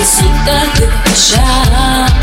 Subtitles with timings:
[0.00, 2.19] ты сюда, ты пожалуйста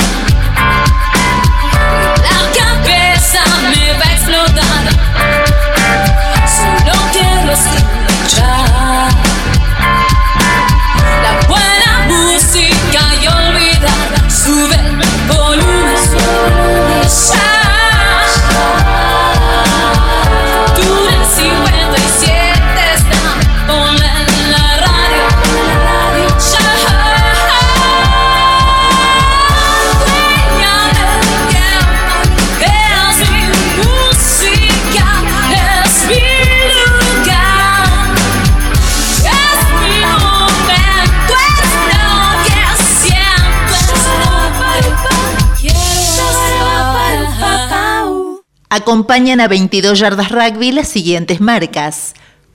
[48.78, 52.14] Acompañan a 22 yardas rugby las siguientes marcas.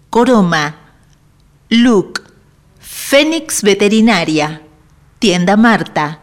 [0.09, 0.77] Coroma,
[1.69, 2.23] Luke,
[2.79, 4.63] Fénix Veterinaria,
[5.19, 6.21] Tienda Marta,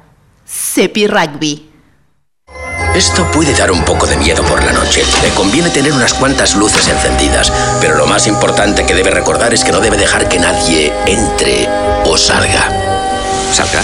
[0.48, 1.69] Cepi Rugby.
[2.95, 5.03] Esto puede dar un poco de miedo por la noche.
[5.22, 9.66] Le conviene tener unas cuantas luces encendidas, pero lo más importante que debe recordar es
[9.66, 11.67] que no debe dejar que nadie entre
[12.06, 12.72] o salga.
[13.52, 13.84] ¿Salga?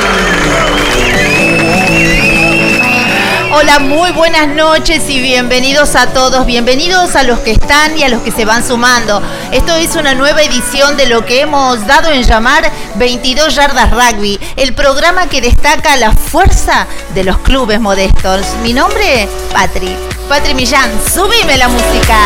[3.61, 8.09] Hola, muy buenas noches y bienvenidos a todos, bienvenidos a los que están y a
[8.09, 9.21] los que se van sumando.
[9.51, 14.39] Esto es una nueva edición de lo que hemos dado en llamar 22 Yardas Rugby,
[14.55, 18.47] el programa que destaca la fuerza de los clubes modestos.
[18.63, 19.95] Mi nombre, Patri,
[20.27, 22.17] Patri Millán, subime la música.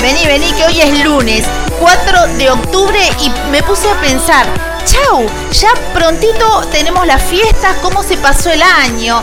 [0.00, 1.44] Vení, vení, que hoy es lunes
[1.80, 4.46] 4 de octubre y me puse a pensar,
[4.84, 9.22] chau, ya prontito tenemos las fiestas, cómo se pasó el año.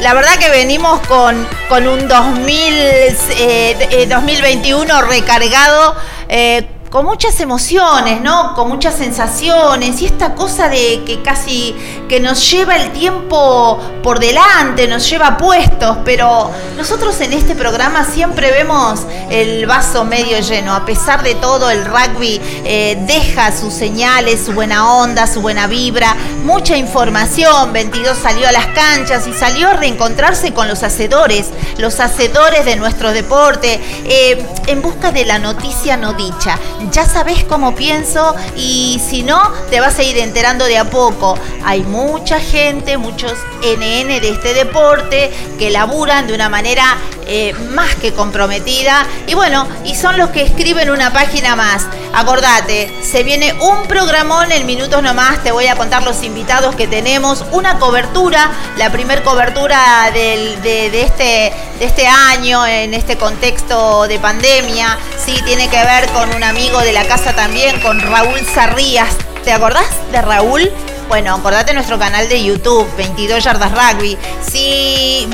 [0.00, 5.94] La verdad que venimos con, con un 2000, 2021 eh, recargado.
[6.28, 8.54] Eh, con muchas emociones, ¿no?
[8.54, 11.74] Con muchas sensaciones y esta cosa de que casi
[12.12, 18.04] que nos lleva el tiempo por delante, nos lleva puestos, pero nosotros en este programa
[18.04, 19.00] siempre vemos
[19.30, 20.74] el vaso medio lleno.
[20.74, 25.66] A pesar de todo, el rugby eh, deja sus señales, su buena onda, su buena
[25.68, 26.14] vibra,
[26.44, 27.72] mucha información.
[27.72, 31.46] 22 salió a las canchas y salió a reencontrarse con los hacedores,
[31.78, 36.58] los hacedores de nuestro deporte, eh, en busca de la noticia no dicha
[36.92, 41.38] ya sabes cómo pienso y si no, te vas a ir enterando de a poco.
[41.64, 47.94] Hay mucha gente, muchos NN de este deporte que laburan de una manera eh, más
[47.94, 51.86] que comprometida y bueno, y son los que escriben una página más.
[52.12, 56.88] Acordate, se viene un programón en minutos nomás, te voy a contar los invitados que
[56.88, 64.18] tenemos, una cobertura, la primer cobertura de, este, de este año en este contexto de
[64.18, 69.14] pandemia, sí, tiene que ver con un amigo de la casa también, con Raúl Sarrías.
[69.44, 70.70] ¿Te acordás de Raúl?
[71.12, 74.16] Bueno, acordate nuestro canal de YouTube, 22 Yardas Rugby.
[74.50, 75.28] Si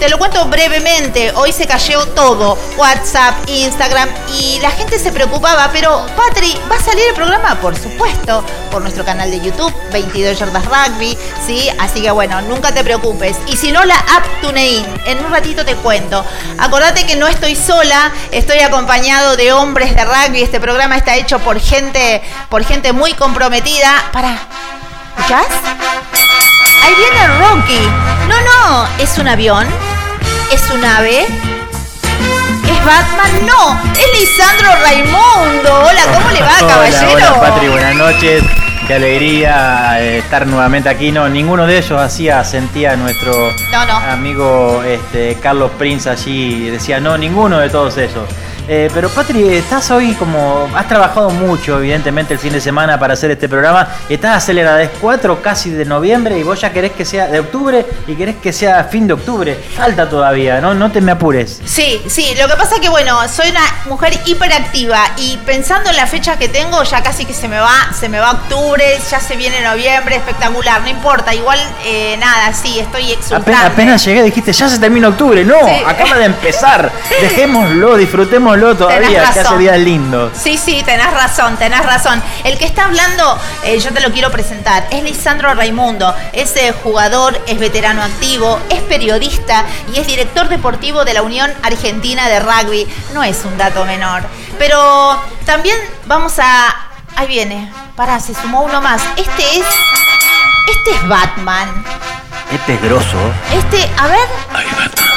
[0.00, 4.08] te lo cuento brevemente, hoy se cayó todo, WhatsApp, Instagram,
[4.40, 7.56] y la gente se preocupaba, pero Patri, ¿va a salir el programa?
[7.56, 11.68] Por supuesto, por nuestro canal de YouTube, 22 Yardas Rugby, ¿sí?
[11.78, 13.36] Así que bueno, nunca te preocupes.
[13.48, 16.24] Y si no, la app TuneIn, en un ratito te cuento.
[16.56, 21.38] Acordate que no estoy sola, estoy acompañado de hombres de rugby, este programa está hecho
[21.38, 24.08] por gente, por gente muy comprometida.
[24.10, 24.38] Para,
[25.18, 25.46] ¿escuchás?
[26.84, 27.88] Ahí viene Rocky.
[28.28, 29.66] No, no, es un avión.
[30.52, 31.22] ¿Es un ave?
[31.22, 33.46] ¿Es Batman?
[33.46, 35.84] No, es Lisandro Raimundo.
[35.86, 37.12] Hola, ¿cómo le va, caballero?
[37.14, 38.42] Hola, Patri, buenas noches.
[38.86, 41.12] Qué alegría eh, estar nuevamente aquí.
[41.12, 43.52] No, ninguno de ellos hacía, sentía nuestro
[44.10, 46.70] amigo este, Carlos Prince allí.
[46.70, 48.24] Decía, no, ninguno de todos ellos.
[48.70, 50.68] Eh, pero Patri, estás hoy como.
[50.76, 53.88] Has trabajado mucho, evidentemente, el fin de semana para hacer este programa.
[54.10, 57.86] Estás acelerada, es 4 casi de noviembre y vos ya querés que sea de octubre
[58.06, 59.58] y querés que sea fin de octubre.
[59.74, 60.74] Falta todavía, ¿no?
[60.74, 61.62] No te me apures.
[61.64, 65.96] Sí, sí, lo que pasa es que bueno, soy una mujer hiperactiva y pensando en
[65.96, 69.18] la fecha que tengo, ya casi que se me va, se me va octubre, ya
[69.18, 73.50] se viene noviembre, espectacular, no importa, igual eh, nada, sí, estoy exultante.
[73.50, 75.42] Apenas, apenas llegué dijiste, ya se termina octubre.
[75.42, 75.82] No, Sí.
[75.86, 76.92] acaba de empezar.
[77.22, 80.32] Dejémoslo, disfrutémoslo todavía, que hace días lindos.
[80.36, 82.22] Sí, sí, tenés razón, tenés razón.
[82.44, 86.14] El que está hablando, eh, yo te lo quiero presentar, es Lisandro Raimundo.
[86.32, 91.50] Es eh, jugador, es veterano activo, es periodista y es director deportivo de la Unión
[91.62, 92.86] Argentina de Rugby.
[93.14, 94.22] No es un dato menor.
[94.58, 95.76] Pero también
[96.06, 96.74] vamos a...
[97.16, 97.72] Ahí viene.
[97.96, 99.02] Pará, se sumó uno más.
[99.16, 99.66] Este es...
[100.70, 101.84] Este es Batman.
[102.52, 103.18] Este es grosso.
[103.52, 104.28] Este, a ver.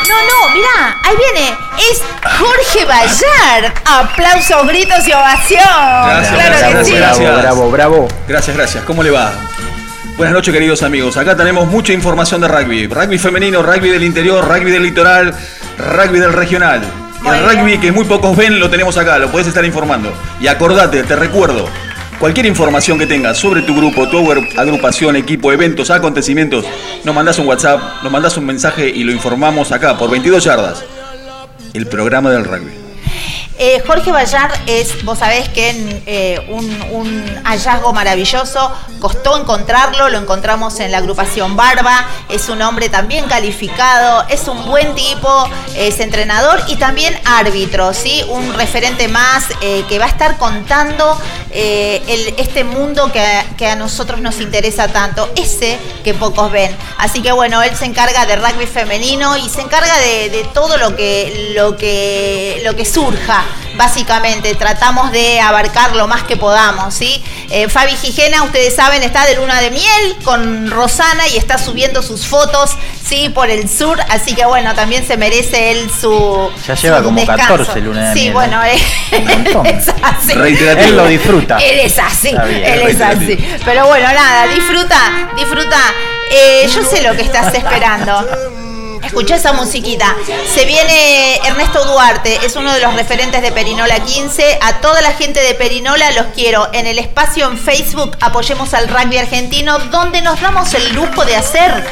[0.09, 1.57] No, no, mirá, ahí viene.
[1.89, 2.01] Es
[2.37, 3.73] Jorge Bayar.
[3.85, 5.61] Aplausos, gritos y ovación.
[5.63, 6.93] Gracias, claro gracias, que sí.
[6.95, 7.19] gracias.
[7.19, 8.07] Bravo, bravo, bravo.
[8.27, 8.83] Gracias, gracias.
[8.83, 9.31] ¿Cómo le va?
[10.17, 11.15] Buenas noches, queridos amigos.
[11.15, 12.87] Acá tenemos mucha información de rugby.
[12.87, 15.33] Rugby femenino, rugby del interior, rugby del litoral,
[15.77, 16.81] rugby del regional.
[17.23, 17.59] Y el bien.
[17.59, 20.13] rugby que muy pocos ven lo tenemos acá, lo puedes estar informando.
[20.41, 21.69] Y acordate, te recuerdo,
[22.21, 26.65] cualquier información que tengas sobre tu grupo, tu agru- agrupación, equipo, eventos, acontecimientos,
[27.03, 30.85] nos mandás un WhatsApp, nos mandás un mensaje y lo informamos acá por 22 yardas.
[31.73, 32.80] El programa del rugby.
[33.57, 40.79] Eh, Jorge Bayar es, vos sabés que eh, un, hallazgo maravilloso, costó encontrarlo, lo encontramos
[40.79, 46.63] en la agrupación Barba, es un hombre también calificado, es un buen tipo, es entrenador
[46.67, 48.23] y también árbitro, ¿sí?
[48.29, 51.19] Un referente más eh, que va a estar contando
[51.53, 53.21] este mundo que,
[53.57, 56.73] que a nosotros nos interesa tanto, ese que pocos ven.
[56.97, 60.77] Así que bueno, él se encarga de rugby femenino y se encarga de, de todo
[60.77, 63.40] lo que, lo, que, lo que surja.
[63.75, 67.23] Básicamente, tratamos de abarcar lo más que podamos, ¿sí?
[67.49, 72.01] Eh, Fabi Gijena, ustedes saben, está de luna de miel con Rosana y está subiendo
[72.03, 72.71] sus fotos,
[73.03, 73.29] ¿sí?
[73.29, 77.17] Por el sur, así que bueno, también se merece él su Ya lleva su como
[77.19, 77.45] descanso.
[77.47, 78.65] 14 luna de Sí, miel, bueno, ¿no?
[78.65, 78.75] eh,
[79.77, 80.33] es así.
[80.33, 81.57] Él lo disfruta.
[81.57, 83.37] Él es así, bien, él es así.
[83.65, 85.79] Pero bueno, nada, disfruta, disfruta.
[86.29, 88.27] Eh, yo sé lo que estás esperando.
[89.11, 90.15] Escucha esa musiquita.
[90.55, 94.59] Se viene Ernesto Duarte, es uno de los referentes de Perinola 15.
[94.61, 98.87] A toda la gente de Perinola los quiero en el espacio en Facebook Apoyemos al
[98.87, 101.85] Rugby Argentino, donde nos damos el lujo de hacer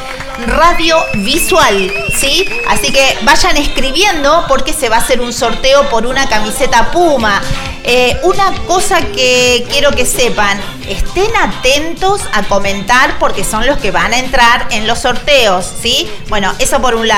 [0.46, 2.48] radio visual, ¿sí?
[2.68, 7.42] Así que vayan escribiendo porque se va a hacer un sorteo por una camiseta Puma.
[7.82, 13.90] Eh, una cosa que quiero que sepan, estén atentos a comentar porque son los que
[13.90, 16.10] van a entrar en los sorteos, ¿sí?
[16.28, 17.09] Bueno, eso por un lado.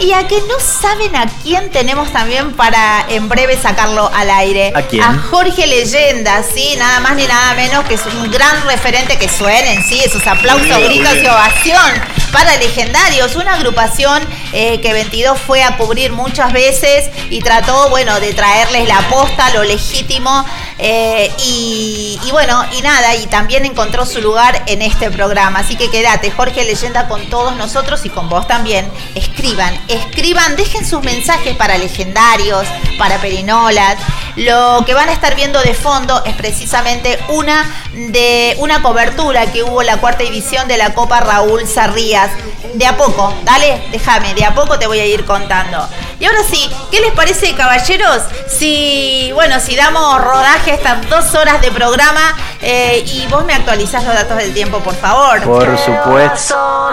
[0.00, 4.72] Y a que no saben a quién tenemos también para en breve sacarlo al aire.
[4.74, 5.02] ¿A quién?
[5.30, 6.74] Jorge Leyenda, ¿sí?
[6.76, 10.00] Nada más ni nada menos que es un gran referente que suenen, ¿sí?
[10.04, 14.20] Esos aplausos, bien, gritos y ovación para Legendarios, una agrupación
[14.52, 19.50] eh, que 22 fue a cubrir muchas veces y trató, bueno, de traerles la posta,
[19.50, 20.44] lo legítimo.
[20.78, 25.60] Eh, y, bueno, y nada, y también encontró su lugar en este programa.
[25.60, 28.90] Así que quédate, Jorge Leyenda, con todos nosotros y con vos también.
[29.14, 32.66] Escriban, escriban, dejen sus mensajes para Legendarios,
[32.98, 33.96] para Perinolas.
[34.36, 39.62] Lo que van a estar viendo de fondo es precisamente una de una cobertura que
[39.62, 42.30] hubo en la cuarta edición de la Copa Raúl Sarrías.
[42.74, 45.88] De a poco, dale, déjame, de a poco te voy a ir contando.
[46.24, 48.22] Y ahora sí, ¿qué les parece, caballeros?
[48.46, 53.52] Si, bueno, si damos rodaje a estas dos horas de programa eh, y vos me
[53.52, 55.42] actualizás los datos del tiempo, por favor.
[55.42, 56.54] Por supuesto.
[56.56, 56.92] Oh,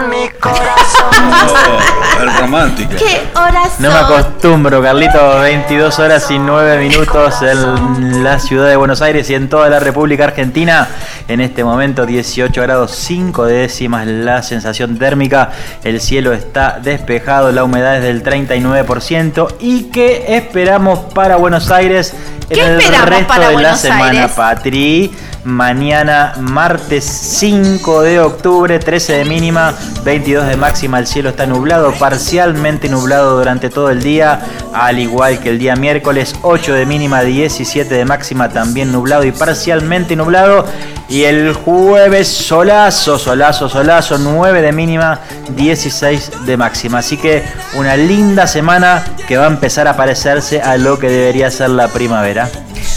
[2.22, 2.92] el romántico.
[2.98, 4.06] ¿Qué horas No me son?
[4.06, 5.40] acostumbro, Carlito.
[5.40, 9.80] 22 horas y 9 minutos en la ciudad de Buenos Aires y en toda la
[9.80, 10.90] República Argentina.
[11.30, 15.52] En este momento 18 grados 5 décimas la sensación térmica.
[15.86, 19.21] El cielo está despejado, la humedad es del 39%.
[19.60, 22.14] ¿Y qué esperamos para Buenos Aires
[22.50, 24.32] en ¿Qué el esperamos resto para de la semana, Aires?
[24.32, 25.12] Patri?
[25.44, 29.74] Mañana, martes 5 de octubre, 13 de mínima,
[30.04, 31.00] 22 de máxima.
[31.00, 34.40] El cielo está nublado, parcialmente nublado durante todo el día,
[34.74, 39.32] al igual que el día miércoles, 8 de mínima, 17 de máxima, también nublado y
[39.32, 40.66] parcialmente nublado.
[41.12, 47.00] Y el jueves, solazo, solazo, solazo, 9 de mínima, 16 de máxima.
[47.00, 51.52] Así que una linda semana que va a empezar a parecerse a lo que debería
[51.52, 52.50] ser la primavera.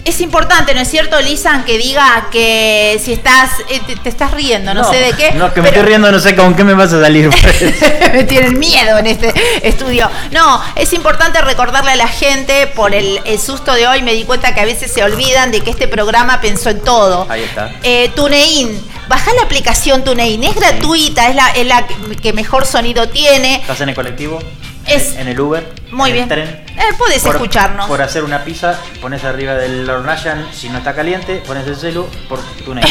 [0.05, 4.71] es importante, ¿no es cierto, Lisa, que diga que si estás, eh, te, estás riendo,
[4.75, 5.31] no, sé de qué.
[5.31, 7.31] No, que me estoy riendo, no sé con qué me vas a salir.
[8.13, 9.33] me tienen miedo en este
[9.63, 10.07] estudio.
[10.31, 14.53] No, es importante recordarle a la gente, por el, susto de hoy me di cuenta
[14.53, 17.25] que a veces se olvidan de que este programa pensó en todo.
[17.27, 17.71] Ahí está.
[17.81, 21.87] Eh, TuneIn, baja la aplicación TuneIn, es gratuita, es la, es la
[22.21, 23.55] que mejor sonido tiene.
[23.55, 24.37] ¿Estás en el colectivo?
[24.85, 25.67] Es, en el Uber.
[25.95, 26.27] Muy bien.
[26.27, 27.87] Tren, eh, puedes escucharnos.
[27.87, 32.05] Por hacer una pizza, pones arriba del hornallan, si no está caliente, pones el celu
[32.27, 32.83] por tu el,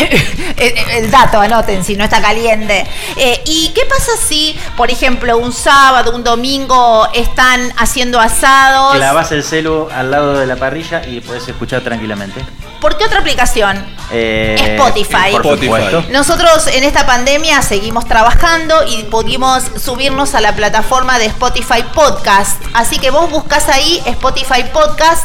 [0.57, 2.87] el, dato, anoten, si no está caliente.
[3.17, 8.95] Eh, ¿Y qué pasa si, por ejemplo, un sábado, un domingo están haciendo asados?
[8.95, 12.43] Clavas el celu al lado de la parrilla y puedes escuchar tranquilamente.
[12.85, 13.83] ¿Por qué otra aplicación?
[14.13, 15.35] Eh, Spotify.
[15.35, 16.07] Spotify.
[16.11, 22.61] Nosotros en esta pandemia seguimos trabajando y pudimos subirnos a la plataforma de Spotify Podcast.
[22.75, 25.25] Así que vos buscas ahí Spotify Podcast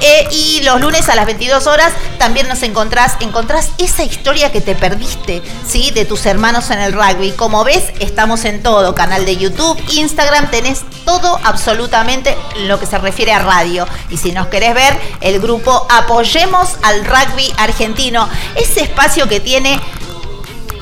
[0.00, 4.60] eh, y los lunes a las 22 horas también nos encontrás, encontrás esa historia que
[4.60, 5.90] te perdiste, ¿sí?
[5.90, 7.32] De tus hermanos en el rugby.
[7.32, 12.98] Como ves, estamos en todo, canal de YouTube, Instagram, tenés todo absolutamente lo que se
[12.98, 13.86] refiere a radio.
[14.10, 19.80] Y si nos querés ver, el grupo Apoyemos al Rugby Argentino, ese espacio que tiene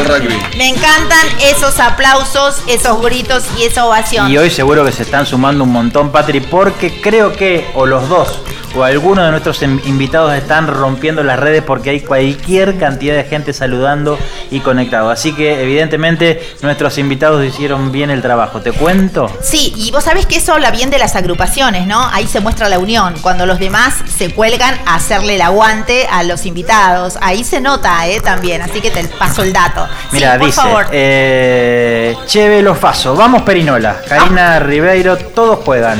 [0.59, 4.31] me encantan esos aplausos, esos gritos y esa ovación.
[4.31, 8.07] Y hoy seguro que se están sumando un montón, Patri, porque creo que, o los
[8.09, 8.39] dos,
[8.75, 13.53] o algunos de nuestros invitados están rompiendo las redes porque hay cualquier cantidad de gente
[13.53, 14.19] saludando
[14.51, 15.11] y conectado.
[15.11, 18.61] Así que evidentemente nuestros invitados hicieron bien el trabajo.
[18.61, 19.31] ¿Te cuento?
[19.43, 22.09] Sí, y vos sabés que eso habla bien de las agrupaciones, ¿no?
[22.09, 26.23] Ahí se muestra la unión, cuando los demás se cuelgan a hacerle el aguante a
[26.23, 27.19] los invitados.
[27.21, 28.21] Ahí se nota, ¿eh?
[28.21, 29.87] También, así que te paso el dato.
[30.13, 30.87] Mira, dice, favor.
[30.91, 35.99] Eh, Cheve Faso, vamos Perinola, Karina Ribeiro, todos juegan.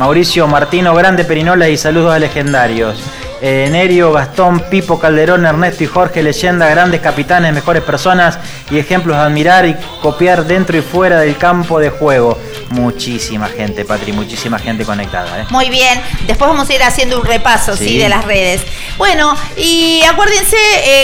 [0.00, 2.96] Mauricio Martino, grande Perinola y saludos a legendarios.
[3.42, 8.38] Eh, Nerio, Gastón, Pipo, Calderón, Ernesto y Jorge, leyenda, grandes capitanes, mejores personas
[8.70, 12.38] y ejemplos de admirar y copiar dentro y fuera del campo de juego.
[12.68, 15.40] Muchísima gente, Patri, muchísima gente conectada.
[15.40, 15.46] ¿eh?
[15.48, 17.98] Muy bien, después vamos a ir haciendo un repaso sí.
[17.98, 18.60] de las redes.
[18.98, 20.58] Bueno, y acuérdense,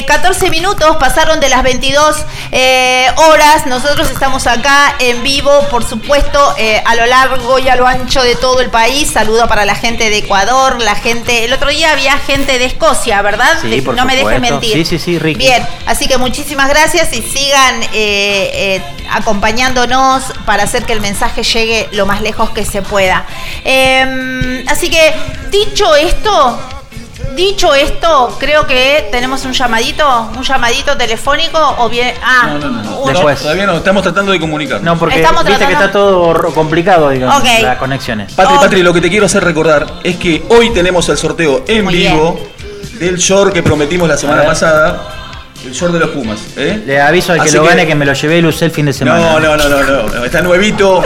[0.06, 2.16] 14 eh, minutos pasaron de las 22
[2.52, 3.66] eh, horas.
[3.66, 8.36] Nosotros estamos acá en vivo, por supuesto, a lo largo y a lo ancho de
[8.36, 9.10] todo el país.
[9.10, 11.46] Saludo para la gente de Ecuador, la gente.
[11.46, 13.58] El otro día había gente de Escocia, ¿verdad?
[13.60, 14.72] Sí, no me dejes mentir.
[14.72, 15.38] Sí, sí, sí, Ricky.
[15.38, 17.80] Bien, así que muchísimas gracias y sigan
[19.10, 23.26] acompañándonos para hacer que el mensaje llegue llegue lo más lejos que se pueda.
[23.64, 25.14] Em, así que,
[25.50, 26.75] dicho esto,
[27.34, 32.14] dicho esto, creo que tenemos un llamadito, un llamadito telefónico o bien.
[32.22, 32.82] Ah, No, no, no.
[32.82, 32.98] no.
[33.00, 33.12] uno.
[33.12, 33.40] Después.
[33.40, 34.80] Todavía no, estamos tratando de comunicar.
[34.82, 37.48] No, porque Estamos viste que está todo complicado, digamos, Ok.
[37.62, 38.32] las conexiones.
[38.32, 38.56] Patri.
[38.56, 41.94] Patri, lo que te quiero hacer recordar es que hoy tenemos el sorteo en Muy
[41.94, 42.38] vivo
[42.98, 45.12] del short que prometimos la semana pasada.
[45.64, 46.38] El short de los Pumas.
[46.56, 46.82] ¿eh?
[46.86, 48.70] Le aviso al que Así lo gane que me lo llevé y lo usé el
[48.70, 49.18] fin de semana.
[49.18, 50.24] No, no, no, no, no.
[50.24, 51.02] Está nuevito,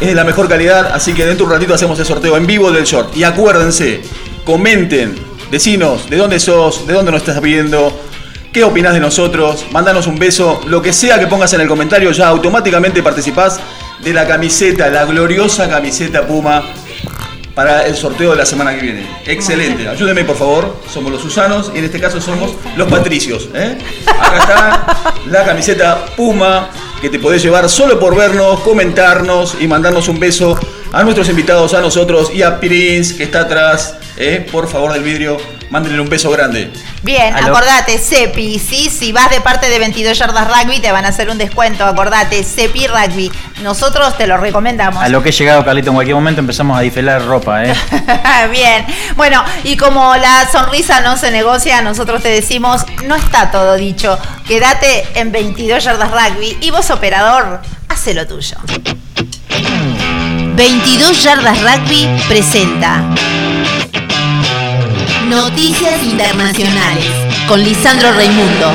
[0.00, 2.46] es de la mejor calidad, así que dentro de un ratito hacemos el sorteo en
[2.46, 3.16] vivo del short.
[3.16, 4.02] Y acuérdense,
[4.44, 5.18] comenten,
[5.50, 7.92] decinos de dónde sos, de dónde nos estás viendo,
[8.52, 12.10] qué opinás de nosotros, mandanos un beso, lo que sea que pongas en el comentario,
[12.12, 13.60] ya automáticamente participás
[14.02, 16.62] de la camiseta, la gloriosa camiseta Puma
[17.54, 19.06] para el sorteo de la semana que viene.
[19.26, 19.88] Excelente.
[19.88, 20.76] Ayúdenme, por favor.
[20.92, 23.48] Somos los Susanos y en este caso somos los Patricios.
[23.54, 23.78] ¿eh?
[24.06, 26.70] Acá está la camiseta Puma
[27.00, 30.58] que te podés llevar solo por vernos, comentarnos y mandarnos un beso
[30.92, 33.96] a nuestros invitados, a nosotros y a Prince que está atrás.
[34.16, 34.46] ¿Eh?
[34.50, 35.38] Por favor, del vidrio,
[35.70, 36.70] mándenle un beso grande.
[37.02, 38.88] Bien, acordate, CEPI, ¿sí?
[38.90, 42.42] Si vas de parte de 22 yardas rugby te van a hacer un descuento, acordate,
[42.42, 43.30] CEPI Rugby.
[43.62, 45.02] Nosotros te lo recomendamos.
[45.02, 47.74] A lo que he llegado, Carlito, en cualquier momento empezamos a disfelar ropa, ¿eh?
[48.50, 53.74] Bien, bueno, y como la sonrisa no se negocia, nosotros te decimos, no está todo
[53.74, 58.56] dicho, quédate en 22 yardas rugby y vos operador, hace lo tuyo.
[60.56, 63.02] 22 yardas rugby presenta
[65.28, 67.06] Noticias Internacionales
[67.48, 68.72] con Lisandro Raimundo.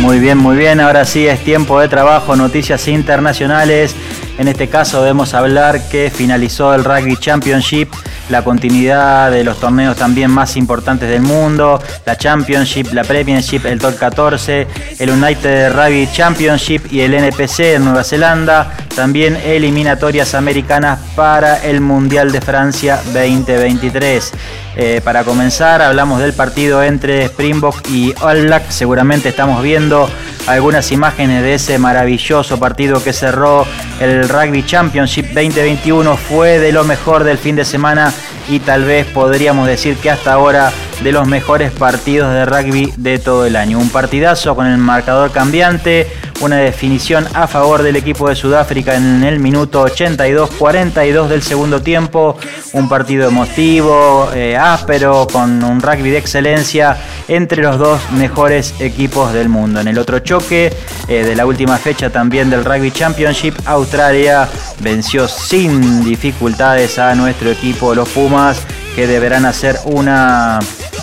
[0.00, 0.80] Muy bien, muy bien.
[0.80, 3.96] Ahora sí es tiempo de trabajo, noticias internacionales.
[4.38, 7.88] En este caso debemos hablar que finalizó el Rugby Championship,
[8.28, 13.78] la continuidad de los torneos también más importantes del mundo, la Championship, la Premiership, el
[13.78, 14.66] Top 14,
[14.98, 21.80] el United Rugby Championship y el NPC en Nueva Zelanda, también eliminatorias americanas para el
[21.80, 24.32] Mundial de Francia 2023.
[24.76, 28.70] Eh, para comenzar, hablamos del partido entre Springbok y All Black.
[28.70, 30.08] Seguramente estamos viendo
[30.48, 33.66] algunas imágenes de ese maravilloso partido que cerró
[34.00, 36.16] el Rugby Championship 2021.
[36.16, 38.12] Fue de lo mejor del fin de semana
[38.48, 43.18] y tal vez podríamos decir que hasta ahora de los mejores partidos de rugby de
[43.18, 43.78] todo el año.
[43.78, 49.24] Un partidazo con el marcador cambiante, una definición a favor del equipo de Sudáfrica en
[49.24, 52.36] el minuto 82-42 del segundo tiempo,
[52.72, 56.96] un partido emotivo, eh, áspero, con un rugby de excelencia
[57.28, 59.80] entre los dos mejores equipos del mundo.
[59.80, 60.72] En el otro choque
[61.08, 64.48] eh, de la última fecha también del Rugby Championship, Australia
[64.80, 68.62] venció sin dificultades a nuestro equipo, los Pumas,
[68.98, 70.58] que deberán hacer una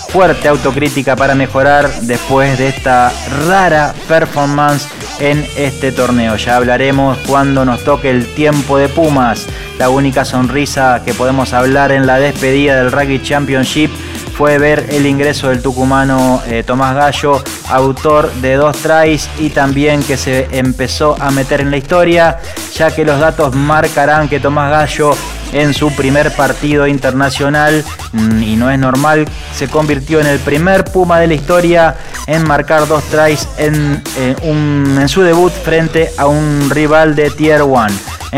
[0.10, 3.10] fuerte autocrítica para mejorar después de esta
[3.48, 4.90] rara performance
[5.22, 6.36] en este torneo.
[6.36, 9.48] Ya hablaremos cuando nos toque el tiempo de Pumas.
[9.80, 13.90] La única sonrisa que podemos hablar en la despedida del Rugby Championship
[14.38, 20.04] fue ver el ingreso del tucumano eh, Tomás Gallo, autor de dos tries y también
[20.04, 22.40] que se empezó a meter en la historia,
[22.74, 25.16] ya que los datos marcarán que Tomás Gallo
[25.56, 30.84] en su primer partido internacional, mm, y no es normal, se convirtió en el primer
[30.84, 31.96] Puma de la historia
[32.28, 37.88] en marcar dos tries en, eh, su debut frente a un rival de Tier 1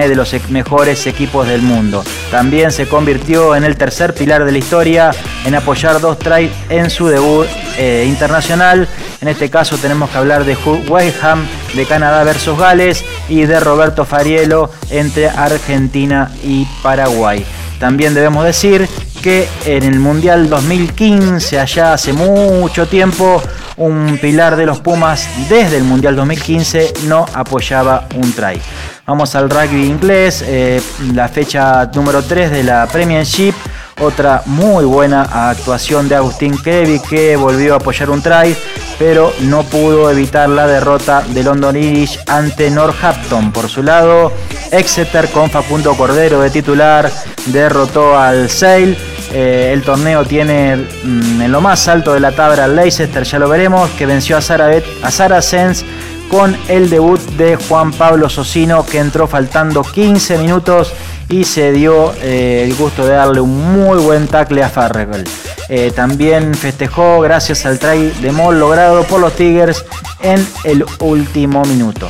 [0.05, 2.03] de los mejores equipos del mundo.
[2.29, 5.11] También se convirtió en el tercer pilar de la historia
[5.45, 8.87] en apoyar dos tries en su debut eh, internacional.
[9.21, 13.59] En este caso tenemos que hablar de Hugh Wayham de Canadá versus Gales y de
[13.59, 17.43] Roberto Fariello entre Argentina y Paraguay.
[17.79, 18.87] También debemos decir
[19.21, 23.41] que en el Mundial 2015, allá hace mucho tiempo,
[23.77, 28.59] un pilar de los Pumas desde el Mundial 2015 no apoyaba un try.
[29.07, 30.81] Vamos al rugby inglés, eh,
[31.13, 33.53] la fecha número 3 de la Premiership.
[34.01, 38.53] Otra muy buena actuación de Agustín Kevy que volvió a apoyar un try,
[38.99, 43.53] pero no pudo evitar la derrota de London Irish ante Northampton.
[43.53, 44.33] Por su lado,
[44.73, 47.09] Exeter con Facundo Cordero de titular
[47.45, 48.97] derrotó al Sale.
[49.31, 53.47] Eh, el torneo tiene mm, en lo más alto de la tabla Leicester, ya lo
[53.47, 55.85] veremos, que venció a, Sarabet, a Saracens
[56.29, 60.93] con el debut de Juan Pablo Socino que entró faltando 15 minutos
[61.29, 65.23] y se dio eh, el gusto de darle un muy buen tackle a Farrell.
[65.69, 69.85] Eh, también festejó gracias al try de Moll logrado por los Tigers
[70.21, 72.09] en el último minuto.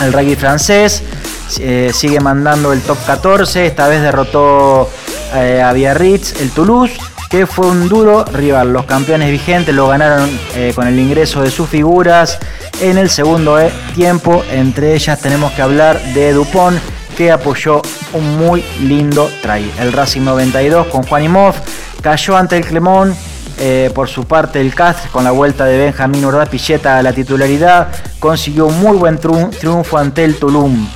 [0.00, 1.02] El rugby francés
[1.58, 4.88] eh, sigue mandando el top 14, esta vez derrotó
[5.34, 6.92] a Biarritz, el Toulouse,
[7.30, 8.72] que fue un duro rival.
[8.72, 10.28] Los campeones vigentes lo ganaron
[10.74, 12.38] con el ingreso de sus figuras
[12.80, 14.44] en el segundo eh, tiempo.
[14.50, 16.78] Entre ellas tenemos que hablar de Dupont,
[17.16, 17.82] que apoyó
[18.12, 19.70] un muy lindo try.
[19.78, 21.54] El Racing 92 con Juan Imov
[22.00, 23.14] cayó ante el Clemón.
[23.58, 27.88] Eh, por su parte, el Castres, con la vuelta de Benjamín Urdapilleta a la titularidad,
[28.18, 30.88] consiguió un muy buen triunfo ante el Tulum.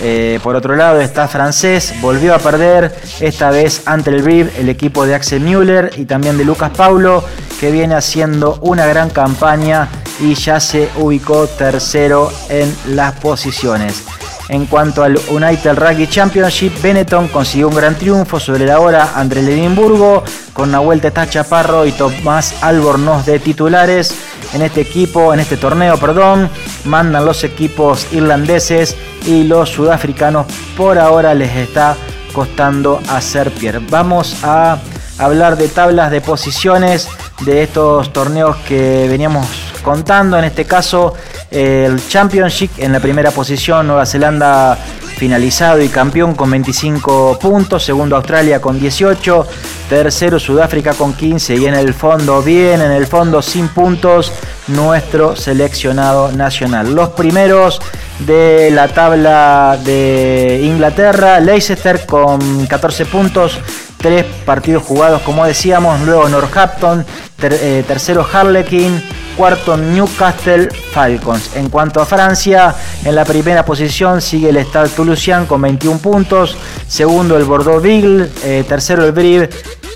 [0.00, 4.68] Eh, por otro lado está francés, volvió a perder, esta vez ante el Brive, el
[4.68, 7.24] equipo de Axel Müller y también de Lucas Paulo,
[7.60, 14.02] que viene haciendo una gran campaña y ya se ubicó tercero en las posiciones.
[14.48, 19.40] En cuanto al United Rugby Championship, Benetton consiguió un gran triunfo sobre la hora André
[19.40, 24.14] Edimburgo con vuelta está Chaparro y Tomás Albornoz de titulares.
[24.52, 26.50] En este equipo, en este torneo, perdón,
[26.84, 31.96] mandan los equipos irlandeses y los sudafricanos por ahora les está
[32.32, 33.72] costando hacer pie.
[33.90, 34.78] Vamos a
[35.18, 37.08] hablar de tablas de posiciones
[37.40, 39.46] de estos torneos que veníamos
[39.82, 40.38] contando.
[40.38, 41.14] En este caso,
[41.50, 44.78] el Championship en la primera posición, Nueva Zelanda
[45.16, 49.46] finalizado y campeón con 25 puntos, segundo Australia con 18,
[49.88, 54.32] tercero Sudáfrica con 15 y en el fondo, bien, en el fondo sin puntos,
[54.68, 56.92] nuestro seleccionado nacional.
[56.92, 57.80] Los primeros
[58.26, 63.58] de la tabla de Inglaterra, Leicester con 14 puntos,
[63.96, 67.04] tres partidos jugados como decíamos, luego Northampton,
[67.40, 69.02] eh, tercero Harlequin,
[69.36, 71.56] cuarto Newcastle Falcons.
[71.56, 76.56] En cuanto a Francia, en la primera posición sigue el Stade Toulousain con 21 puntos,
[76.86, 79.48] segundo el Bordeaux Beagle, eh, tercero el Brive,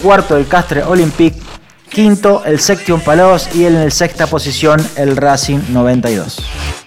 [0.03, 1.41] cuarto el Castre Olympique,
[1.91, 6.86] quinto el Section Palos y en el sexta posición el Racing 92.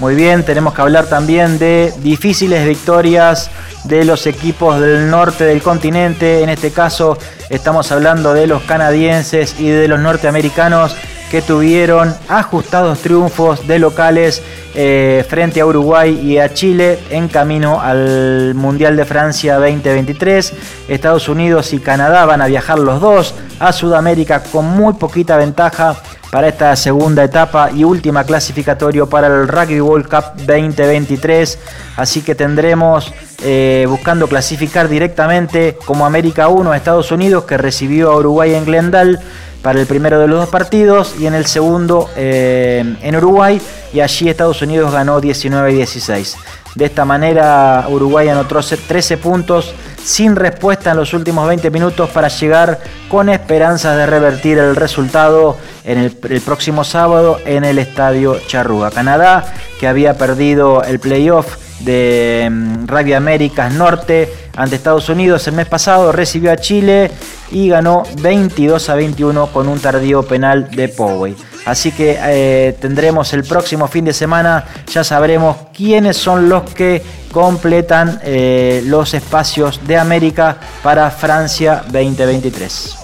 [0.00, 3.50] Muy bien, tenemos que hablar también de difíciles victorias
[3.84, 6.42] de los equipos del norte del continente.
[6.42, 7.18] En este caso
[7.50, 10.96] estamos hablando de los canadienses y de los norteamericanos
[11.30, 14.42] que tuvieron ajustados triunfos de locales
[14.74, 20.54] eh, frente a Uruguay y a Chile en camino al Mundial de Francia 2023.
[20.88, 25.94] Estados Unidos y Canadá van a viajar los dos a Sudamérica con muy poquita ventaja
[26.30, 31.58] para esta segunda etapa y última clasificatorio para el Rugby World Cup 2023.
[31.96, 33.12] Así que tendremos
[33.42, 38.64] eh, buscando clasificar directamente como América 1 a Estados Unidos que recibió a Uruguay en
[38.64, 39.18] Glendale
[39.62, 43.60] para el primero de los dos partidos y en el segundo eh, en Uruguay
[43.92, 46.36] y allí Estados Unidos ganó 19 y 16.
[46.76, 52.28] De esta manera Uruguay anotó 13 puntos sin respuesta en los últimos 20 minutos para
[52.28, 58.38] llegar con esperanzas de revertir el resultado en el, el, próximo sábado en el Estadio
[58.46, 58.90] Charrúa.
[58.90, 65.54] Canadá, que había perdido el playoff de mm, Rugby Américas Norte ante Estados Unidos el
[65.54, 67.10] mes pasado, recibió a Chile
[67.50, 71.36] y ganó 22 a 21 con un tardío penal de Poway.
[71.66, 77.02] Así que eh, tendremos el próximo fin de semana, ya sabremos quiénes son los que
[77.30, 82.96] completan eh, los espacios de América para Francia 2023.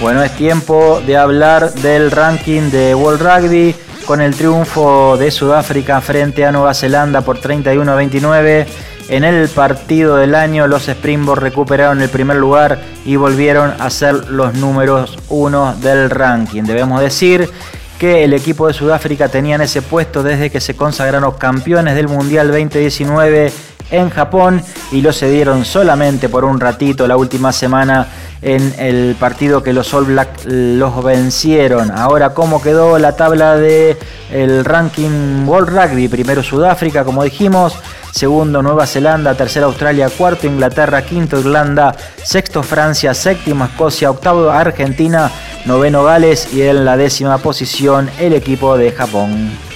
[0.00, 3.74] Bueno, es tiempo de hablar del ranking de World Rugby
[4.06, 8.66] con el triunfo de Sudáfrica frente a Nueva Zelanda por 31 a 29.
[9.10, 14.30] En el partido del año los Springboks recuperaron el primer lugar y volvieron a ser
[14.30, 16.62] los números uno del ranking.
[16.62, 17.50] Debemos decir
[17.98, 22.06] que el equipo de Sudáfrica tenía en ese puesto desde que se consagraron campeones del
[22.06, 23.52] Mundial 2019
[23.90, 28.06] en Japón y lo cedieron solamente por un ratito la última semana
[28.42, 31.90] en el partido que los All Black los vencieron.
[31.90, 33.98] Ahora, ¿cómo quedó la tabla de
[34.32, 36.08] el ranking World Rugby?
[36.08, 37.74] Primero Sudáfrica, como dijimos.
[38.12, 45.30] Segundo Nueva Zelanda, tercero Australia, cuarto Inglaterra, quinto Irlanda, sexto Francia, séptimo Escocia, octavo Argentina,
[45.64, 49.69] noveno Gales y en la décima posición el equipo de Japón.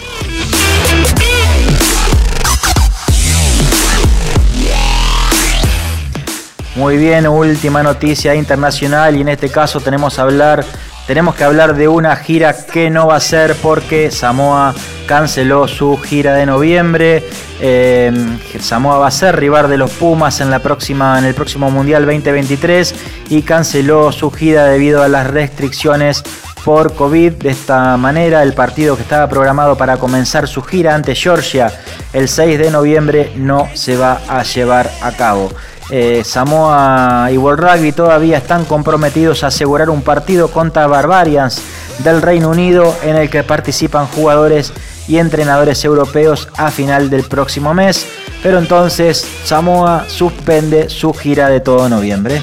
[6.77, 10.65] Muy bien, última noticia internacional y en este caso tenemos, hablar,
[11.07, 14.75] tenemos que hablar de una gira que no va a ser porque Samoa
[15.07, 17.23] canceló su gira de noviembre.
[17.61, 18.13] Eh,
[18.59, 22.07] Samoa va a ser rival de los Pumas en, la próxima, en el próximo Mundial
[22.07, 22.95] 2023
[23.31, 26.25] y canceló su gira debido a las restricciones
[26.65, 27.35] por COVID.
[27.35, 31.73] De esta manera, el partido que estaba programado para comenzar su gira ante Georgia
[32.13, 35.53] el 6 de noviembre no se va a llevar a cabo.
[35.90, 41.61] Eh, Samoa y World Rugby todavía están comprometidos a asegurar un partido contra Barbarians
[41.99, 44.73] del Reino Unido en el que participan jugadores
[45.07, 48.07] y entrenadores europeos a final del próximo mes.
[48.42, 52.40] Pero entonces Samoa suspende su gira de todo noviembre.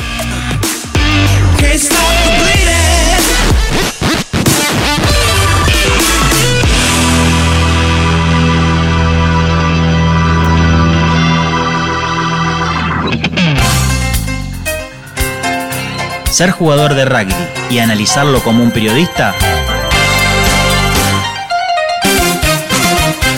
[16.41, 17.35] Ser jugador de rugby
[17.69, 19.35] y analizarlo como un periodista,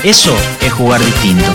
[0.04, 1.54] eso es jugar distinto.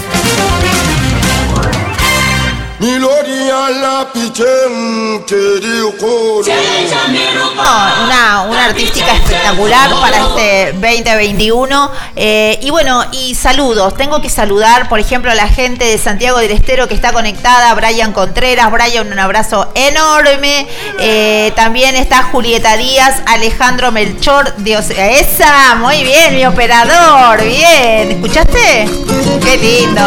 [8.03, 11.91] Una, una artística espectacular para este 2021.
[12.17, 13.95] Eh, y bueno, y saludos.
[13.95, 17.75] Tengo que saludar, por ejemplo, a la gente de Santiago del Estero que está conectada.
[17.75, 18.71] Brian Contreras.
[18.71, 20.67] Brian, un abrazo enorme.
[20.99, 24.55] Eh, también está Julieta Díaz, Alejandro Melchor.
[24.59, 27.43] Dios, esa, muy bien, mi operador.
[27.43, 28.89] Bien, ¿escuchaste?
[29.45, 30.03] Qué lindo.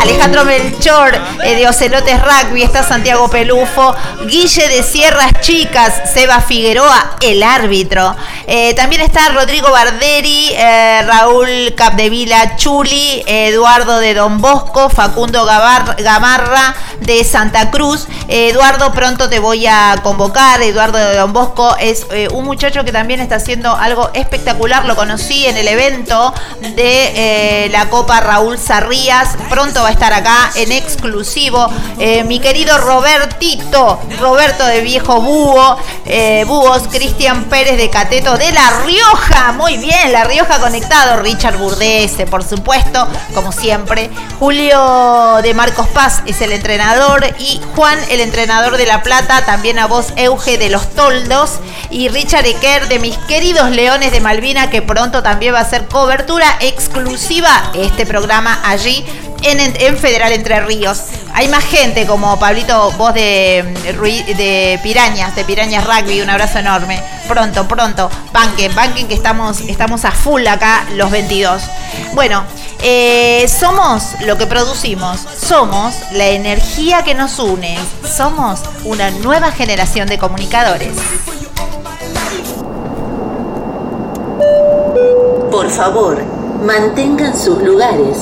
[0.00, 2.62] Alejandro Melchor eh, de Ocelotes Rugby.
[2.62, 3.94] Está Santiago Pelufo.
[4.26, 6.10] Guille de Sierras Chicas.
[6.12, 8.16] Seba Figueroa, el árbitro.
[8.46, 16.74] Eh, también está Rodrigo Barderi, eh, Raúl Capdevila Chuli, Eduardo de Don Bosco, Facundo Gamarra
[17.00, 18.06] de Santa Cruz.
[18.26, 20.62] Eduardo, pronto te voy a convocar.
[20.62, 24.86] Eduardo de Don Bosco es eh, un muchacho que también está haciendo algo espectacular.
[24.86, 26.32] Lo conocí en el evento
[26.74, 29.36] de la Copa Raúl Sarrías.
[29.50, 31.70] Pronto va a estar acá en exclusivo.
[32.24, 35.76] mi querido Robertito, Roberto de Viejo Búho,
[36.46, 39.52] Búhos, Cristian Pérez de Cateto de La Rioja.
[39.52, 41.20] Muy bien, La Rioja conectado.
[41.22, 44.10] Richard Burdese, por supuesto, como siempre.
[44.38, 47.26] Julio de Marcos Paz es el entrenador.
[47.38, 49.44] Y Juan, el entrenador de La Plata.
[49.44, 51.58] También a vos, Euge de los Toldos.
[51.90, 55.86] Y Richard Eker de mis queridos Leones de Malvina, que pronto también va a ser
[55.86, 59.04] cobertura exclusiva este programa allí
[59.42, 61.02] en, Federal Entre Ríos.
[61.34, 63.62] Hay más gente como Pablito, vos de,
[64.36, 67.00] de Pirañas, de Pirañas Rugby, un abrazo enorme.
[67.28, 71.62] Pronto, pronto, banquen, banquen que estamos, estamos a full acá los 22.
[72.14, 72.44] Bueno,
[72.82, 77.78] eh, somos lo que producimos, somos la energía que nos une,
[78.16, 80.96] somos una nueva generación de comunicadores.
[85.50, 86.22] Por favor,
[86.62, 88.18] mantengan sus lugares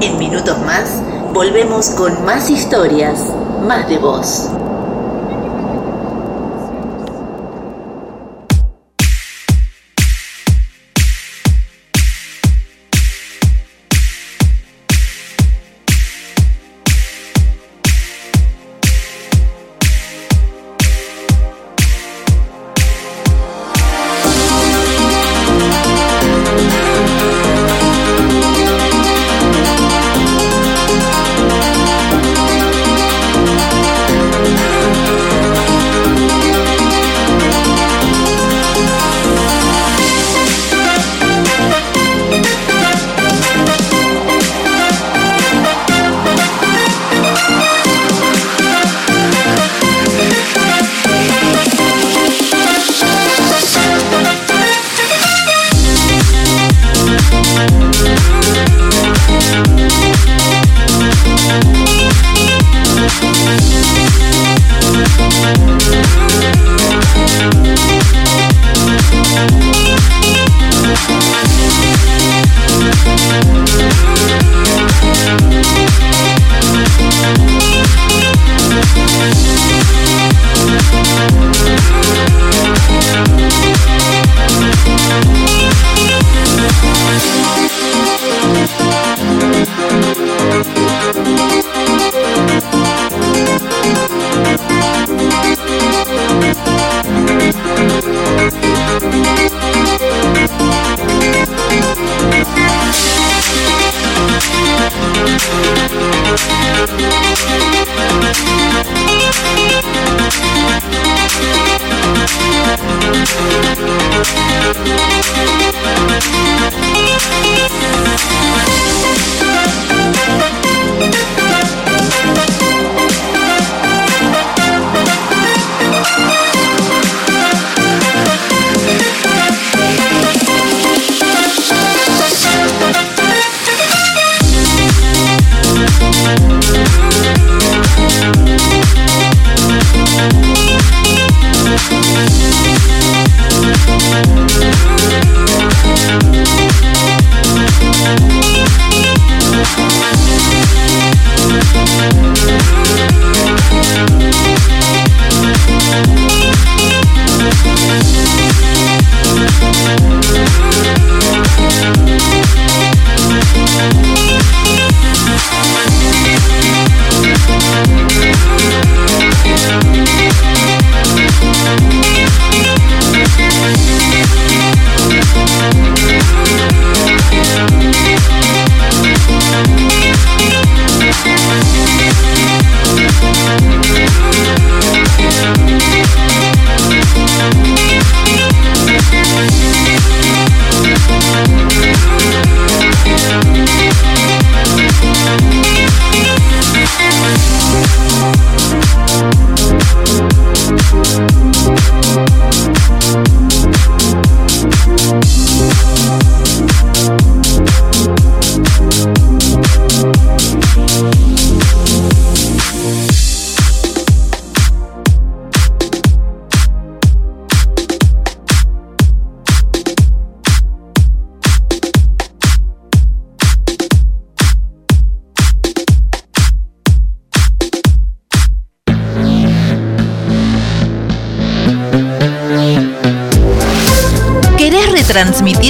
[0.00, 3.20] en minutos más, volvemos con más historias,
[3.66, 4.48] más de voz.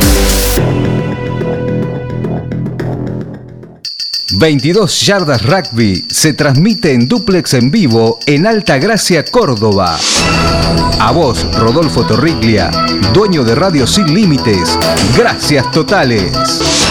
[4.38, 9.98] 22 Yardas Rugby se transmite en duplex en vivo en Alta Gracia, Córdoba.
[11.00, 12.70] A vos, Rodolfo Torriglia,
[13.14, 14.78] dueño de Radio Sin Límites.
[15.16, 16.87] Gracias totales.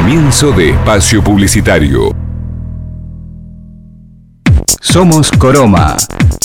[0.00, 2.16] Comienzo de espacio publicitario.
[4.80, 5.94] Somos Coroma.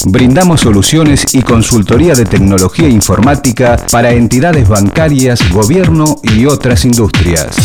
[0.08, 7.56] Brindamos soluciones y consultoría de tecnología informática para entidades bancarias, gobierno y otras industrias.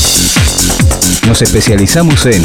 [1.27, 2.45] Nos especializamos en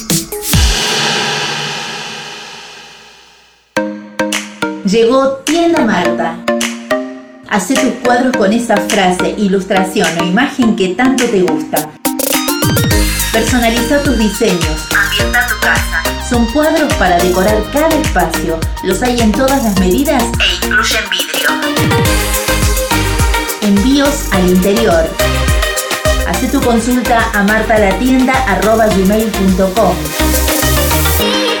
[4.85, 6.37] Llegó Tienda Marta.
[7.47, 11.91] Hacé tus cuadros con esa frase, ilustración o imagen que tanto te gusta.
[13.31, 14.87] Personaliza tus diseños.
[14.97, 16.01] Ambienta tu casa.
[16.27, 18.59] Son cuadros para decorar cada espacio.
[18.83, 21.49] Los hay en todas las medidas e incluyen vidrio.
[23.61, 25.07] Envíos al interior.
[26.27, 29.95] Hacé tu consulta a martalatienda.com.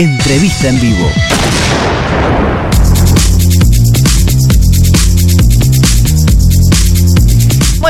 [0.00, 1.08] Entrevista en vivo.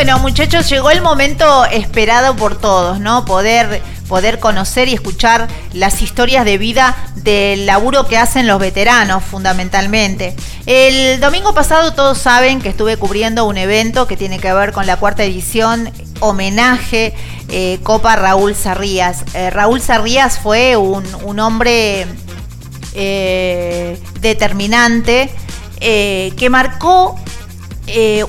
[0.04, 3.24] Bueno, muchachos, llegó el momento esperado por todos, ¿no?
[3.24, 9.22] Poder poder conocer y escuchar las historias de vida del laburo que hacen los veteranos,
[9.22, 10.34] fundamentalmente.
[10.66, 14.88] El domingo pasado todos saben que estuve cubriendo un evento que tiene que ver con
[14.88, 17.14] la cuarta edición homenaje
[17.48, 19.24] eh, Copa Raúl Sarrías.
[19.34, 22.08] Eh, Raúl Sarrías fue un, hombre
[22.94, 25.30] eh, determinante
[25.78, 27.20] que marcó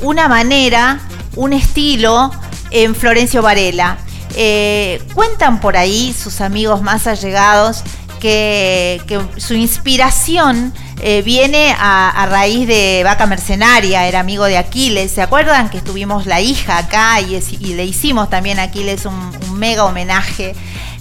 [0.02, 1.00] una manera,
[1.36, 2.32] un estilo
[2.72, 3.98] en Florencio Varela.
[4.36, 7.84] Eh, cuentan por ahí sus amigos más allegados
[8.20, 15.12] que, su inspiración eh, viene a, raíz de Vaca Mercenaria, era amigo de Aquiles.
[15.12, 17.40] ¿Se acuerdan que estuvimos la hija acá y,
[17.74, 20.56] le hicimos también a Aquiles un mega homenaje?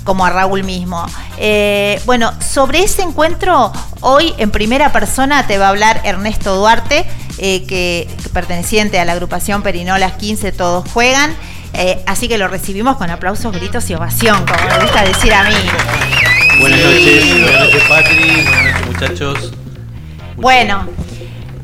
[0.04, 1.04] Como a Raúl mismo.
[1.38, 7.06] Eh, bueno, sobre ese encuentro, hoy en primera persona te va a hablar Ernesto Duarte,
[7.38, 11.34] eh, que, que perteneciente a la agrupación Perinolas 15, todos juegan.
[11.74, 15.44] Eh, así que lo recibimos con aplausos, gritos y ovación, como me gusta decir a
[15.44, 15.54] mí.
[16.60, 19.52] Buenas noches, buenas noches Patri, buenas noches muchachos.
[20.36, 20.86] Bueno,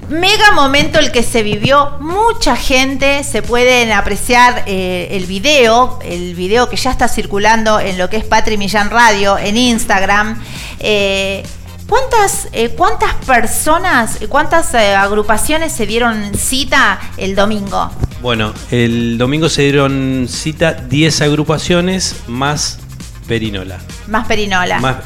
[0.08, 6.34] mega momento el que se vivió, mucha gente, se pueden apreciar eh, el video, el
[6.34, 10.42] video que ya está circulando en lo que es Patri Millán Radio, en Instagram.
[10.80, 11.42] Eh,
[11.88, 17.90] ¿Cuántas, eh, ¿Cuántas personas, cuántas eh, agrupaciones se dieron cita el domingo?
[18.20, 22.78] Bueno, el domingo se dieron cita 10 agrupaciones más
[23.26, 23.78] Perinola.
[24.06, 24.80] Más Perinola.
[24.80, 24.96] Más,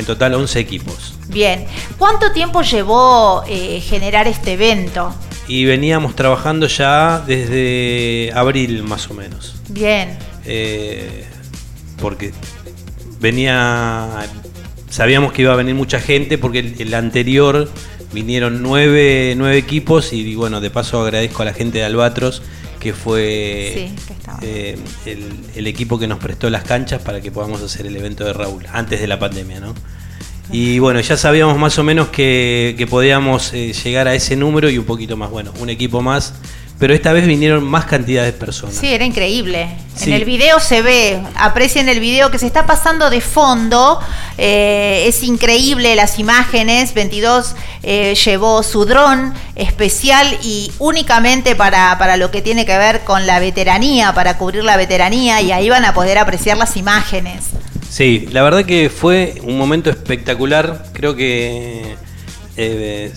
[0.00, 1.14] en total 11 equipos.
[1.28, 1.66] Bien.
[1.96, 5.14] ¿Cuánto tiempo llevó eh, generar este evento?
[5.46, 9.54] Y veníamos trabajando ya desde abril más o menos.
[9.68, 10.18] Bien.
[10.44, 11.24] Eh,
[12.00, 12.32] porque
[13.20, 14.26] venía.
[14.88, 17.68] Sabíamos que iba a venir mucha gente porque el, el anterior
[18.12, 22.42] vinieron nueve, nueve equipos y bueno, de paso agradezco a la gente de Albatros
[22.80, 24.38] que fue Sí, que estaba.
[24.42, 24.76] eh,
[25.06, 25.24] el,
[25.54, 28.66] el equipo que nos prestó las canchas para que podamos hacer el evento de Raúl,
[28.72, 29.74] antes de la pandemia, ¿no?
[30.52, 34.68] Y bueno, ya sabíamos más o menos que, que podíamos eh, llegar a ese número
[34.68, 36.34] y un poquito más, bueno, un equipo más,
[36.80, 38.74] pero esta vez vinieron más cantidad de personas.
[38.74, 39.68] Sí, era increíble.
[39.94, 40.10] Sí.
[40.10, 44.00] En el video se ve, aprecien el video que se está pasando de fondo.
[44.38, 46.94] eh, es increíble las imágenes.
[46.94, 53.00] 22 eh, llevó su dron especial y únicamente para, para lo que tiene que ver
[53.04, 57.44] con la veteranía, para cubrir la veteranía, y ahí van a poder apreciar las imágenes.
[57.90, 60.86] Sí, la verdad que fue un momento espectacular.
[60.94, 61.96] Creo que.
[62.56, 63.12] eh,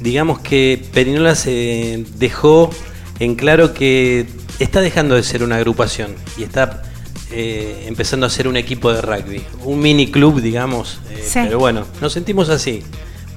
[0.00, 2.70] digamos que Perinola se dejó
[3.18, 4.26] en claro que
[4.58, 6.82] está dejando de ser una agrupación y está
[7.30, 9.42] eh, empezando a ser un equipo de rugby.
[9.64, 10.98] Un mini club, digamos.
[11.10, 11.40] eh, Sí.
[11.44, 12.82] Pero bueno, nos sentimos así.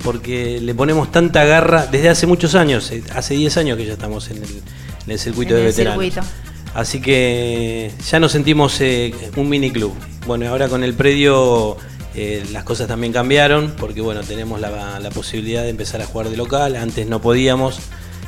[0.03, 2.91] Porque le ponemos tanta garra desde hace muchos años.
[2.91, 4.43] eh, Hace 10 años que ya estamos en el,
[5.05, 6.03] en el circuito En de el veteranos.
[6.03, 6.27] circuito.
[6.73, 9.93] Así que ya nos sentimos eh, un mini club.
[10.25, 11.77] Bueno, ahora con el predio
[12.15, 16.29] eh, las cosas también cambiaron porque bueno, tenemos la, la posibilidad de empezar a jugar
[16.29, 17.79] de local, antes no podíamos.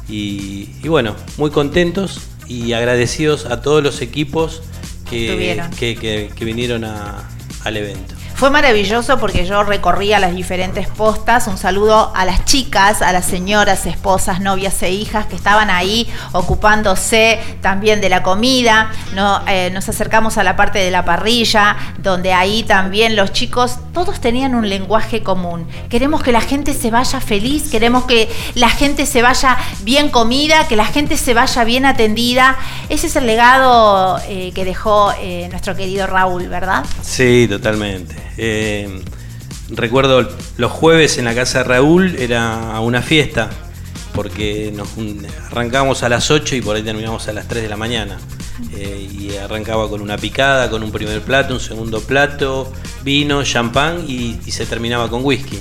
[0.07, 4.61] Y, y bueno, muy contentos y agradecidos a todos los equipos
[5.09, 5.27] que,
[5.77, 7.27] que, que- que vinieron a-
[7.63, 8.13] al evento.
[8.35, 11.47] Fue maravilloso porque yo recorría las diferentes postas.
[11.47, 16.05] Un saludo a las chicas, a las señoras, esposas, novias e hijas que estaban ahí
[16.33, 18.91] ocupándose también de la comida.
[19.13, 23.77] No, eh, nos acercamos a la parte de la parrilla, donde ahí también los chicos,
[23.93, 25.65] todos tenían un lenguaje común.
[25.87, 30.67] Queremos que la gente se vaya feliz, queremos que la gente se vaya bien comida,
[30.67, 32.57] que la gente se vaya bien atendida.
[32.89, 36.83] Ese es el legado eh, que dejó eh, nuestro querido Raúl, ¿verdad?
[37.01, 38.24] Sí, totalmente.
[38.37, 39.01] Eh,
[39.69, 40.27] recuerdo
[40.57, 43.49] los jueves en la casa de Raúl era una fiesta,
[44.13, 44.89] porque nos
[45.51, 48.17] arrancábamos a las 8 y por ahí terminamos a las 3 de la mañana.
[48.73, 52.71] Eh, y arrancaba con una picada, con un primer plato, un segundo plato,
[53.03, 55.59] vino, champán y, y se terminaba con whisky.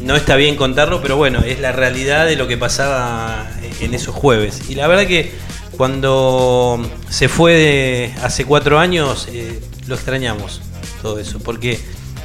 [0.00, 3.46] No está bien contarlo, pero bueno, es la realidad de lo que pasaba
[3.80, 4.62] en esos jueves.
[4.68, 5.32] Y la verdad que
[5.76, 10.60] cuando se fue de hace cuatro años, eh, lo extrañamos
[11.02, 11.80] todo eso, porque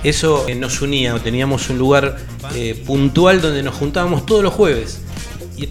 [0.09, 2.17] eso eh, nos unía, teníamos un lugar
[2.55, 4.99] eh, puntual donde nos juntábamos todos los jueves.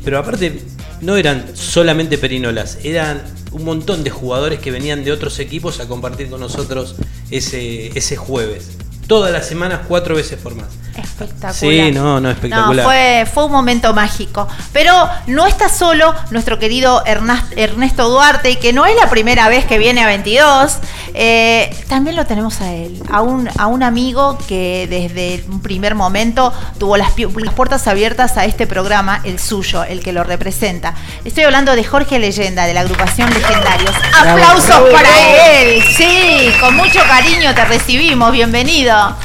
[0.04, 0.60] Pero aparte,
[1.00, 3.22] no eran solamente perinolas, eran
[3.52, 6.96] un montón de jugadores que venían de otros equipos a compartir con nosotros
[7.30, 8.76] ese, ese jueves.
[9.06, 10.68] Todas las semanas, cuatro veces por más.
[11.02, 11.54] Espectacular.
[11.54, 12.76] Sí, no, no, espectacular.
[12.76, 14.48] No, fue, fue un momento mágico.
[14.72, 14.92] Pero
[15.26, 20.02] no está solo nuestro querido Ernesto Duarte, que no es la primera vez que viene
[20.02, 20.78] a 22.
[21.14, 25.94] Eh, también lo tenemos a él, a un, a un amigo que desde un primer
[25.94, 30.94] momento tuvo las, las puertas abiertas a este programa, el suyo, el que lo representa.
[31.24, 33.94] Estoy hablando de Jorge Leyenda, de la agrupación Legendarios.
[34.14, 35.08] ¡Aplausos para
[35.52, 35.82] él!
[35.96, 38.32] Sí, con mucho cariño te recibimos.
[38.32, 39.16] Bienvenido.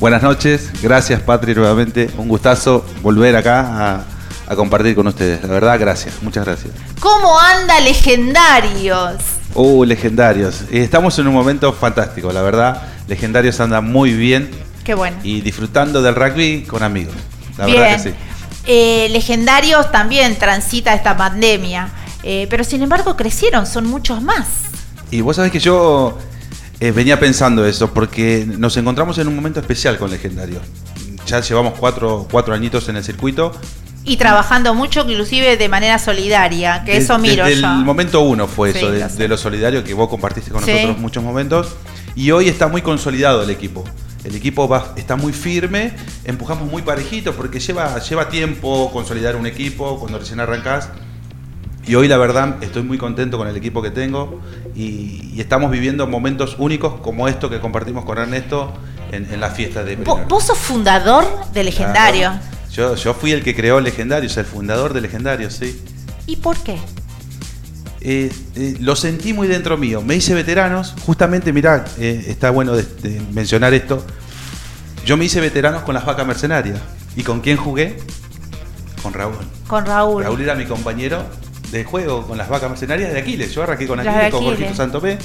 [0.00, 3.60] Buenas noches, gracias Patri nuevamente, un gustazo volver acá
[3.96, 4.04] a,
[4.46, 6.72] a compartir con ustedes, la verdad gracias, muchas gracias.
[7.00, 9.16] ¿Cómo anda Legendarios?
[9.54, 14.50] Uh, legendarios, Eh, estamos en un momento fantástico, la verdad, legendarios anda muy bien
[14.84, 15.16] Qué bueno.
[15.24, 17.14] y disfrutando del rugby con amigos,
[17.56, 17.80] la Bien.
[17.80, 18.14] verdad que sí.
[18.70, 21.88] Eh, Legendarios también transita esta pandemia,
[22.22, 24.46] eh, pero sin embargo crecieron, son muchos más.
[25.10, 26.18] Y vos sabés que yo
[26.80, 30.62] eh, venía pensando eso, porque nos encontramos en un momento especial con legendarios.
[31.26, 33.52] Ya llevamos cuatro, cuatro añitos en el circuito
[34.04, 37.68] Y trabajando mucho, inclusive de manera solidaria, que De- eso miro desde yo.
[37.68, 40.70] el momento uno fue Sí, eso, de, de lo solidario que vos compartiste con Sí.
[40.72, 41.74] nosotros muchos momentos.
[42.14, 43.84] Y hoy está muy consolidado el equipo.
[44.24, 45.92] El equipo va- está muy firme,
[46.24, 50.88] empujamos muy parejito porque lleva, lleva tiempo consolidar un equipo cuando recién arrancás.
[51.88, 54.42] Y hoy la verdad estoy muy contento con el equipo que tengo
[54.74, 58.74] y, y estamos viviendo momentos únicos como esto que compartimos con Ernesto
[59.10, 59.96] en, en la fiesta de.
[59.96, 61.24] Vos sos fundador
[61.54, 62.28] de Legendario.
[62.28, 62.44] Claro.
[62.70, 65.82] Yo, yo fui el que creó Legendarios, el fundador de Legendarios, sí.
[66.26, 66.76] ¿Y por qué?
[68.02, 70.02] Eh, eh, lo sentí muy dentro mío.
[70.02, 74.04] Me hice veteranos, justamente, mirá, eh, está bueno de, de mencionar esto.
[75.06, 76.78] Yo me hice veteranos con las vacas mercenarias.
[77.16, 77.96] ¿Y con quién jugué?
[79.02, 79.36] Con Raúl.
[79.66, 80.22] Con Raúl.
[80.22, 81.24] Raúl era mi compañero
[81.70, 83.52] de juego con las vacas mercenarias de Aquiles.
[83.54, 84.44] Yo arranqué con Aquiles, con.
[84.44, 85.18] Jorgito Santopé.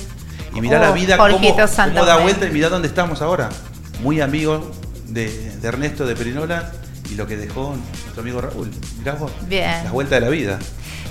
[0.55, 2.05] Y mirá Oh, la vida cómo, Jorgito cómo Santopé.
[2.05, 3.49] da vuelta y mirá dónde estamos ahora.
[4.01, 4.69] Muy amigo
[5.07, 5.27] de,
[5.57, 6.71] de Ernesto de Perinola
[7.11, 8.69] y lo que dejó nuestro amigo Raúl.
[8.99, 9.31] Mirá vos.
[9.47, 9.83] Bien.
[9.83, 10.59] La vuelta de la vida.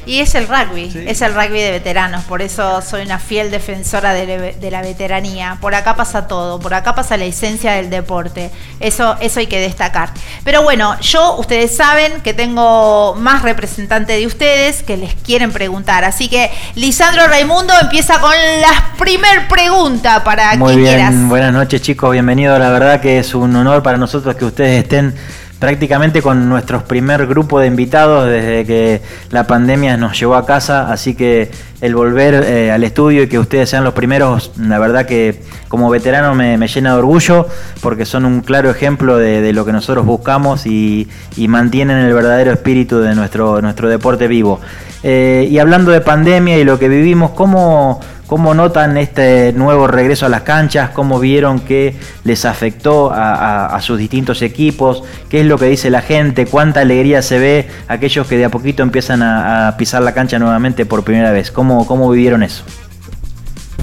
[0.05, 4.13] Y es el rugby, es el rugby de veteranos, por eso soy una fiel defensora
[4.13, 5.59] de, le- de la veteranía.
[5.61, 8.51] Por acá pasa todo, por acá pasa la esencia del deporte,
[8.81, 10.11] eso, eso hay que destacar.
[10.43, 16.03] Pero bueno, yo, ustedes saben que tengo más representante de ustedes que les quieren preguntar,
[16.05, 21.29] así que Lisandro Raimundo empieza con la primer pregunta para Muy quien bien, quieras.
[21.29, 22.59] buenas noches chicos, bienvenidos.
[22.59, 25.15] La verdad que es un honor para nosotros que ustedes estén
[25.63, 29.01] prácticamente con nuestro primer grupo de invitados desde que
[29.31, 33.39] la pandemia nos llevó a casa, así que el volver eh, al estudio y que
[33.39, 37.47] ustedes sean los primeros, la verdad que como veterano me, me llena de orgullo
[37.81, 42.51] porque son un claro ejemplo de, lo que nosotros buscamos y, y mantienen el verdadero
[42.51, 44.59] espíritu de nuestro, nuestro deporte vivo.
[45.05, 48.01] Eh, y hablando de pandemia y lo que vivimos, ¿cómo,
[48.33, 50.89] ¿Cómo notan este nuevo regreso a las canchas?
[50.89, 55.03] ¿Cómo vieron que les afectó a, sus distintos equipos?
[55.29, 56.47] ¿Qué es lo que dice la gente?
[56.47, 60.87] ¿Cuánta alegría se ve aquellos que de a poquito empiezan a, pisar la cancha nuevamente
[60.87, 61.51] por primera vez?
[61.51, 62.65] ¿Cómo, cómo vivieron eso?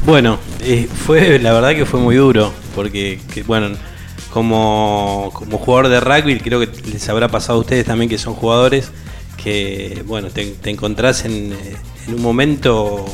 [0.08, 3.78] Bueno, eh, fue la verdad que fue muy duro, porque que, bueno,
[4.34, 8.34] como, como jugador de rugby, creo que les habrá pasado a ustedes también que son
[8.34, 8.92] jugadores,
[9.38, 11.78] que bueno, te, te encontrás en, eh,
[12.08, 13.06] en un momento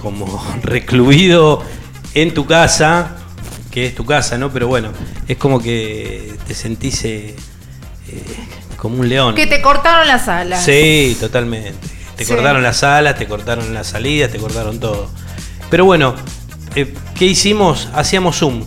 [0.00, 0.26] como
[0.62, 1.62] recluido
[2.14, 3.16] en tu casa,
[3.70, 4.50] que es tu casa, ¿no?
[4.50, 4.90] Pero bueno,
[5.28, 7.36] es como que te sentís eh,
[8.08, 8.24] eh,
[8.76, 9.34] como un león.
[9.34, 10.64] Que te cortaron las alas.
[10.64, 11.74] Sí, totalmente.
[12.16, 12.32] Te Sí.
[12.34, 15.08] cortaron las alas, te cortaron las salidas, te cortaron todo.
[15.70, 16.14] Pero bueno,
[16.74, 17.88] eh, ¿qué hicimos?
[17.94, 18.64] Hacíamos Zoom.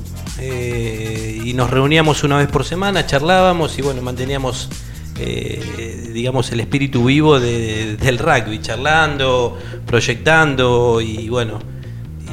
[1.46, 4.70] y nos reuníamos una vez por semana, charlábamos y bueno, manteníamos,
[5.18, 11.60] eh, digamos, el espíritu vivo de- del rugby, charlando, proyectando y bueno,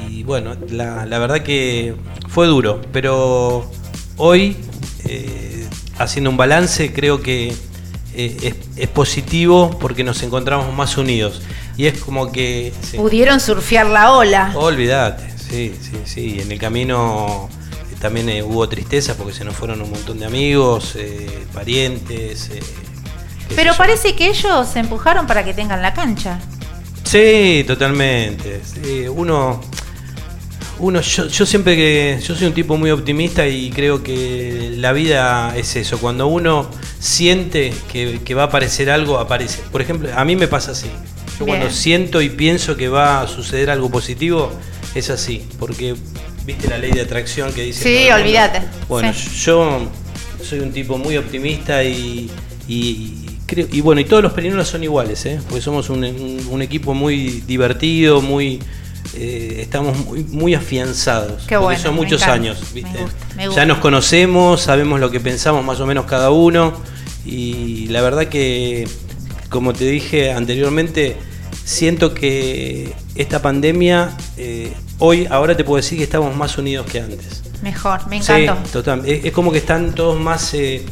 [0.08, 1.94] y bueno, la, la verdad que
[2.28, 3.70] fue duro, pero
[4.16, 4.56] hoy,
[5.04, 5.66] eh,
[5.98, 7.48] haciendo un balance, creo que
[8.14, 11.42] eh, es, es positivo porque nos encontramos más unidos.
[11.76, 12.72] Y es como que...
[12.82, 12.98] sí.
[12.98, 14.52] Pudieron surfear la ola.
[14.54, 16.40] Olvídate, sí, sí, sí.
[16.40, 17.48] En el camino
[18.00, 22.48] también eh, hubo tristeza porque se nos fueron un montón de amigos, eh, parientes.
[22.50, 22.60] eh,
[23.54, 26.40] Pero parece que ellos se empujaron para que tengan la cancha.
[27.04, 28.60] Sí, totalmente.
[28.64, 29.60] Sí, uno,
[30.78, 34.92] uno yo, yo siempre que yo soy un tipo muy optimista y creo que la
[34.92, 35.98] vida es eso.
[35.98, 39.60] Cuando uno siente que, que va a aparecer algo, aparece.
[39.72, 40.88] Por ejemplo, a mí me pasa así.
[41.38, 41.58] Yo Bien.
[41.58, 44.52] cuando siento y pienso que va a suceder algo positivo,
[44.94, 45.46] es así.
[45.58, 45.96] Porque
[46.52, 47.82] viste la ley de atracción que dice.
[47.82, 48.62] Sí, olvídate.
[48.88, 49.28] Bueno, Sí.
[49.44, 49.88] yo
[50.42, 52.30] soy un tipo muy optimista y,
[52.68, 55.40] y creo y bueno y todos los perinolas son iguales, ¿eh?
[55.48, 58.60] porque somos un, un- un equipo muy divertido, muy
[59.14, 61.42] eh, estamos muy, muy afianzados.
[61.46, 63.02] Qué porque bueno, son muchos encanta, años, me ¿viste?
[63.02, 63.60] gusta, me gusta.
[63.62, 66.74] Ya nos conocemos, sabemos lo que pensamos más o menos cada uno.
[67.26, 68.86] Y la verdad que,
[69.50, 71.16] como te dije anteriormente,
[71.64, 77.00] siento que esta pandemia, eh, hoy, ahora te puedo decir que estamos más unidos que
[77.00, 77.42] antes.
[77.62, 78.70] Mejor, me Sí, encantó.
[78.70, 79.02] total.
[79.06, 80.54] Es, es como que están todos más.
[80.54, 80.84] eh,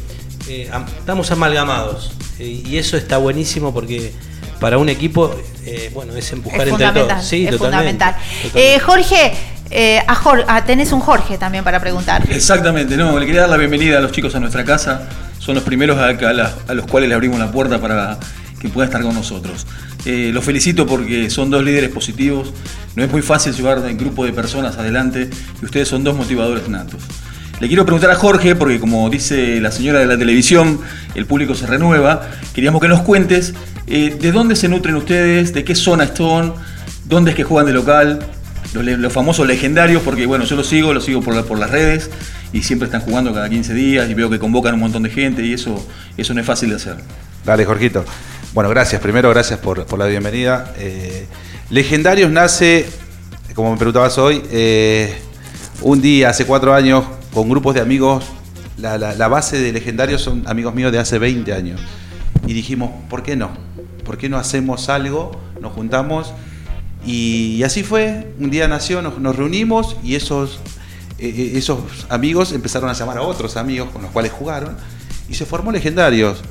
[0.47, 2.11] eh, am- estamos amalgamados.
[2.39, 4.11] Eh, y eso está buenísimo porque
[4.59, 5.33] para un equipo,
[5.65, 7.17] eh, bueno, es empujar Es entre fundamental.
[7.17, 7.27] todos.
[7.29, 8.15] Sí, es totalmente, fundamental.
[8.43, 8.75] totalmente.
[8.75, 9.33] Eh, Jorge,
[9.71, 12.23] eh, a Jor- ah, tenés un Jorge también para preguntar.
[12.29, 15.07] Exactamente, no, le quería dar la bienvenida a los chicos a nuestra casa.
[15.39, 18.17] Son los primeros a, a la- a los cuales le abrimos la puerta para
[18.59, 19.65] que pueda estar con nosotros.
[20.05, 22.53] Eh, los felicito porque son dos líderes positivos.
[22.95, 25.29] No es muy fácil llevar un grupo de personas adelante
[25.61, 27.01] y ustedes son dos motivadores natos.
[27.59, 30.79] Le quiero preguntar a Jorge, porque como dice la señora de la televisión,
[31.13, 32.29] el público se renueva.
[32.53, 33.53] Queríamos que nos cuentes
[33.87, 36.53] eh, de dónde se nutren ustedes, de qué zona son,
[37.05, 38.19] dónde es que juegan de local,
[38.73, 42.09] los, famosos legendarios, porque bueno, yo los sigo, los sigo por, por las redes
[42.53, 45.43] y siempre están jugando cada 15 días y veo que convocan un montón de gente
[45.45, 45.85] y eso,
[46.15, 46.95] eso no es fácil de hacer.
[47.45, 48.05] Dale, Jorgito.
[48.51, 48.99] Bueno, gracias.
[48.99, 50.73] Primero, gracias por, la bienvenida.
[50.79, 51.27] Eh,
[51.69, 52.89] Legendarios nace,
[53.53, 55.15] como me preguntabas hoy, eh,
[55.81, 58.25] un día, hace cuatro años, con grupos de amigos.
[58.77, 61.79] La, base de Legendarios son amigos míos de hace 20 años.
[62.47, 63.51] Y dijimos, ¿por qué no?
[64.03, 65.39] ¿Por qué no hacemos algo?
[65.61, 66.33] Nos juntamos.
[67.05, 68.33] Y, así fue.
[68.39, 73.89] Un día nació, nos, reunimos y eh, esos amigos empezaron a llamar a otros amigos
[73.91, 74.75] con los cuales jugaron.
[75.29, 76.41] Y se formó Legendarios.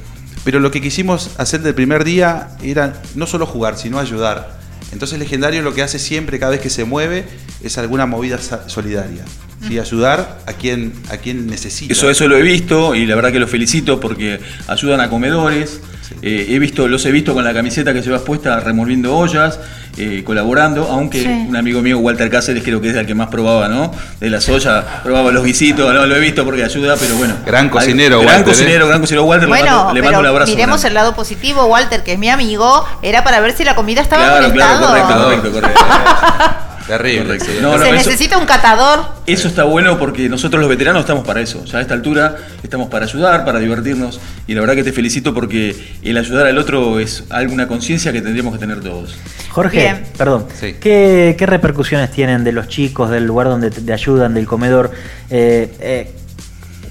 [0.45, 4.59] Pero lo que quisimos hacer del primer día era no solo jugar, sino ayudar.
[4.93, 7.27] Entonces Legendario lo que hace siempre, cada vez que se mueve,
[7.63, 9.25] es alguna movida solidaria.
[9.67, 9.79] ¿sí?
[9.79, 11.93] Ayudar a quien, a quien necesita.
[11.93, 15.81] Eso, eso lo he visto y la verdad que los felicito porque ayudan a comedores.
[16.23, 19.61] Eh, he visto, los he visto con la camiseta que llevas puesta removiendo ollas,
[19.97, 21.29] eh, colaborando, aunque Sí.
[21.49, 23.93] un amigo mío, Walter Cáceres, creo que es el que más probaba, ¿no?
[24.21, 27.35] De las ollas, probaba los guisitos, no lo he visto porque ayuda, pero bueno.
[27.47, 28.57] Gran cocinero, Gran Walter, ¿eh?
[28.57, 30.51] cocinero, gran cocinero, Walter, le Bueno, mando, le mando un abrazo.
[30.53, 34.01] miremos el lado positivo, Walter, que es mi amigo, era para ver si la comida
[34.03, 34.89] estaba Claro, en claro, estado.
[35.29, 35.81] correcto, correcto, correcto.
[36.89, 37.39] Terrible.
[37.63, 39.01] No, no, Se eso- necesita un catador.
[39.27, 41.65] Eso está bueno porque nosotros los veteranos estamos para eso.
[41.67, 44.19] Ya a esta altura estamos para ayudar, para divertirnos.
[44.47, 48.21] Y la verdad que te felicito porque el ayudar al otro es alguna conciencia que
[48.23, 49.15] tendríamos que tener todos.
[49.51, 50.03] Jorge, Bien.
[50.17, 50.77] perdón, Sí.
[50.81, 54.91] ¿qué, qué repercusiones tienen de los chicos, del lugar donde te, te ayudan, del comedor?
[55.31, 56.11] Eh, eh,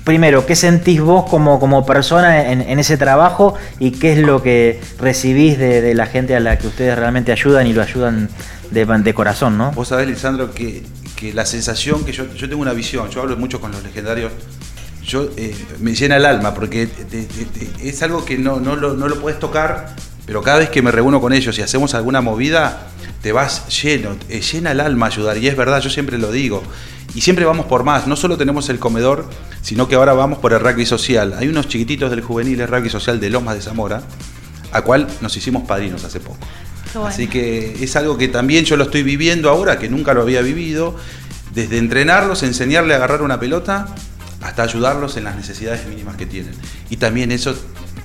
[0.04, 4.42] primero, ¿qué sentís vos como, como persona en, en ese trabajo y qué es lo
[4.42, 8.30] que recibís de, de la gente a la que ustedes realmente ayudan y lo ayudan
[8.72, 9.72] de, de corazón, ¿no?
[9.72, 10.84] Vos sabés, Lisandro, que,
[11.16, 14.32] que la sensación que yo, yo tengo una visión, yo hablo mucho con los legendarios,
[15.06, 16.90] yo eh, me llena el alma porque
[17.82, 19.96] es algo que no, no, lo, no lo puedes tocar,
[20.26, 22.90] pero cada vez que me reúno con ellos y hacemos alguna movida,
[23.22, 25.38] te vas lleno, te llena el alma ayudar.
[25.38, 26.62] Y es verdad, yo siempre lo digo.
[27.16, 28.08] Y siempre vamos por más.
[28.08, 29.30] No solo tenemos el comedor,
[29.62, 31.34] sino que ahora vamos por el rugby social.
[31.40, 34.02] Hay unos chiquititos del juvenil rugby social de Lomas de Zamora,
[34.74, 36.38] a cual nos hicimos padrinos hace poco.
[37.00, 37.14] Bueno.
[37.14, 40.42] Así que es algo que también yo lo estoy viviendo ahora, que nunca lo había
[40.42, 40.96] vivido.
[41.54, 43.88] Desde entrenarlos, enseñarle a agarrar una pelota,
[44.42, 46.54] hasta ayudarlos en las necesidades mínimas que tienen.
[46.90, 47.56] Y también eso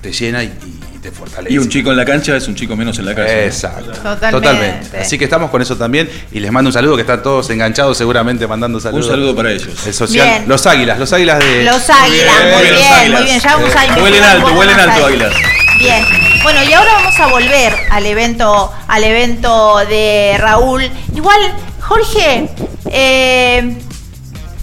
[0.01, 1.53] te llena y, y te fortalece.
[1.53, 3.43] Y un chico en la cancha es un chico menos en la casa.
[3.43, 3.91] Exacto.
[4.31, 4.97] Totalmente.
[4.97, 6.09] Así que estamos con eso también.
[6.31, 9.05] Y les mando un saludo, que están todos enganchados seguramente mandando saludos.
[9.05, 9.85] Un saludo para ellos.
[9.85, 10.27] El social.
[10.27, 10.43] Bien.
[10.47, 11.65] Los águilas, los águilas de.
[11.65, 13.19] Los águilas, bien, muy los bien, águilas.
[13.21, 13.39] muy bien.
[13.41, 15.33] Ya vamos a Eh, huelen alto, huelen alto, águilas.
[15.77, 16.05] Bien.
[16.41, 20.83] Bueno, y ahora vamos a volver al evento, al evento de Raúl.
[21.13, 21.39] Igual,
[21.81, 22.49] Jorge,
[22.89, 23.77] eh,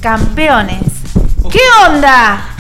[0.01, 0.81] campeones.
[1.53, 2.55] ¿Qué onda?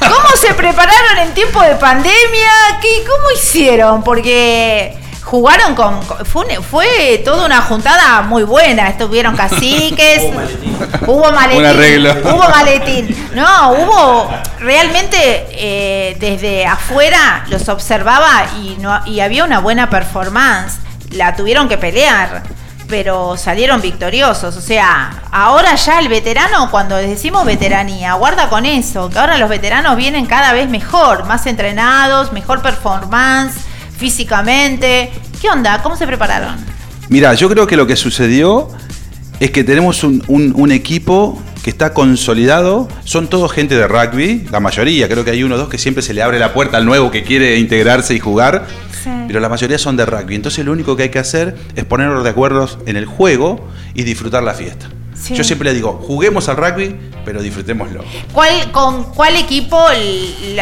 [0.00, 2.50] ¿Cómo se prepararon en tiempo de pandemia?
[2.80, 4.02] ¿Qué, ¿Cómo hicieron?
[4.02, 6.02] Porque jugaron con...
[6.24, 8.88] Fue, fue toda una juntada muy buena.
[8.88, 10.22] Estuvieron caciques.
[11.06, 11.58] Hubo maletín.
[11.60, 12.12] Un arreglo.
[12.24, 13.30] Hubo maletín.
[13.34, 14.30] No, hubo
[14.60, 20.78] realmente eh, desde afuera los observaba y, no, y había una buena performance.
[21.10, 22.42] La tuvieron que pelear,
[22.88, 24.56] pero salieron victoriosos.
[24.56, 29.48] O sea, ahora ya el veterano, cuando decimos veteranía, guarda con eso, que ahora los
[29.48, 33.54] veteranos vienen cada vez mejor, más entrenados, mejor performance
[33.98, 35.10] físicamente.
[35.40, 35.82] ¿Qué onda?
[35.82, 36.56] ¿Cómo se prepararon?
[37.08, 38.68] Mira, yo creo que lo que sucedió
[39.40, 42.88] es que tenemos un, un- un equipo que está consolidado.
[43.04, 45.08] Son todos gente de rugby, la mayoría.
[45.08, 47.10] Creo que hay uno o dos que siempre se le abre la puerta al nuevo
[47.10, 48.66] que quiere integrarse y jugar.
[49.06, 49.10] Sí.
[49.28, 50.34] Pero la mayoría son de rugby.
[50.34, 54.02] Entonces lo único que hay que hacer es ponernos de acuerdo en el juego y
[54.02, 54.88] disfrutar la fiesta.
[55.14, 55.34] Sí.
[55.34, 56.94] Yo siempre le digo, juguemos al rugby,
[57.24, 58.04] pero disfrutémoslo.
[58.32, 59.78] ¿Cuál, ¿Con cuál equipo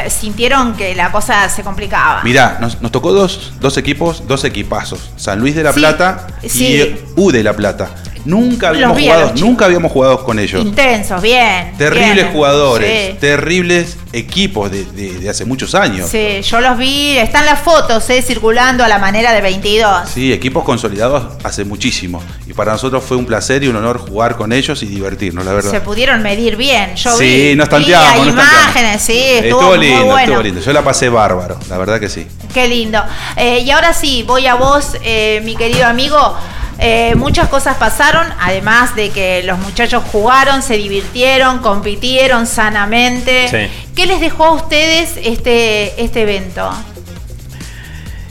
[0.08, 2.22] sintieron que la cosa se complicaba?
[2.22, 5.10] Mirá, nos, nos tocó dos, dos equipos, dos equipazos.
[5.16, 6.66] San Luis de la Sí, Plata sí.
[6.76, 7.90] y U de la Plata.
[8.24, 10.62] Nunca habíamos vi jugado, nunca habíamos jugado con ellos.
[10.64, 11.72] Intensos, bien.
[11.76, 12.32] Terribles bien.
[12.32, 13.16] jugadores, Sí.
[13.20, 16.08] terribles equipos de, de- de hace muchos años.
[16.08, 20.08] Sí, yo los vi, están las fotos eh, circulando a la manera de 22.
[20.08, 22.22] Sí, equipos consolidados hace muchísimo.
[22.46, 25.52] Y para nosotros fue un placer y un honor jugar con ellos y divertirnos, la
[25.52, 25.70] verdad.
[25.72, 26.94] Se pudieron medir bien.
[26.96, 28.62] Yo sí, vi, nos tanteamos, nos tanteamos.
[28.64, 30.20] imágenes, sí, estuvo, Estuvo muy lindo, bueno.
[30.20, 30.60] estuvo lindo.
[30.60, 32.26] Yo la pasé bárbaro, la verdad que sí.
[32.54, 33.02] Qué lindo.
[33.36, 36.36] Eh, y ahora sí, voy a vos, eh, mi querido amigo.
[36.78, 43.48] Eh, muchas cosas pasaron, además de que los muchachos jugaron, se divirtieron, compitieron sanamente.
[43.48, 43.72] Sí.
[43.94, 46.70] ¿Qué les dejó a ustedes este, este evento?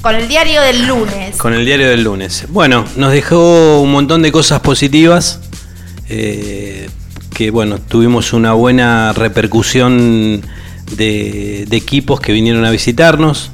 [0.02, 1.38] Con el diario del lunes.
[1.38, 2.46] Con el diario del lunes.
[2.50, 5.40] Bueno, nos dejó un montón de cosas positivas.
[6.10, 6.90] eh,
[7.34, 10.42] que bueno, tuvimos una buena repercusión
[10.92, 13.50] de, de equipos que vinieron a visitarnos.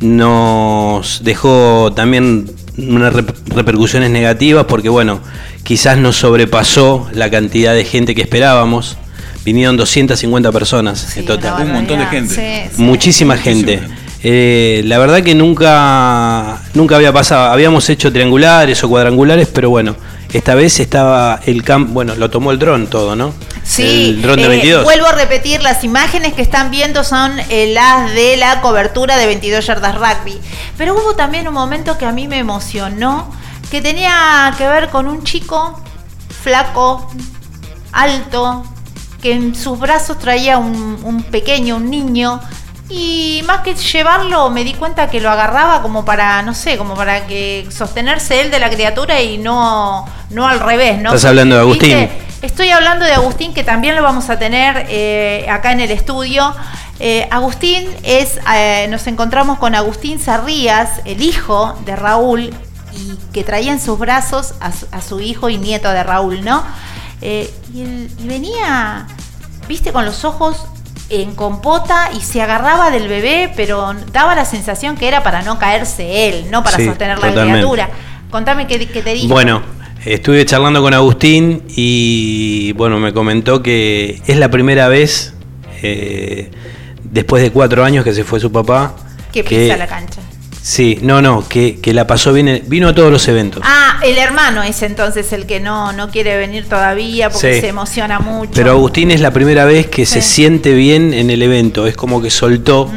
[0.00, 5.20] Nos dejó también unas rep- repercusiones negativas porque bueno,
[5.62, 8.96] quizás nos sobrepasó la cantidad de gente que esperábamos.
[9.44, 11.62] Vinieron 250 personas en total.
[11.66, 12.70] Un montón de gente.
[12.78, 13.80] Muchísima gente.
[14.22, 17.52] Eh, la verdad que nunca, nunca había pasado.
[17.52, 19.96] Habíamos hecho triangulares o cuadrangulares, pero bueno,
[20.32, 21.92] esta vez estaba el campo.
[21.92, 23.34] Bueno, lo tomó el dron todo, ¿no?
[23.64, 24.84] Sí, El eh, 22.
[24.84, 29.26] vuelvo a repetir, las imágenes que están viendo son eh, las de la cobertura de
[29.26, 30.38] 22 yardas rugby.
[30.76, 33.32] Pero hubo también un momento que a mí me emocionó,
[33.70, 35.80] que tenía que ver con un chico
[36.42, 37.10] flaco,
[37.92, 38.64] alto,
[39.22, 42.40] que en sus brazos traía un, un pequeño, un niño.
[42.90, 46.94] Y más que llevarlo, me di cuenta que lo agarraba como para, no sé, como
[46.94, 51.10] para que sostenerse él de la criatura y no, no al revés, ¿no?
[51.10, 51.98] Estás hablando de Agustín.
[51.98, 52.24] ¿Viste?
[52.42, 56.54] Estoy hablando de Agustín, que también lo vamos a tener eh, acá en el estudio.
[57.00, 62.50] Eh, Agustín es, eh, nos encontramos con Agustín Sarrías, el hijo de Raúl,
[62.92, 66.44] y que traía en sus brazos a su, a su hijo y nieto de Raúl,
[66.44, 66.62] ¿no?
[67.22, 69.06] Eh, y, venía,
[69.66, 70.66] viste, con los ojos
[71.08, 75.58] en compota y se agarraba del bebé, pero daba la sensación que era para no
[75.58, 77.60] caerse él, no para Sí, sostener la totalmente.
[77.60, 77.88] criatura.
[78.30, 79.28] Contame qué, qué te dijo.
[79.28, 79.62] Bueno,
[80.04, 85.34] estuve charlando con Agustín y bueno, me comentó que es la primera vez,
[85.82, 86.50] eh,
[87.02, 88.94] después de cuatro años que se fue su papá,
[89.32, 90.20] que que- pisa la cancha.
[90.62, 93.62] Sí, no, no, que, que la pasó bien, en- vino a todos los eventos.
[93.66, 97.60] Ah, el hermano es entonces el que no, no quiere venir todavía porque Sí.
[97.60, 98.52] se emociona mucho.
[98.54, 102.22] Pero Agustín es la primera vez que se siente bien en el evento, es como
[102.22, 102.90] que soltó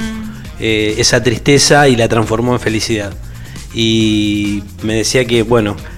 [0.62, 3.14] eh, esa tristeza y la transformó en felicidad.
[3.76, 5.97] Y me decía que, bueno, mm,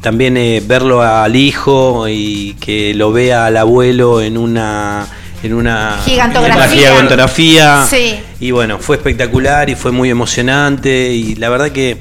[0.00, 5.06] también eh, verlo al hijo y que lo vea al abuelo en una...
[5.42, 6.54] En una Gigantografía.
[6.54, 7.86] en una gigantografía.
[7.90, 8.20] Sí.
[8.38, 11.12] Y bueno, fue espectacular y fue muy emocionante.
[11.12, 11.98] Y la verdad que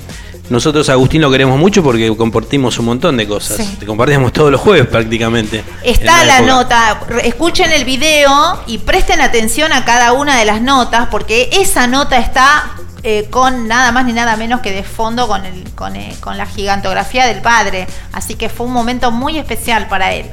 [0.51, 3.57] nosotros a Agustín lo queremos mucho porque compartimos un montón de cosas.
[3.57, 3.77] Sí.
[3.79, 5.63] Te compartimos todos los jueves prácticamente.
[5.81, 6.51] Está la época.
[6.51, 11.87] nota, escuchen el video y presten atención a cada una de las notas porque esa
[11.87, 12.73] nota está
[13.03, 16.37] eh, con nada más ni nada menos que de fondo con, el, con, eh, con
[16.37, 17.87] la gigantografía del padre.
[18.11, 20.25] Así que fue un momento muy especial para él.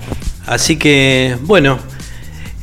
[0.46, 1.78] Así que, bueno,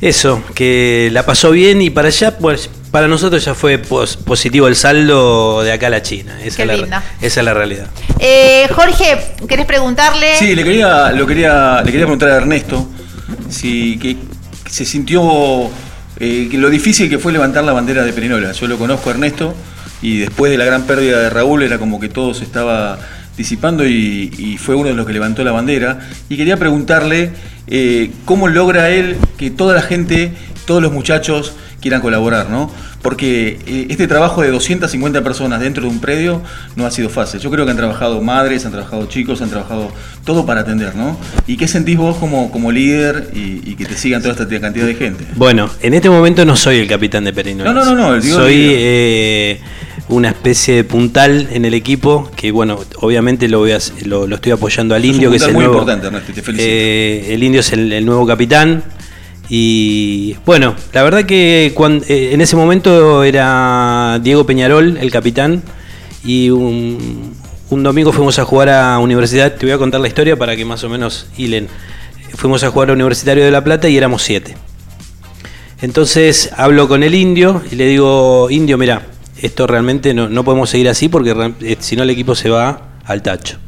[0.00, 4.68] eso, que la pasó bien y para allá, pues, para nosotros ya fue pos- positivo
[4.68, 6.38] el saldo de acá a la China.
[6.42, 7.86] Esa, Qué es la, esa es la realidad.
[8.18, 10.36] Eh, Jorge, ¿querés preguntarle?
[10.38, 12.88] Sí, le quería, lo quería, le quería preguntar a Ernesto
[13.50, 14.16] si que
[14.70, 15.70] se sintió
[16.18, 18.52] eh, que lo difícil que fue levantar la bandera de Perinola.
[18.52, 19.54] Yo lo conozco a Ernesto
[20.02, 22.98] y después de la gran pérdida de Raúl era como que todo se estaba
[23.36, 26.00] disipando y, y fue uno de los que levantó la bandera.
[26.28, 27.30] Y quería preguntarle
[27.66, 30.32] eh, cómo logra él que toda la gente,
[30.66, 32.70] todos los muchachos quieran colaborar, ¿no?
[33.02, 36.42] Porque eh, este trabajo de 250 personas dentro de un predio
[36.74, 37.38] no ha sido fácil.
[37.38, 39.92] Yo creo que han trabajado madres, han trabajado chicos, han trabajado
[40.24, 41.16] todo para atender, ¿no?
[41.46, 44.86] ¿Y qué sentís vos como, como líder y, y que te sigan toda esta cantidad
[44.86, 45.24] de gente?
[45.36, 47.72] Bueno, en este momento no soy el capitán de Perinolas.
[47.74, 49.60] No, no, no, no, digo- soy eh,
[50.08, 54.36] una especie de puntal en el equipo que, bueno, obviamente lo, voy a- lo, lo
[54.36, 55.74] estoy apoyando al un indio, que es el muy nuevo.
[55.74, 56.68] importante, Ernesto, te felicito.
[56.70, 58.84] eh, el indio es el, el nuevo capitán.
[59.48, 65.62] Y bueno, la verdad que cuan- eh, en ese momento era Diego Peñarol el capitán
[66.24, 67.32] y un,
[67.70, 70.64] un domingo fuimos a jugar a Universidad, te voy a contar la historia para que
[70.64, 71.68] más o menos hilen.
[72.34, 74.56] Fuimos a jugar a Universitario de La Plata y éramos siete.
[75.80, 79.02] Entonces hablo con el indio y le digo, indio, mira,
[79.40, 82.98] esto realmente no, no podemos seguir así porque eh, si no el equipo se va
[83.04, 83.58] al tacho.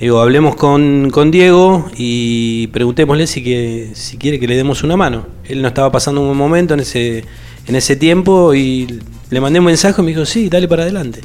[0.00, 4.96] Digo, hablemos con, con Diego y preguntémosle si, que, si quiere que le demos una
[4.96, 5.26] mano.
[5.44, 7.24] Él no estaba pasando un buen momento en ese,
[7.66, 9.00] en ese tiempo y
[9.30, 11.20] le mandé un mensaje y me dijo, sí, dale para adelante.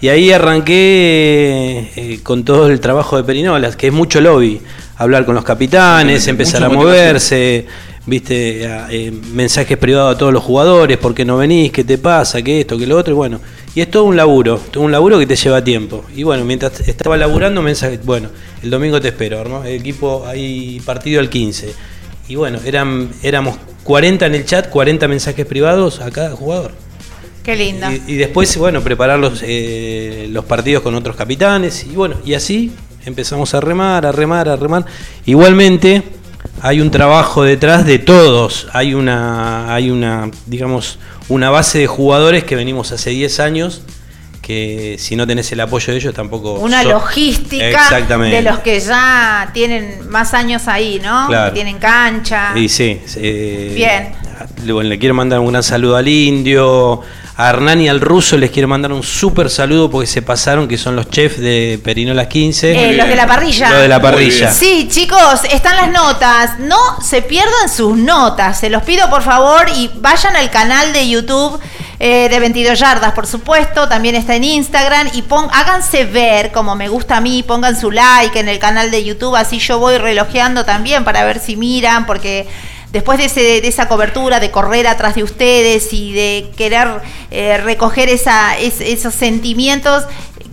[0.00, 4.60] Y ahí arranqué eh, con todo el trabajo de Perinolas, que es mucho lobby.
[4.98, 7.66] Hablar con los capitanes, empezar a moverse,
[8.06, 11.70] viste, a- eh, mensajes privados a todos los jugadores, ¿por qué no venís?
[11.70, 12.40] ¿Qué te pasa?
[12.42, 12.78] ¿Qué esto?
[12.78, 13.12] ¿Qué lo otro?
[13.12, 13.40] Y bueno,
[13.74, 16.04] y es todo un laburo, todo un laburo que te lleva tiempo.
[16.14, 18.30] Y bueno, mientras estaba laburando, mensaje, bueno,
[18.62, 19.64] el domingo te espero, ¿no?
[19.64, 21.74] El equipo, hay partido al 15.
[22.28, 26.72] Y bueno, eran, éramos 40 en el chat, 40 mensajes privados a cada jugador.
[27.44, 27.86] Qué lindo.
[27.92, 31.84] Y, y después, bueno, preparar los, eh, los partidos con otros capitanes.
[31.84, 32.72] Y bueno, y así
[33.06, 34.84] empezamos a remar, a remar, a remar.
[35.24, 36.02] Igualmente,
[36.60, 38.66] hay un trabajo detrás de todos.
[38.72, 40.98] Hay una, hay una, digamos,
[41.28, 43.82] una base de jugadores que venimos hace 10 años.
[44.42, 46.52] Que si no tenés el apoyo de ellos tampoco.
[46.54, 48.36] Una so- logística Exactamente.
[48.36, 51.26] de los que ya tienen más años ahí, ¿no?
[51.26, 51.50] Claro.
[51.52, 52.52] Que tienen cancha.
[52.54, 53.00] Y sí.
[53.16, 54.12] eh, Bien.
[54.64, 57.00] le- bueno, le quiero mandar un gran saludo al indio.
[57.38, 60.78] A Hernán y al ruso les quiero mandar un súper saludo porque se pasaron, que
[60.78, 62.72] son los chefs de Perinolas 15.
[62.72, 63.68] Eh, los de la parrilla.
[63.68, 64.50] Los de la parrilla.
[64.50, 66.58] Sí, chicos, están las notas.
[66.60, 68.58] No se pierdan sus notas.
[68.58, 71.60] Se los pido por favor y vayan al canal de YouTube
[72.00, 73.86] eh, de 22 yardas, por supuesto.
[73.86, 77.42] También está en Instagram y pon, háganse ver como me gusta a mí.
[77.42, 79.36] Pongan su like en el canal de YouTube.
[79.36, 82.48] Así yo voy relojeando también para ver si miran, porque
[82.92, 86.88] después de, ese- de esa cobertura, de correr atrás de ustedes y de querer
[87.30, 90.04] eh, recoger esa, es- esos sentimientos,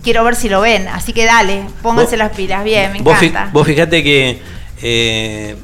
[0.02, 0.88] quiero ver si lo ven.
[0.88, 2.64] Así que dale, pónganse las pilas.
[2.64, 3.50] Bien, me Vos, fi- encanta.
[3.52, 4.40] vos fijate que
[4.82, 5.56] eh,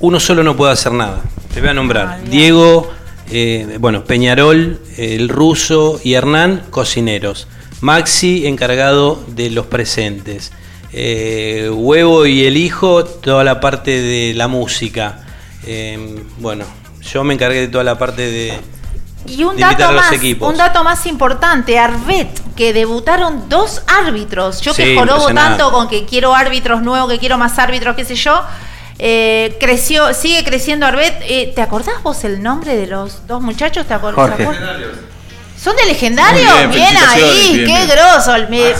[0.00, 1.22] uno solo no puede hacer nada.
[1.54, 2.22] Te voy a nombrar.
[2.24, 2.90] Diego,
[3.30, 7.48] eh, bueno, Peñarol, el ruso y Hernán, cocineros.
[7.80, 10.52] Maxi, encargado de los presentes.
[10.92, 15.24] Huevo y el hijo, toda la parte de la música.
[15.64, 16.64] Eh, bueno,
[17.02, 18.58] yo me encargué de toda la parte de,
[19.26, 24.60] Y un de dato más, un dato más importante, Arbet, que debutaron dos árbitros.
[24.60, 25.58] Yo que Sí, jorobo impresionante.
[25.58, 28.42] tanto con que quiero árbitros nuevos, que quiero más árbitros, qué sé yo.
[29.00, 31.14] eh, creció, sigue creciendo Arbet.
[31.22, 33.86] Eh, ¿Te acordás vos el nombre de los dos muchachos?
[33.86, 34.16] ¿Te acordás?
[34.30, 34.36] Jorge.
[34.38, 34.76] ¿Te acordás?
[35.62, 36.68] ¿Son de legendarios?
[36.70, 37.88] Bien, ahí, bien, qué bien.
[37.88, 38.32] grosso.
[38.48, 38.74] Me-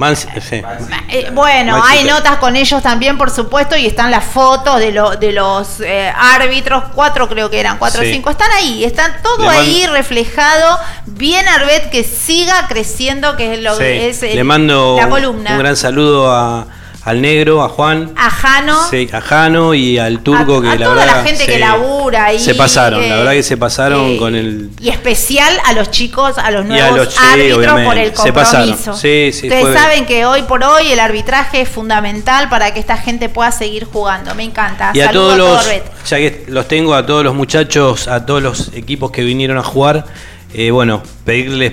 [0.00, 0.62] Mans- sí.
[1.10, 5.10] eh, bueno, hay notas con ellos también, por supuesto, y están las fotos de, lo-
[5.16, 8.12] de los eh, árbitros, cuatro creo que eran, cuatro o Sí.
[8.12, 13.52] cinco, están ahí, están todo Le mando- ahí reflejado, bien Arbet que siga creciendo, que
[13.54, 13.82] es lo Sí.
[13.82, 15.50] que es el- Le mando la un- columna.
[15.52, 16.66] un gran saludo a-
[17.02, 18.12] al negro, a Juan.
[18.16, 21.22] a Jano, Sí, a Jano y al turco a, que a la toda verdad la
[21.24, 22.38] gente que labura ahí.
[22.38, 24.70] Se pasaron, la verdad que se pasaron eh, con el.
[24.80, 28.32] Y especial a los chicos, a los nuevos a los- sí, árbitros por el Se
[28.32, 28.68] pasaron.
[28.70, 29.00] compromiso.
[29.00, 32.80] Sí, sí, Ustedes fue- saben que hoy por hoy el arbitraje es fundamental para que
[32.80, 34.34] esta gente pueda seguir jugando.
[34.34, 34.90] Me encanta.
[34.92, 38.26] Y a Saludo todos todo los, ya que los tengo, a todos los muchachos, a
[38.26, 40.04] todos los equipos que vinieron a jugar,
[40.52, 41.72] eh, bueno, pedirles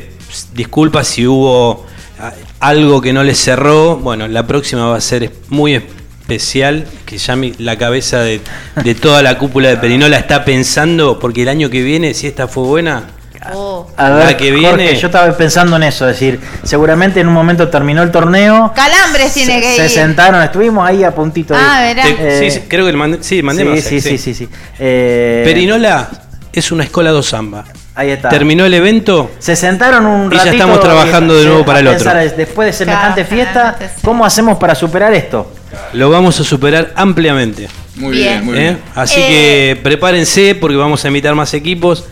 [0.54, 1.86] disculpas si hubo
[2.60, 3.98] algo que no les cerró.
[3.98, 8.42] Bueno, la próxima va a ser muy especial, que ya mi- la cabeza de,
[8.84, 12.48] de toda la cúpula de Perinola está pensando, porque el año que viene, si esta
[12.48, 13.04] fue buena,
[13.54, 13.88] Oh.
[13.96, 17.28] A La ver, que Jorge, viene- yo estaba pensando en eso, es decir, seguramente en
[17.30, 18.74] un momento terminó el torneo.
[18.76, 19.90] Calambres tiene que se ir.
[19.90, 21.54] sentaron, estuvimos ahí a puntito.
[21.54, 22.04] de- Ah, verá.
[22.04, 24.50] te- Eh, sí, sí, creo que le mandé, sí, mandé sí, sí, sí, sí, sí.
[24.80, 26.10] Eh, Perinola
[26.52, 27.64] es una escuela do samba.
[27.98, 28.30] Ahí está.
[28.30, 31.88] Terminó el evento, Se sentaron un Y ya ratito estamos trabajando de nuevo para el
[31.88, 32.14] otro.
[32.38, 33.80] Después de semejante Claro, fiesta.
[34.04, 35.52] ¿cómo hacemos para superar esto?
[35.94, 37.68] lo vamos a superar ampliamente.
[37.96, 38.28] Muy Bien.
[38.34, 38.60] bien, muy ¿eh?
[38.62, 38.80] bien.
[38.96, 42.06] Así Eh, que prepárense porque vamos a invitar más equipos.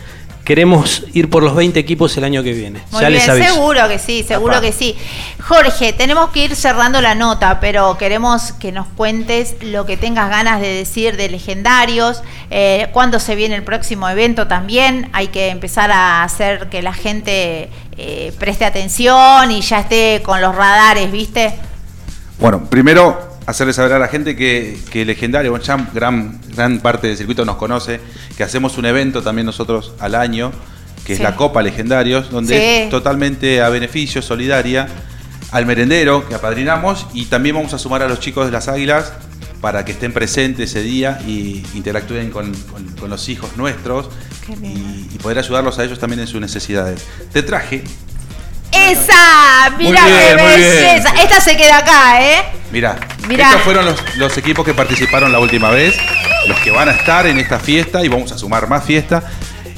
[0.45, 2.79] Queremos ir por los 20 equipos el año que viene.
[2.91, 3.53] Muy ya bien, les aviso.
[3.55, 4.67] seguro que sí, seguro Papá.
[4.67, 4.95] que sí.
[5.41, 10.29] Jorge, tenemos que ir cerrando la nota, pero queremos que nos cuentes lo que tengas
[10.29, 12.21] ganas de decir de legendarios,
[12.51, 15.09] eh, cuándo se viene el próximo evento también.
[15.13, 20.41] Hay que empezar a hacer que la gente eh, preste atención y ya esté con
[20.41, 21.55] los radares, ¿viste?
[22.39, 27.17] Bueno, primero hacerle saber a la gente que, que Legendario, ya gran, gran parte del
[27.17, 27.99] circuito nos conoce,
[28.37, 30.51] que hacemos un evento también nosotros al año,
[31.05, 32.63] que es la Copa Legendarios, donde Sí.
[32.85, 34.87] es totalmente a beneficio, solidaria,
[35.51, 39.13] al merendero que apadrinamos y también vamos a sumar a los chicos de las Águilas
[39.61, 44.09] para que estén presentes ese día y interactúen con, con- con los hijos nuestros
[44.63, 44.67] y,
[45.13, 47.05] y poder ayudarlos a ellos también en sus necesidades.
[47.31, 47.83] Te traje
[48.75, 49.69] ¡Esa!
[49.77, 50.37] ¡Mira Muy qué bien.
[50.37, 51.09] belleza!
[51.21, 52.43] Esta se queda acá, ¿eh?
[52.71, 52.97] Mirá,
[53.27, 53.49] Mirá.
[53.49, 55.95] estos fueron los, los equipos que participaron la última vez,
[56.47, 59.23] los que van a estar en esta fiesta y vamos a sumar más fiesta.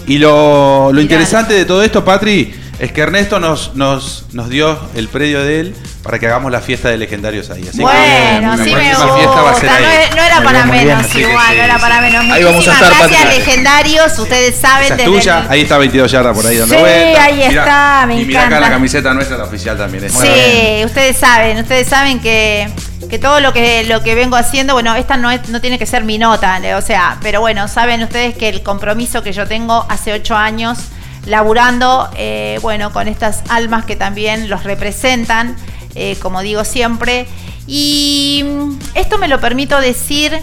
[0.08, 4.80] Y lo, lo interesante de todo esto, Patri, es que Ernesto nos, nos, nos dio
[4.96, 5.76] el predio de él
[6.08, 7.62] para que hagamos la fiesta de legendarios ahí.
[7.68, 9.80] Así que Bueno, sí me próxima fiesta va a ser gusta.
[9.82, 9.98] No, ahí.
[10.10, 12.24] es- no era para bien, menos igual, sí, no era para menos.
[12.32, 13.46] Ahí vamos a Muchísimas estar, gracias, Patrick.
[13.46, 14.20] legendarios.
[14.20, 17.44] Ustedes saben Esa es tuya, el- ahí está 22 yardas por ahí dando Sí, ahí
[17.44, 20.06] está, me y mira acá la camiseta nuestra, la oficial también.
[20.06, 22.70] es Sí, ustedes saben, ustedes saben que,
[23.10, 25.86] que todo lo que lo que vengo haciendo, bueno, esta no es, no tiene que
[25.86, 29.86] ser mi nota, o sea, pero bueno, saben ustedes que el compromiso que yo tengo
[29.90, 30.78] hace ocho años
[31.26, 35.56] laburando, eh, bueno, con estas almas que también los representan,
[35.98, 37.28] eh, como digo siempre,
[37.68, 38.46] y
[38.94, 40.40] esto me lo permito decir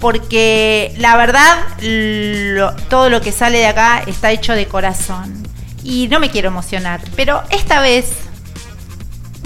[0.00, 5.46] porque la verdad lo- todo lo que sale de acá está hecho de corazón
[5.82, 8.06] y no me quiero emocionar, pero esta vez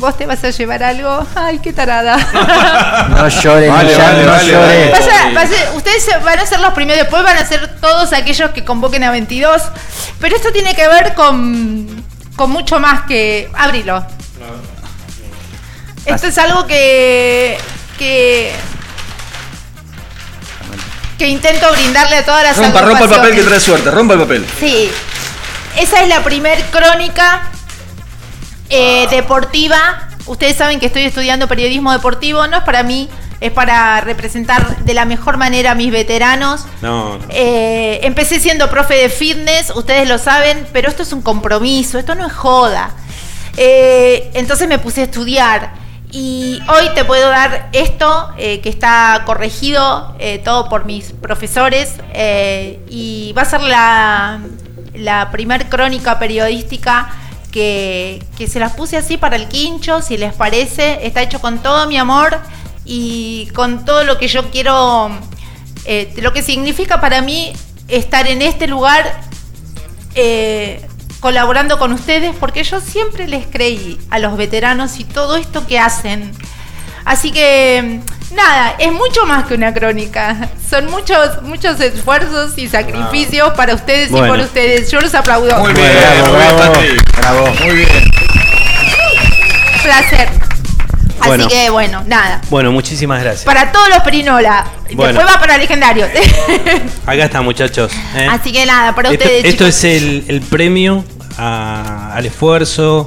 [0.01, 1.27] ¿Vos te vas a llevar algo?
[1.35, 2.17] Ay, qué tarada.
[3.11, 5.35] No llores, Vale, Millán, vale, no vale, llores.
[5.35, 9.03] Vaya- ustedes van a ser los primeros, después van a ser todos aquellos que convoquen
[9.03, 9.61] a 22.
[10.21, 12.05] Pero esto tiene que ver con,
[12.37, 13.51] con mucho más que...
[13.57, 14.07] Abrilo.
[16.15, 17.59] Esto es algo que...
[17.99, 18.53] que
[21.19, 24.21] que intento brindarle a todas las Rompa, rompa el papel que trae suerte, rompa el
[24.21, 24.47] papel.
[24.61, 24.89] Sí.
[25.77, 27.51] Esa es la primer crónica
[28.71, 30.09] eh, deportiva.
[30.27, 32.47] Ustedes saben que estoy estudiando periodismo deportivo.
[32.47, 33.09] No es para mí,
[33.41, 36.67] es para representar de la mejor manera a mis veteranos.
[36.83, 37.25] No, no.
[37.31, 42.15] Eh, empecé siendo profe de fitness, ustedes lo saben, pero esto es un compromiso, esto
[42.15, 42.91] no es joda.
[43.57, 45.73] Eh, entonces me puse a estudiar
[46.11, 51.95] y hoy te puedo dar esto eh, que está corregido eh, todo por mis profesores
[52.15, 54.41] eh, y va a ser la,
[54.95, 57.11] la primer crónica periodística
[57.53, 61.59] que, que se las puse así para el quincho, si les parece, está hecho con
[61.59, 62.39] todo mi amor
[62.85, 65.11] y con todo lo que yo quiero
[66.17, 67.55] lo que significa para mí
[67.89, 69.23] estar en este lugar
[71.21, 75.79] colaborando con ustedes, porque yo siempre les creí a los veteranos y todo esto que
[75.79, 76.33] hacen.
[77.05, 78.01] Así que,
[78.35, 80.51] nada, es mucho más que una crónica.
[80.69, 84.91] Son muchos, muchos esfuerzos y sacrificios para ustedes y por ustedes.
[84.91, 85.59] Yo los aplaudo.
[85.61, 85.91] Muy bien.
[87.17, 87.47] Bravo.
[87.65, 88.11] Muy bien.
[89.83, 90.38] Placer.
[91.27, 91.47] Bueno.
[91.47, 92.41] Así que, bueno, nada.
[92.51, 93.45] Bueno, muchísimas gracias.
[93.45, 94.67] Para todos los Perinola.
[94.95, 95.19] Bueno.
[95.19, 96.09] Después va para legendarios.
[97.07, 97.93] Acá está, muchachos.
[98.17, 98.27] ¿eh?
[98.31, 99.45] Así que nada, para esto, ustedes.
[99.45, 99.85] esto chicos.
[99.85, 101.05] es el, el premio
[101.37, 103.07] a- al esfuerzo,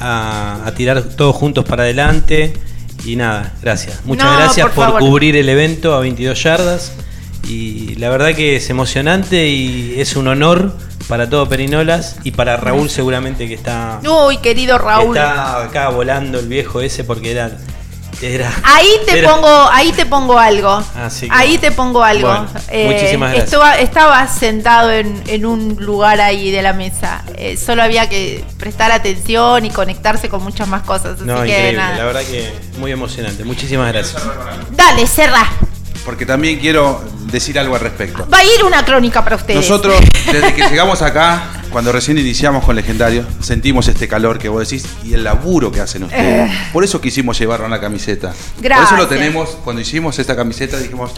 [0.00, 2.54] a, a tirar todos juntos para adelante.
[3.04, 4.00] Y nada, gracias.
[4.04, 6.92] Muchas No, gracias por cubrir el evento a 22 yardas.
[7.48, 10.76] Y la verdad que es emocionante y es un honor
[11.12, 15.14] para todo Perinolas y para Raúl seguramente que está, Uy, querido Raúl.
[15.14, 17.50] está acá volando el viejo ese porque era...
[18.22, 20.82] era Ahí te era- pongo, ahí te pongo algo.
[20.96, 22.46] Así que- ahí te pongo algo.
[22.70, 23.44] Eh, muchísimas gracias.
[23.52, 27.22] estaba, estaba sentado en, en un lugar ahí de la mesa.
[27.36, 31.16] Eh, solo había que prestar atención y conectarse con muchas más cosas.
[31.16, 31.96] Así No, que increíble, nada.
[31.98, 33.44] la verdad que muy emocionante.
[33.44, 34.22] Muchísimas gracias.
[34.70, 35.46] Dale, cerra.
[36.04, 38.26] Porque también quiero decir algo al respecto.
[38.32, 39.56] Va a ir una crónica para ustedes.
[39.56, 40.00] Nosotros,
[40.32, 44.86] desde que llegamos acá, cuando recién iniciamos con Legendario, sentimos este calor que vos decís
[45.04, 46.50] y el laburo que hacen ustedes.
[46.50, 46.54] Eh.
[46.72, 48.32] Por eso quisimos llevarlo a una camiseta.
[48.32, 48.90] Por Gracias.
[48.90, 51.12] eso lo tenemos, cuando hicimos esta camiseta dijimos,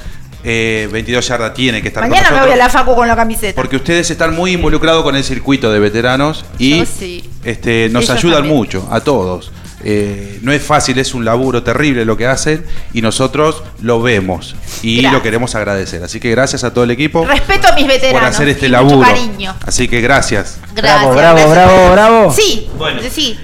[0.44, 3.16] eh, 22 yarda tiene que estar Mañana con me voy a la facu con la
[3.16, 3.56] camiseta.
[3.56, 7.30] Porque ustedes están muy involucrados con el circuito de veteranos y sí.
[7.42, 8.54] este, nos Ellos ayudan también.
[8.54, 9.50] mucho a todos.
[9.86, 12.64] Eh, no es fácil, es un laburo terrible lo que hacen
[12.94, 15.12] y nosotros lo vemos y Gracias.
[15.12, 16.02] lo queremos agradecer.
[16.02, 18.20] Así que gracias a todo el equipo Respeto a mis veteranos.
[18.20, 19.00] por hacer este laburo.
[19.06, 19.54] cariño.
[19.66, 20.58] Así que gracias.
[20.74, 21.50] Gracias, bravo, gracias.
[21.50, 22.32] bravo, bravo.
[22.32, 23.00] Sí, Bueno.
[23.10, 23.38] sí.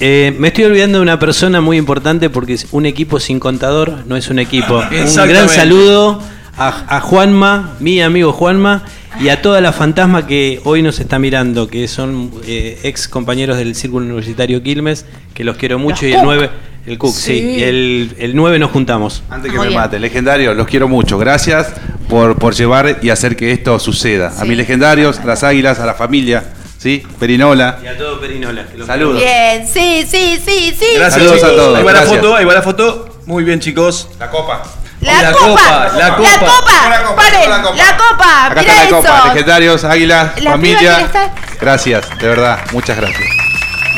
[0.00, 4.02] Eh, me estoy olvidando de una persona muy importante porque es un equipo sin contador
[4.06, 4.78] no es un equipo.
[4.90, 6.20] Un gran saludo
[6.58, 8.82] a, a Juanma, mi amigo Juanma,
[9.20, 13.56] y a toda la fantasma que hoy nos está mirando, que son eh, ex compañeros
[13.56, 16.24] del Círculo Universitario Quilmes, que los quiero mucho, Los y el Cook.
[16.24, 16.50] 9,
[16.86, 19.22] el Cook, sí, el, el 9 nos juntamos.
[19.30, 19.80] Antes que Muy me bien.
[19.80, 21.16] mate, legendarios, los quiero mucho.
[21.18, 21.72] Gracias
[22.08, 24.32] por, por llevar y hacer que esto suceda.
[24.38, 26.44] A mis legendarios, a las águilas, a la familia,
[26.78, 27.02] ¿sí?
[27.18, 27.78] Perinola.
[27.82, 28.66] Y a todo Perinola.
[28.66, 29.20] que los Saludos.
[29.22, 30.86] Bien, sí, sí, sí, sí.
[30.96, 31.50] Gracias, Saludos chicos.
[31.50, 33.18] a todos, Ahí va la foto, ahí va la foto.
[33.26, 34.08] Muy bien, chicos.
[34.18, 34.62] La copa.
[35.04, 36.28] La, La copa, copa, la la copa.
[36.38, 37.76] copa, La copa, paren, la copa.
[37.76, 38.96] la copa, Acá mira está la eso.
[38.96, 39.28] copa.
[39.34, 41.00] Legendarios, águilas, La piba familia.
[41.00, 41.32] estar.
[41.60, 42.58] Gracias, de verdad.
[42.72, 43.28] Muchas gracias.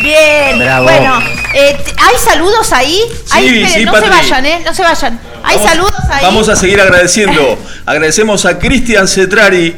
[0.02, 0.84] Bien, Bravo.
[0.84, 1.18] bueno,
[1.54, 3.00] eh, ¿hay saludos ahí?
[3.30, 4.08] Hay- esperen, sí, no Patri.
[4.08, 4.62] se vayan, ¿eh?
[4.64, 5.20] No se vayan.
[5.42, 6.22] ¿Hay Vamos- saludos ahí?
[6.22, 7.58] Vamos a seguir agradeciendo.
[7.86, 9.74] Agradecemos a Cristian Cetrari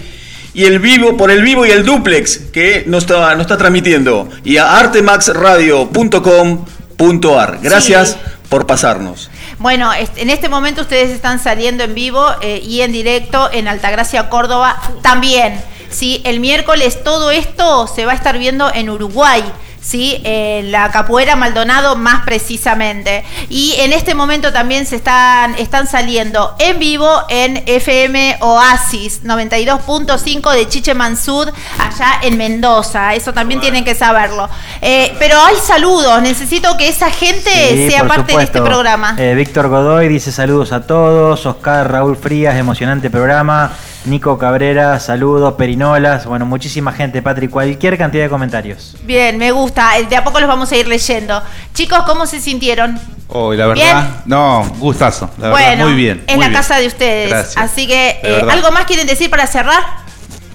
[0.54, 4.28] y el vivo por el vivo y el duplex que nos está, nos está transmitiendo
[4.44, 7.58] y a artemaxradio.com.ar.
[7.62, 8.16] Gracias Sí.
[8.48, 9.30] por pasarnos.
[9.58, 14.30] Bueno, en este momento ustedes están saliendo en vivo eh, y en directo en Altagracia,
[14.30, 15.60] Córdoba también.
[15.90, 19.42] Sí, el miércoles todo esto se va a estar viendo en Uruguay.
[19.88, 20.20] ¿Sí?
[20.24, 23.24] Eh, la capoeira Maldonado más precisamente.
[23.48, 30.52] Y en este momento también se están, están saliendo en vivo en FM Oasis 92.5
[30.52, 33.14] de Chiche Mansud, allá en Mendoza.
[33.14, 34.48] Eso también tienen que saberlo.
[34.82, 39.14] Eh, pero hay saludos, necesito que esa gente Sí, sea parte de este programa.
[39.18, 41.46] Eh, Víctor Godoy dice saludos a todos.
[41.46, 43.72] Oscar Raúl Frías, emocionante programa.
[44.04, 45.54] Nico Cabrera, saludos.
[45.54, 46.26] Perinolas.
[46.26, 47.50] Bueno, muchísima gente, Patrick.
[47.50, 48.96] Cualquier cantidad de comentarios.
[49.02, 49.90] Bien, me gusta.
[50.08, 51.42] De a poco los vamos a ir leyendo.
[51.74, 52.98] Chicos, ¿cómo se sintieron?
[53.28, 54.22] Oh, la verdad, Bien.
[54.26, 55.28] no, gustazo.
[55.38, 56.24] La verdad, bueno, muy bien.
[56.26, 56.60] es muy la bien.
[56.60, 57.30] casa de ustedes.
[57.30, 57.56] Gracias.
[57.56, 58.50] Así que, eh, verdad.
[58.50, 59.82] ¿algo más quieren decir para cerrar?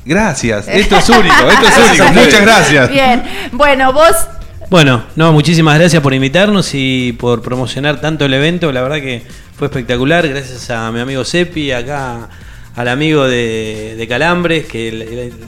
[0.05, 0.67] Gracias.
[0.71, 2.13] Esto es único, esto es único.
[2.13, 2.89] Muchas gracias.
[2.89, 4.15] Bien, bueno, vos
[4.69, 8.71] Bueno, no, muchísimas gracias por invitarnos y por promocionar tanto el evento.
[8.71, 9.23] La verdad que
[9.55, 10.27] fue espectacular.
[10.27, 12.27] Gracias a mi amigo Sepi, acá
[12.75, 14.91] al amigo de, de Calambres, que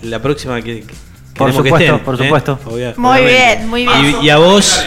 [0.01, 0.93] la, la próxima que, que
[1.36, 2.17] Por supuesto, estén, por ¿eh?
[2.23, 2.59] supuesto.
[2.65, 3.26] Muy obviamente.
[3.26, 4.15] bien, muy bien.
[4.21, 4.84] Y, y a vos,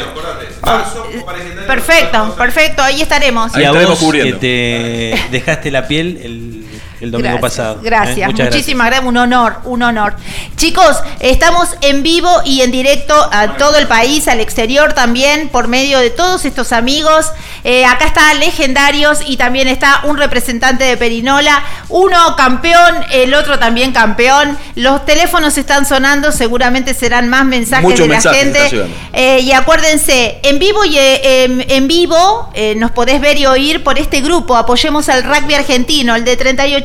[1.67, 3.57] Perfecto, perfecto, ahí estaremos.
[3.57, 6.58] y a vos que te dejaste la piel el,
[7.01, 7.75] el domingo Gracias, pasado.
[7.77, 7.81] ¿eh?
[7.85, 9.09] Gracias, muchísimas gracias.
[9.09, 10.15] Un honor, un honor.
[10.57, 15.69] Chicos, estamos en vivo y en directo a todo el país, al exterior también, por
[15.69, 17.27] medio de todos estos amigos.
[17.65, 23.59] Eh, acá está Legendarios y también está un representante de Perinola, uno campeón, el otro
[23.59, 24.57] también campeón.
[24.75, 28.91] Los teléfonos están sonando, seguramente serán más mensajes Muchos de la mensajes gente.
[29.13, 33.47] Eh, y acuérdense, en vivo y eh, en, en vivo eh, nos podés ver y
[33.47, 34.57] oír por este grupo.
[34.57, 36.37] Apoyemos al rugby argentino, el de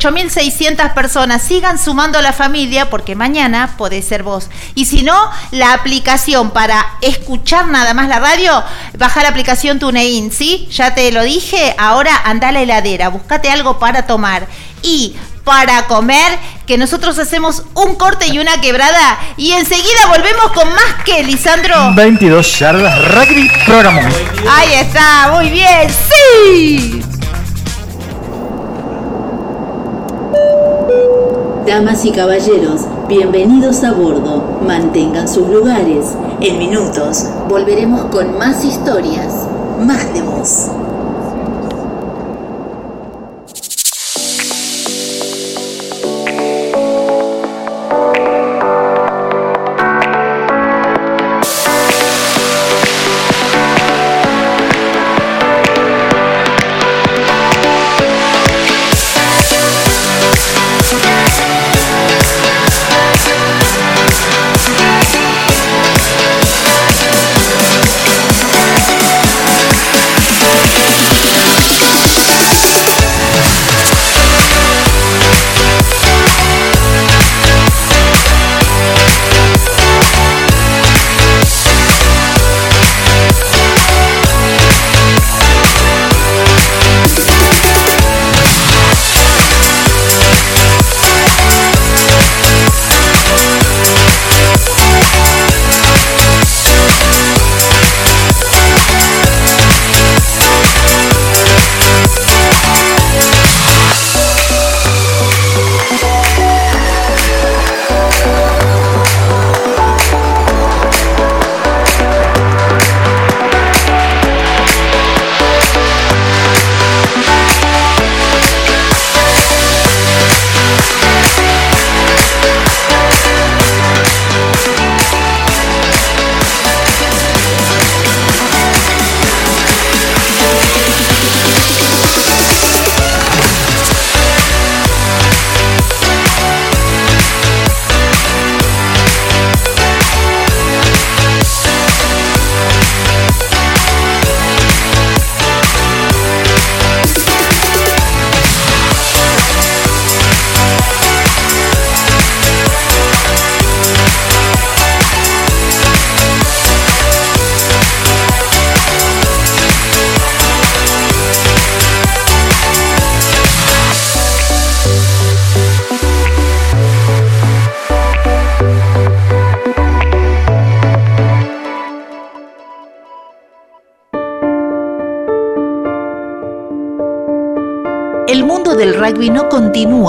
[0.03, 1.41] 38.600 personas.
[1.41, 4.49] Sigan sumando a la familia porque mañana podés ser vos.
[4.75, 8.63] Y si no, la aplicación para escuchar nada más la radio,
[8.97, 10.67] baja la aplicación TuneIn, ¿sí?
[10.71, 14.47] Ya te lo dije, ahora anda a la heladera, buscate algo para tomar.
[14.81, 20.69] Y para comer, que nosotros hacemos un corte y una quebrada y enseguida volvemos con
[20.69, 21.93] más que Lisandro.
[21.95, 24.11] 22 yardas rugby programón.
[24.49, 27.12] Ahí está, muy bien, sí.
[31.65, 34.43] Damas y caballeros, bienvenidos a bordo.
[34.67, 36.13] Mantengan sus lugares.
[36.41, 39.47] En minutos volveremos con más historias,
[39.79, 40.71] más de voz.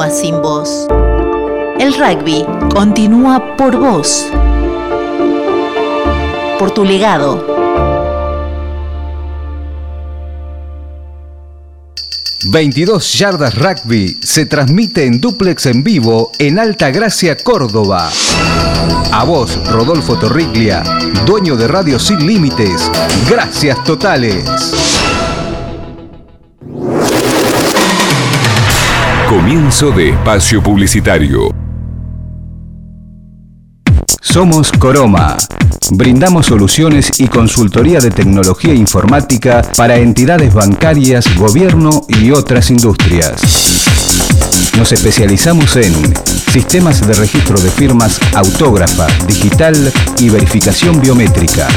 [0.02, 0.88] Sin vos.
[1.78, 2.44] El rugby
[2.74, 4.26] continúa por vos.
[6.58, 7.54] Por tu legado.
[12.46, 18.10] 22 Yardas Rugby se transmite en duplex en vivo en Alta Gracia, Córdoba.
[19.12, 20.82] A vos, Rodolfo Torriglia,
[21.24, 22.90] dueño de Radio Sin Límites.
[23.30, 25.03] Gracias totales.
[29.44, 31.50] Comienzo de espacio publicitario.
[34.22, 35.36] Somos Coroma.
[35.90, 43.42] Brindamos soluciones y consultoría de tecnología informática para entidades bancarias, gobierno y otras industrias.
[44.78, 45.92] Nos especializamos en
[46.50, 51.68] sistemas de registro de firmas autógrafa, digital y verificación biométrica,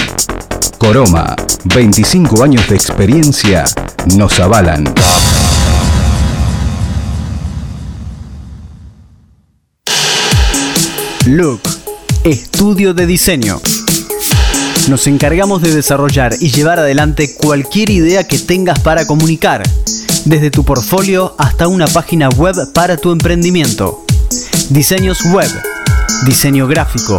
[0.78, 3.65] Coroma, 25 años de experiencia
[4.16, 4.94] nos avalan.
[11.27, 11.61] Look,
[12.24, 13.61] estudio de diseño.
[14.89, 19.62] Nos encargamos de desarrollar y llevar adelante cualquier idea que tengas para comunicar,
[20.24, 24.02] desde tu portfolio hasta una página web para tu emprendimiento.
[24.70, 25.51] Diseños web,
[26.27, 27.19] diseño gráfico,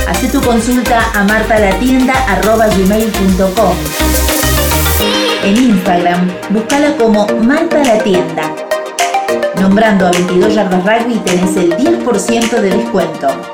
[0.07, 3.75] Hacé tu consulta a martalatienda.gmail.com
[5.43, 8.53] En Instagram, búscala como Marta la Tienda.
[9.59, 13.48] Nombrando a 22 Yardas Rugby tenés el 10% de descuento.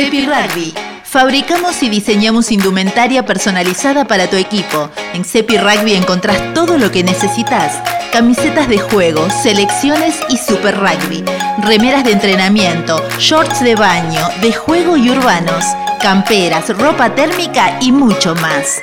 [0.00, 0.72] Cepi Rugby.
[1.04, 4.88] Fabricamos y diseñamos indumentaria personalizada para tu equipo.
[5.12, 7.74] En Cepi Rugby encontrás todo lo que necesitas.
[8.10, 11.22] Camisetas de juego, selecciones y super rugby.
[11.58, 15.66] Remeras de entrenamiento, shorts de baño, de juego y urbanos.
[16.00, 18.80] Camperas, ropa térmica y mucho más.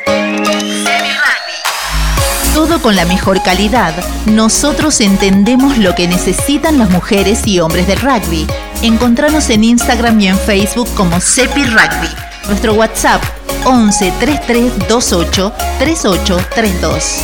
[2.54, 3.96] Todo con la mejor calidad.
[4.28, 8.46] Nosotros entendemos lo que necesitan las mujeres y hombres del rugby.
[8.84, 12.10] Encontranos en Instagram y en Facebook como Cepi Rugby.
[12.46, 13.24] Nuestro WhatsApp
[13.66, 17.22] 11 33 28 38 32.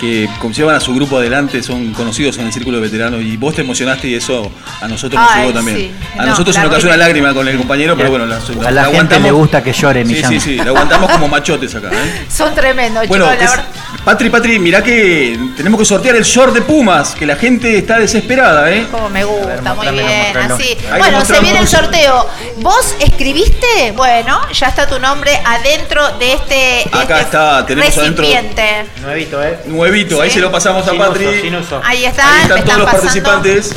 [0.00, 3.36] que como llevan a su grupo adelante, son conocidos en el círculo de veteranos y
[3.36, 4.50] vos te emocionaste y eso
[4.80, 5.76] a nosotros nos Ay, llegó también.
[5.76, 5.90] sí.
[6.16, 8.36] A No, nosotros se la nos cayó una lágrima con el compañero, pero bueno, la,
[8.66, 10.30] A la gente le gusta que llore, Sí, Millán.
[10.32, 11.90] sí, sí, la aguantamos como machotes acá.
[11.92, 12.26] ¿eh?
[12.34, 13.38] Son tremendos, Bueno, chicos.
[13.38, 13.68] la es- verdad.
[14.04, 17.98] Patri, Patri, mirá que tenemos que sortear el short de Pumas, que la gente está
[17.98, 18.86] desesperada, ¿eh?
[18.90, 20.54] Como me gusta, muy mostrámelo, bien, mostrámelo.
[20.54, 20.78] así.
[20.92, 22.26] Ahí Bueno, se viene el sorteo.
[22.58, 23.92] ¿Vos escribiste?
[23.96, 28.62] Bueno, ya está tu nombre adentro de este, Acá este está, tenemos adentro- recipiente.
[29.02, 29.58] Nuevito, ¿eh?
[29.88, 31.26] Nuevito, ahí se lo pasamos a Sin Patri.
[31.26, 31.80] uso, sin uso.
[31.84, 33.02] Ahí está, Ahí están están todos los pasando.
[33.02, 33.72] participantes.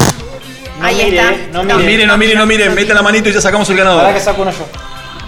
[0.81, 1.31] Ahí mire, está.
[1.53, 2.73] no No miren, no miren, no miren.
[2.75, 4.01] Mete la manito y ya sacamos el ganador.
[4.01, 4.67] Para que saco uno yo.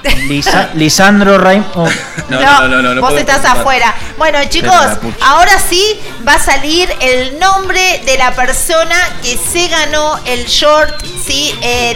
[0.28, 1.64] Lisa- Lisandro Raim.
[1.76, 1.88] oh.
[2.30, 3.62] No, No, no, no, no, no vos puedo estás participar.
[3.62, 3.96] afuera.
[4.18, 4.74] Bueno, chicos,
[5.22, 11.04] ahora sí va a salir el nombre de la persona que se ganó el short,
[11.26, 11.96] sí, eh,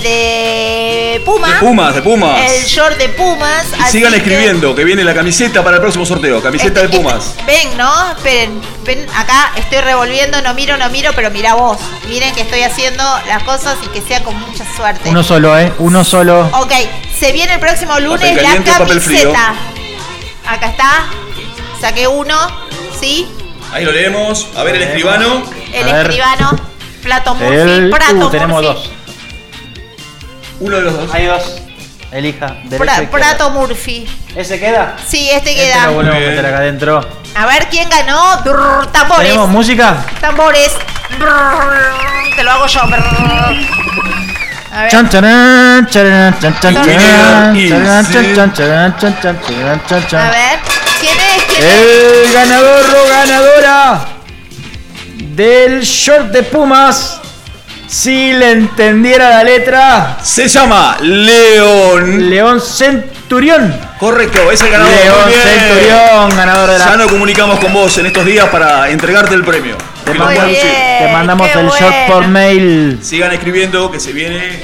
[1.19, 1.53] de Puma.
[1.53, 2.52] De Pumas, de Pumas.
[2.52, 3.65] El short de Pumas.
[3.77, 6.41] Y así sigan escribiendo, que viene la camiseta para el próximo sorteo.
[6.41, 7.35] Camiseta de Pumas.
[7.45, 8.11] Ven, ¿no?
[8.11, 11.77] Esperen, ven, acá estoy revolviendo, no miro, no miro, pero mira vos.
[12.07, 15.10] Miren que estoy haciendo las cosas y que sea con mucha suerte.
[15.10, 15.72] Uno solo, ¿eh?
[15.77, 16.49] Uno solo.
[16.53, 16.73] Ok,
[17.18, 19.56] se viene el próximo lunes Papel la camiseta.
[20.48, 21.27] Acá está.
[21.82, 22.36] Saqué uno,
[22.99, 23.28] ¿sí?
[23.74, 24.48] Ahí lo leemos.
[24.58, 25.44] A ver el escribano.
[25.74, 26.06] El A ver.
[26.08, 26.52] escribano.
[27.04, 27.56] Plato Murphy.
[27.56, 28.68] El, Prato uh, tenemos Murphy.
[28.80, 28.91] dos.
[30.60, 31.14] Uno de los dos.
[31.14, 31.44] Hay dos.
[32.12, 32.48] Elija.
[32.64, 33.12] derecha Pra- izquierda.
[33.12, 34.08] Prato Murphy.
[34.36, 34.95] ¿Ese queda?
[35.06, 35.86] Sí, este Este queda.
[35.88, 36.32] lo volvemos a Bien.
[36.32, 37.08] meter acá adentro.
[37.36, 38.41] A ver quién ganó.
[38.44, 39.28] Brrr, tambores.
[39.28, 40.06] ¿Tenemos música?
[40.20, 40.72] Tambores.
[41.20, 42.82] Brrr, te lo hago yo.
[42.88, 43.56] Brrr.
[44.74, 44.91] A ver.
[44.91, 50.28] Chan, charán, charán, chan, chan, chan, chan, chan, chan, chan.
[50.28, 50.60] A ver.
[50.99, 51.47] ¿Quién es?
[51.60, 54.06] El ganador o ganadora
[55.36, 57.20] del short de Pumas.
[57.88, 62.30] Si le entendiera la letra, Se llama León.
[62.30, 63.74] León Centurión.
[63.98, 64.94] Correcto, es el ganador.
[64.94, 65.32] León.
[65.42, 66.98] Centurión, ganador de Ya la.
[66.98, 69.78] nos comunicamos con vos en estos días para entregarte el premio.
[70.06, 71.12] Te bien.
[71.14, 73.00] mandamos el short por mail.
[73.02, 74.62] Sigan escribiendo que se viene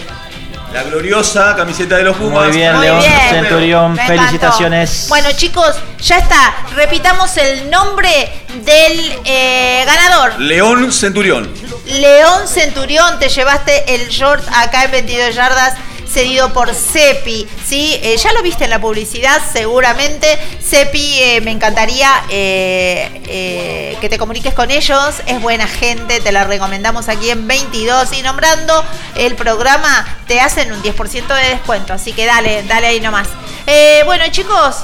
[0.73, 2.47] la gloriosa camiseta de los Pumas.
[2.47, 3.13] Muy bien, Muy León bien.
[3.29, 3.93] Centurión.
[3.93, 4.23] Me encantó.
[4.23, 5.05] Felicitaciones.
[5.07, 6.55] Bueno, chicos, ya está.
[6.75, 8.31] Repitamos el nombre
[8.65, 10.39] del eh, ganador.
[10.39, 11.49] León Centurión.
[11.85, 15.75] León Centurión, te llevaste el short acá en 22 yardas.
[16.13, 17.99] Cedido por Cepi, ¿sí?
[18.03, 20.27] Eh, ya lo viste en la publicidad, seguramente.
[20.61, 25.15] Cepi, eh, me encantaría eh, eh, que te comuniques con ellos.
[25.25, 28.13] Es buena gente, te la recomendamos aquí en 22.
[28.13, 28.85] Y nombrando
[29.15, 31.93] el programa, te hacen un 10% de descuento.
[31.93, 33.29] Así que dale, dale ahí nomás.
[33.65, 34.75] Eh, bueno, chicos,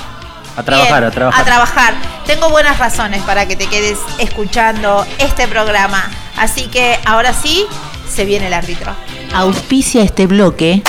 [0.57, 1.41] A trabajar, Bien, a trabajar.
[1.41, 1.93] A trabajar.
[2.26, 6.10] Tengo buenas razones para que te quedes escuchando este programa.
[6.38, 7.68] Así que ahora sí,
[8.11, 8.95] se viene el árbitro.
[9.31, 10.81] Auspicia este bloque.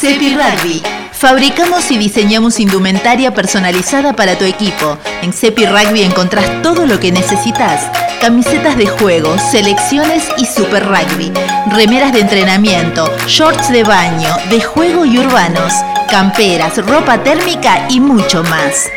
[0.00, 0.80] Cepi Rugby.
[1.10, 4.96] Fabricamos y diseñamos indumentaria personalizada para tu equipo.
[5.22, 7.90] En Cepi Rugby encontrás todo lo que necesitas.
[8.20, 11.32] Camisetas de juego, selecciones y super rugby.
[11.72, 15.72] Remeras de entrenamiento, shorts de baño, de juego y urbanos.
[16.08, 18.88] Camperas, ropa térmica y mucho más.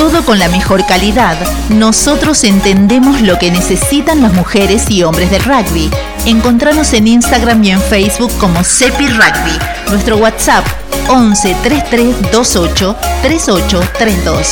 [0.00, 1.36] Todo con la mejor calidad.
[1.68, 5.90] Nosotros entendemos lo que necesitan las mujeres y hombres del rugby.
[6.24, 9.58] Encontranos en Instagram y en Facebook como Cepi Rugby.
[9.90, 10.64] Nuestro WhatsApp
[11.10, 14.48] 11 33 28 38 32.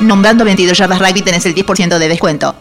[0.00, 2.54] Nombrando 22 yardas rugby tenés el 10% de descuento.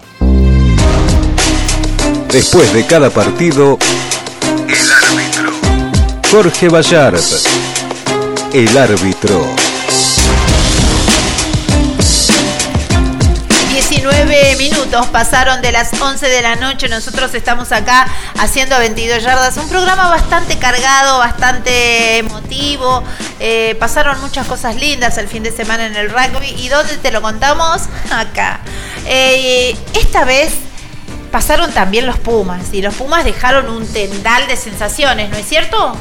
[2.31, 3.77] Después de cada partido,
[4.69, 5.51] El árbitro.
[6.31, 7.19] Jorge Bayard.
[8.53, 9.62] El árbitro.
[14.03, 16.89] 19 minutos pasaron de las 11 de la noche.
[16.89, 18.05] Nosotros estamos acá
[18.37, 19.55] haciendo 22 yardas.
[19.55, 23.01] Un programa bastante cargado, bastante emotivo.
[23.39, 26.49] Eh, pasaron muchas cosas lindas el fin de semana en el rugby.
[26.57, 27.83] ¿Y dónde te lo contamos?
[28.11, 28.59] Acá.
[29.05, 30.51] Eh, esta vez
[31.31, 32.73] pasaron también los Pumas.
[32.73, 35.95] Y los Pumas dejaron un tendal de sensaciones, ¿no es cierto?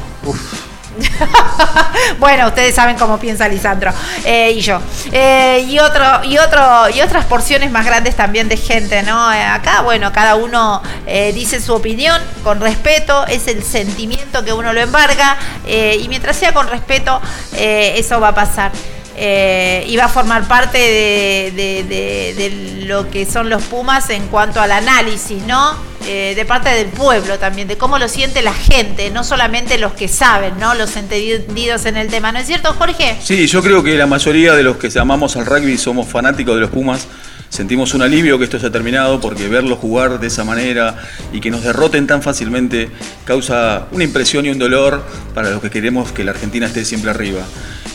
[2.19, 3.93] bueno, ustedes saben cómo piensa Lisandro
[4.24, 4.81] eh, y yo.
[5.10, 9.32] Eh, y otro, y otro, y otras porciones más grandes también de gente, ¿no?
[9.32, 14.52] Eh, acá, bueno, cada uno eh, dice su opinión con respeto, es el sentimiento que
[14.52, 15.36] uno lo embarga,
[15.66, 17.20] eh, y mientras sea con respeto,
[17.52, 18.73] eso va a pasar.
[19.16, 25.43] Eh, iba a formar parte de, lo que son los Pumas en cuanto al análisis,
[25.44, 25.76] ¿no?
[26.06, 29.93] Eh, de parte del pueblo también, de cómo lo siente la gente, no solamente los
[29.93, 30.74] que saben, ¿no?
[30.74, 33.16] Los entendidos en el tema, ¿no es cierto, Jorge?
[33.22, 36.62] Sí, yo creo que la mayoría de los que amamos al rugby somos fanáticos de
[36.62, 37.06] los Pumas.
[37.53, 40.97] Sentimos un alivio que esto se ha terminado porque verlos jugar de esa manera
[41.35, 42.89] y que nos derroten tan fácilmente
[43.27, 45.05] causa una impresión y un dolor
[45.35, 47.43] para los que queremos que la Argentina esté siempre arriba.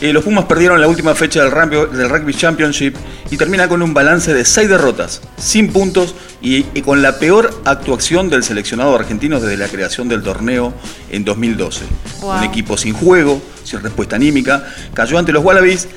[0.00, 2.94] Eh, los Pumas perdieron la última fecha del rugby, del rugby Championship
[3.32, 7.50] y termina con un balance de 6 derrotas, sin puntos y, y con la peor
[7.64, 10.72] actuación del seleccionado argentino desde la creación del torneo
[11.10, 11.84] en 2012.
[12.20, 12.38] Wow.
[12.38, 15.88] Un equipo sin juego, sin respuesta anímica, cayó ante los Wallabies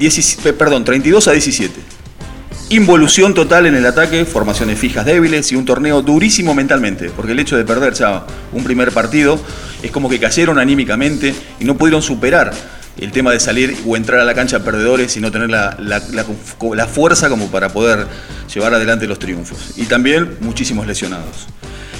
[0.00, 1.95] 17 eh, perdón, 32 a 17.
[2.68, 7.38] Involución total en el ataque, formaciones fijas débiles y un torneo durísimo mentalmente, porque el
[7.38, 9.38] hecho de perder ya un primer partido
[9.84, 12.52] es como que cayeron anímicamente y no pudieron superar
[12.98, 16.86] el tema de salir o entrar a la cancha perdedores y no tener la, la-
[16.86, 18.04] fuerza como para poder
[18.52, 19.74] llevar adelante los triunfos.
[19.76, 21.46] Y también muchísimos lesionados.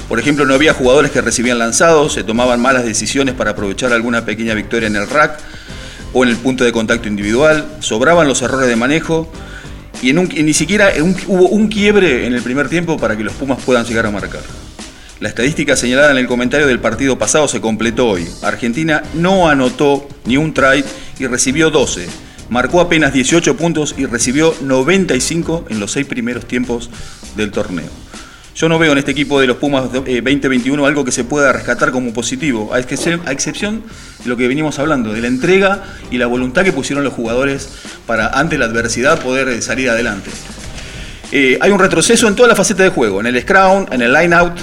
[0.08, 4.24] Por ejemplo, no había jugadores que recibían lanzados, se tomaban malas decisiones para aprovechar alguna
[4.24, 5.38] pequeña victoria en el rack
[6.12, 9.30] o en el punto de contacto individual, sobraban los errores de manejo
[10.02, 13.58] y, ni siquiera un- hubo un quiebre en el primer tiempo para que los Pumas
[13.64, 14.42] puedan llegar a marcar.
[15.20, 18.26] La estadística señalada en el comentario del partido pasado se completó hoy.
[18.42, 20.84] Argentina no anotó ni un try
[21.18, 22.06] y recibió 12.
[22.50, 26.90] Marcó apenas 18 puntos y recibió 95 en los seis primeros tiempos
[27.34, 27.88] del torneo.
[28.56, 31.52] Yo no veo en este equipo de los Pumas eh, 2021 algo que se pueda
[31.52, 33.82] rescatar como positivo, a excepción,
[34.22, 37.68] de lo que venimos hablando, de la entrega y la voluntad que pusieron los jugadores
[38.06, 40.30] para ante la adversidad poder eh, salir adelante.
[41.32, 44.10] Eh, hay un retroceso en toda la faceta de juego, en el scrum, en el
[44.10, 44.58] line out,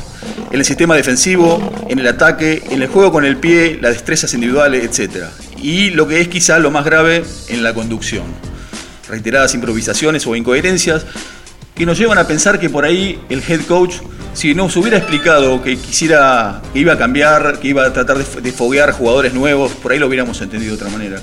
[0.50, 4.34] en el sistema defensivo, en el ataque, en el juego con el pie, las destrezas
[4.34, 5.26] individuales, etc.
[5.62, 8.24] Y lo que es quizá lo más grave, en la conducción.
[9.08, 11.06] Reiteradas improvisaciones o incoherencias
[11.76, 13.96] que nos llevan a pensar que por ahí el head coach,
[14.34, 18.52] si nos hubiera explicado que quisiera, que iba a cambiar, que iba a tratar de,
[18.52, 21.20] foguear jugadores nuevos, por ahí lo hubiéramos entendido de otra manera.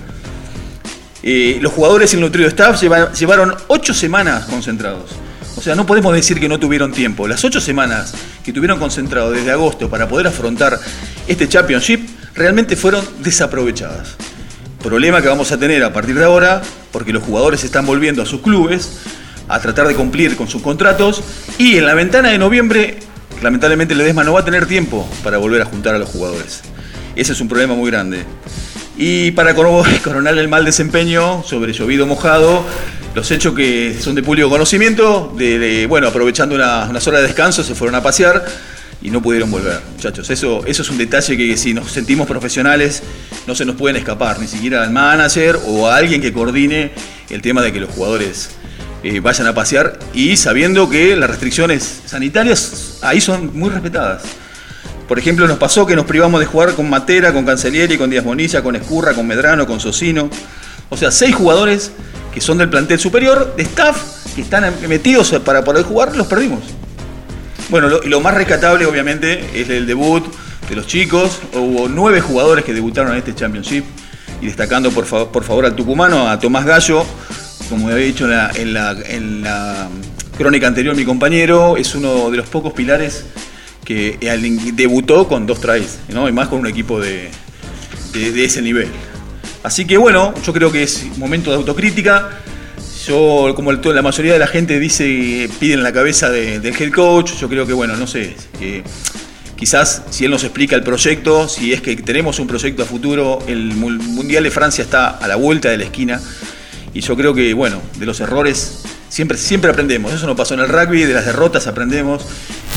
[1.22, 5.10] Eh, los jugadores y el nutrido staff lleva- llevaron ocho semanas concentrados.
[5.56, 7.28] O sea, no podemos decir que no tuvieron tiempo.
[7.28, 8.14] Las ocho semanas
[8.44, 10.78] que tuvieron concentrado desde agosto para poder afrontar
[11.26, 14.16] este championship realmente fueron desaprovechadas.
[14.82, 18.26] Problema que vamos a tener a partir de ahora, porque los jugadores están volviendo a
[18.26, 19.00] sus clubes
[19.50, 21.22] a tratar de cumplir con sus contratos
[21.58, 22.98] y en la ventana de noviembre,
[23.42, 26.60] lamentablemente Ledesma no va a tener tiempo para volver a juntar a los jugadores.
[27.16, 28.24] Ese es un problema muy grande.
[28.96, 32.64] Y para coro- coronar el mal desempeño sobre llovido mojado,
[33.14, 37.64] los hechos que son de público conocimiento, de, bueno, aprovechando una- unas horas de descanso,
[37.64, 38.44] se fueron a pasear
[39.02, 40.28] y no pudieron volver, muchachos.
[40.30, 43.02] Eso, eso es un detalle que si nos sentimos profesionales
[43.46, 46.92] no se nos pueden escapar, ni siquiera al manager o a alguien que coordine
[47.30, 48.50] el tema de que los jugadores
[49.02, 54.22] eh, vayan a pasear y sabiendo que las restricciones sanitarias ahí son muy respetadas.
[55.08, 58.24] Por ejemplo, nos pasó que nos privamos de jugar con Matera, con Cancellieri, con Díaz
[58.24, 60.30] Bonilla, con Escurra, con Medrano, con Socino.
[60.88, 61.90] O sea, seis jugadores
[62.32, 63.96] que son del plantel superior, de staff,
[64.36, 66.60] que están metidos para poder jugar, los perdimos.
[67.70, 70.24] Bueno, lo, lo más rescatable, obviamente, es el debut
[70.68, 71.40] de los chicos.
[71.54, 73.84] Hubo nueve jugadores que debutaron en este Championship.
[74.40, 77.04] Y destacando, por, por favor, al tucumano, a Tomás Gallo,
[77.70, 79.88] como había dicho en la,
[80.36, 83.24] crónica anterior mi compañero, es uno de los pocos pilares
[83.84, 84.18] que
[84.74, 86.28] debutó con dos tries, ¿no?
[86.28, 87.30] y más con un equipo de,
[88.14, 88.88] ese nivel.
[89.62, 92.30] Así que bueno, yo creo que es momento de autocrítica.
[93.06, 97.32] Yo, como la mayoría de la gente dice, piden la cabeza de- del head coach,
[97.40, 98.82] yo creo que bueno, no sé, que
[99.56, 103.42] quizás si él nos explica el proyecto, si es que tenemos un proyecto a futuro,
[103.46, 106.20] el Mu- Mundial de Francia está a la vuelta de la esquina
[106.94, 110.60] y yo creo que bueno, de los errores siempre, siempre aprendemos, eso no pasó en
[110.60, 112.24] el rugby, de las derrotas aprendemos,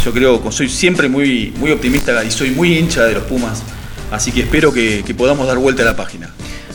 [0.04, 3.62] yo creo que soy siempre muy, muy optimista y soy muy hincha de los Pumas,
[4.12, 6.30] así que espero que, que podamos dar vuelta a la página.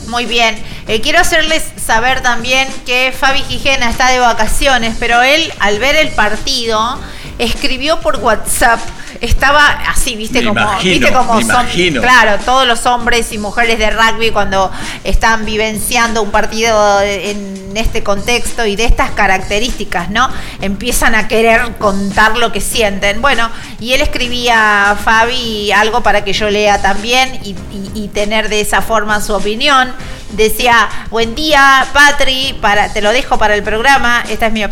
[0.09, 0.57] Muy bien.
[0.87, 5.95] Eh, quiero hacerles saber también que Fabi Gijena está de vacaciones, pero él, al ver
[5.95, 6.99] el partido,
[7.37, 8.79] escribió por WhatsApp.
[9.21, 12.01] Estaba así, viste Me como, imagino, viste como son, imagino.
[12.01, 14.71] claro, todos los hombres y mujeres de rugby cuando
[15.03, 20.29] están vivenciando un partido en este contexto y de estas características, ¿no?
[20.61, 23.21] Empiezan a querer contar lo que sienten.
[23.21, 23.49] Bueno,
[23.79, 28.49] y él escribía a Fabi algo para que yo lea también y, y- y tener
[28.49, 29.91] de esa forma su opinión.
[30.31, 34.63] Decía, buen día, Patri, para, te lo dejo para el programa, esta es mi,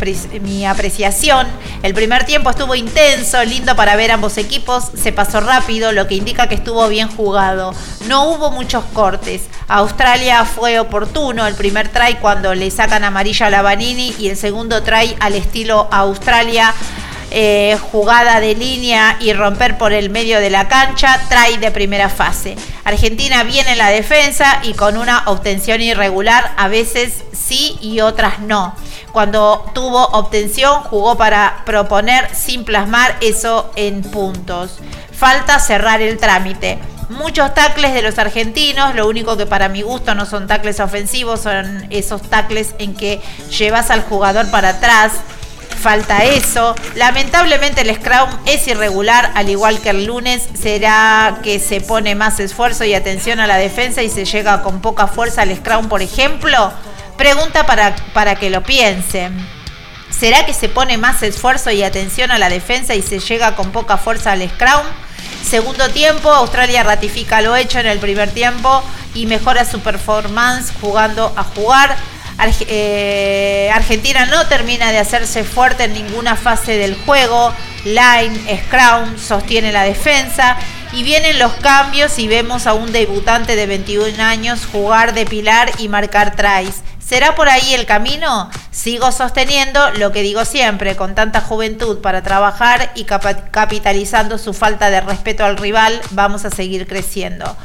[0.41, 1.47] mi apreciación.
[1.81, 6.15] El primer tiempo estuvo intenso, lindo para ver ambos equipos, se pasó rápido, lo que
[6.15, 7.73] indica que estuvo bien jugado.
[8.07, 9.43] No hubo muchos cortes.
[9.69, 14.35] Australia fue oportuno, el primer try cuando le sacan amarilla a la Vanini y el
[14.35, 16.73] segundo try al estilo Australia
[17.29, 22.09] eh, jugada de línea y romper por el medio de la cancha, trae de primera
[22.09, 22.55] fase.
[22.85, 28.39] Argentina viene en la defensa y con una obtención irregular, a veces sí y otras
[28.39, 28.73] no.
[29.17, 34.77] Cuando tuvo obtención, jugó para proponer sin plasmar eso en puntos.
[35.11, 36.77] Falta cerrar el trámite.
[37.09, 41.39] Muchos tacles de los argentinos, lo único que para mi gusto no son tacles ofensivos,
[41.39, 43.19] son esos tacles en que
[43.57, 45.13] llevas al jugador para atrás,
[45.81, 46.75] falta eso.
[46.93, 50.47] Lamentablemente el Scrum es irregular, al igual que el lunes.
[50.53, 54.79] ¿Será que se pone más esfuerzo y atención a la defensa y se llega con
[54.79, 56.71] poca fuerza al Scrum, por ejemplo?
[57.17, 59.35] Pregunta para, para que lo piensen.
[60.09, 63.71] ¿Será que se pone más esfuerzo y atención a la defensa y se llega con
[63.71, 64.85] poca fuerza al Scrum?
[65.43, 68.83] Segundo tiempo, Australia ratifica lo hecho en el primer tiempo
[69.13, 71.95] y mejora su performance jugando a jugar.
[72.67, 77.53] Eh, Argentina no termina de hacerse fuerte en ninguna fase del juego.
[77.83, 80.57] Line, Scrum sostiene la defensa.
[80.93, 85.71] Y vienen los cambios y vemos a un debutante de 21 años jugar de pilar
[85.79, 86.81] y marcar tries.
[87.07, 88.49] ¿Será por ahí el camino?
[88.69, 94.89] Sigo sosteniendo lo que digo siempre, con tanta juventud para trabajar y capitalizando su falta
[94.89, 97.55] de respeto al rival, vamos a seguir creciendo.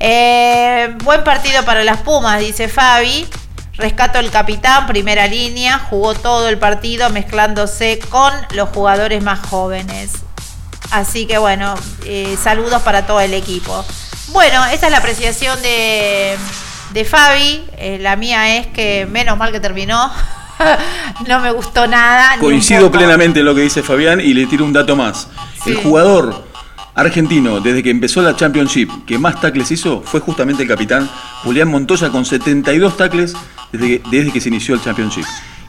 [0.00, 3.28] Eh, buen partido para las Pumas, dice Fabi.
[3.74, 10.10] Rescato el capitán, primera línea, jugó todo el partido mezclándose con los jugadores más jóvenes.
[10.90, 11.76] Así que bueno,
[12.06, 13.84] eh, saludos para todo el equipo.
[14.28, 16.36] Bueno, esa es la apreciación de,
[16.94, 17.64] de Fabi.
[17.76, 20.10] Eh, la mía es que menos mal que terminó.
[21.28, 22.38] no me gustó nada.
[22.38, 25.28] Coincido plenamente en lo que dice Fabián y le tiro un dato más.
[25.66, 26.46] El jugador
[26.94, 31.10] argentino, desde que empezó la Championship, que más tacles hizo, fue justamente el capitán
[31.42, 33.34] Julián Montoya con 72 tacles
[33.72, 35.24] desde que, desde que se inició el Championship.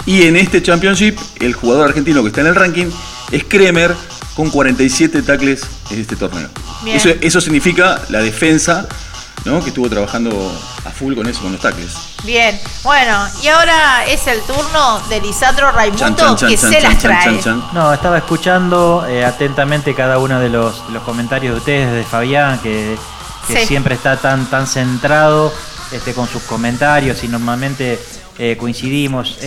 [0.06, 2.86] Y en este Championship, el jugador argentino que está en el ranking
[3.32, 3.96] es Kremer
[4.36, 6.50] con 47 tacles en este torneo.
[6.86, 8.88] Eso, eso significa la defensa,
[9.46, 9.62] ¿no?
[9.62, 10.52] que estuvo trabajando
[10.84, 11.94] a full con eso, con los tacles.
[12.24, 16.70] Bien, bueno, y ahora es el turno de Lisandro Raimundo Chan, chan, chan, que chan,
[16.72, 17.24] se chan, las chan, trae.
[17.26, 17.64] chan, chan.
[17.74, 22.60] No, estaba escuchando eh, atentamente cada uno de los, los comentarios de ustedes, de Fabián,
[22.60, 22.98] que,
[23.48, 23.68] que Sí.
[23.68, 25.54] siempre está tan, tan centrado
[25.92, 28.04] este, con sus comentarios y normalmente
[28.40, 29.40] eh, coincidimos.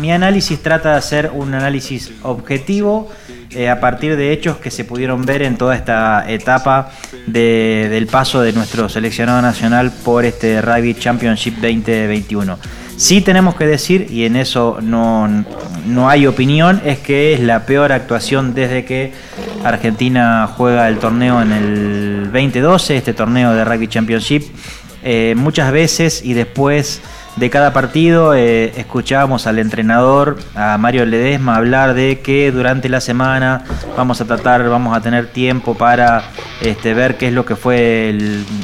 [0.00, 3.10] Mi análisis trata de hacer un análisis objetivo
[3.50, 6.90] eh, a partir de hechos que se pudieron ver en toda esta etapa
[7.26, 12.58] de- del paso de nuestro seleccionado nacional por este Rugby Championship 2021.
[12.96, 15.26] Sí tenemos que decir, y en eso no,
[15.86, 19.12] no hay opinión, es que es la peor actuación desde que
[19.64, 24.42] Argentina juega el torneo en el 2012, este torneo de Rugby Championship.
[25.04, 27.00] Eh, muchas veces y después
[27.36, 33.00] de cada partido eh, escuchábamos al entrenador, a Mario Ledesma, hablar de que durante la
[33.00, 33.64] semana
[33.96, 36.24] vamos a tratar, vamos a tener tiempo para
[36.60, 38.16] este, ver qué es lo que fue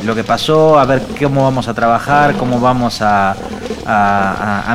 [0.05, 3.35] lo que pasó, a ver cómo vamos a trabajar, cómo vamos a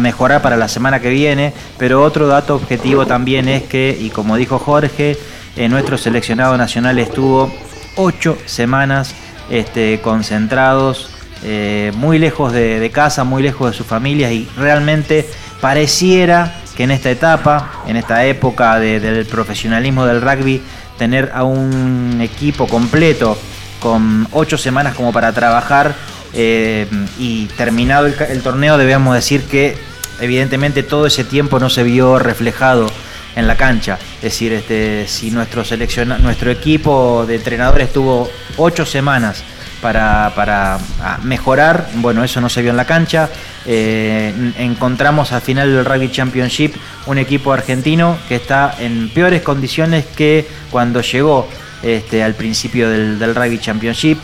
[0.01, 1.53] mejorar para la semana que viene.
[1.77, 5.17] Pero otro dato objetivo también es que, y como dijo Jorge,
[5.55, 7.53] eh, nuestro seleccionado nacional estuvo
[7.95, 9.13] ocho semanas
[9.51, 11.11] este, concentrados
[11.43, 15.27] eh, muy lejos de, casa, muy lejos de sus familias y realmente
[15.61, 20.61] pareciera que en esta etapa, en esta época de- del profesionalismo del rugby,
[20.97, 23.37] tener a un equipo completo
[23.79, 25.93] con ocho semanas como para trabajar
[26.33, 26.87] eh,
[27.19, 29.77] y terminado el, torneo debemos decir que
[30.19, 32.87] evidentemente todo ese tiempo no se vio reflejado
[33.35, 33.97] en la cancha.
[34.17, 35.63] Es decir, este, si nuestro,
[36.19, 39.43] nuestro equipo de entrenadores tuvo ocho semanas
[39.83, 43.29] para, para ah, mejorar, bueno, eso no se vio en la cancha.
[43.65, 46.73] Eh, encontramos al final del Rugby Championship
[47.05, 51.49] un equipo argentino que está en peores condiciones que cuando llegó
[51.83, 54.17] este, al principio del, Rugby Championship.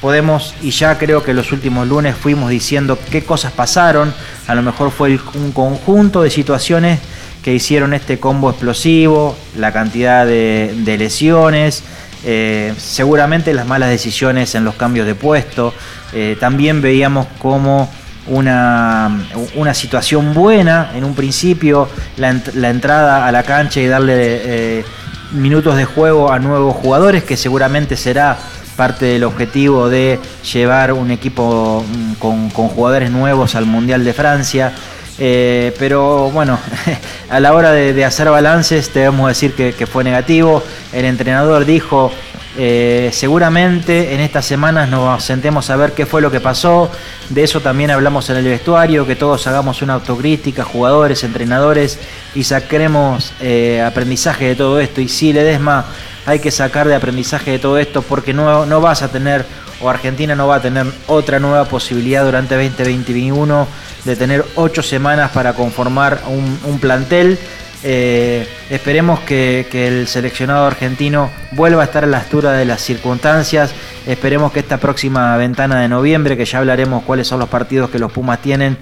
[0.00, 4.12] Podemos, y ya creo que los últimos lunes fuimos diciendo qué cosas pasaron,
[4.48, 6.98] a lo mejor fue un conjunto de situaciones
[7.44, 11.84] que hicieron este combo explosivo, la cantidad de lesiones,
[12.24, 15.74] eh, seguramente las malas decisiones en los cambios de puesto,
[16.12, 17.90] eh, también veíamos como
[18.26, 19.10] una,
[19.56, 24.14] una situación buena en un principio, la, ent- la entrada a la cancha y darle...
[24.18, 24.84] eh,
[25.32, 28.36] minutos de juego a nuevos jugadores, que seguramente será
[28.76, 30.18] parte del objetivo de
[30.52, 34.72] llevar un equipo mm, con jugadores nuevos al Mundial de Francia.
[35.18, 36.58] Eh, pero bueno,
[37.28, 40.62] a la hora de, hacer balances debemos decir que, que fue negativo.
[40.92, 42.12] El entrenador dijo,
[42.58, 46.90] eh, seguramente en estas semanas nos sentemos a ver qué fue lo que pasó.
[47.30, 51.98] De eso también hablamos en el vestuario, que todos hagamos una autocrítica, jugadores, entrenadores,
[52.34, 55.00] y saquemos eh, aprendizaje de todo esto.
[55.00, 55.86] Y sí, Ledesma,
[56.26, 59.46] hay que sacar de aprendizaje de todo esto porque no, no vas a tener,
[59.80, 63.66] o Argentina no va a tener otra nueva posibilidad durante 2021
[64.04, 67.38] de tener ocho semanas para conformar un, plantel.
[67.84, 72.80] Eh, esperemos que, que el seleccionado argentino vuelva a estar a la altura de las
[72.82, 73.72] circunstancias.
[74.06, 77.98] Esperemos que esta próxima ventana de noviembre, que ya hablaremos cuáles son los partidos que
[77.98, 78.76] los Pumas tienen,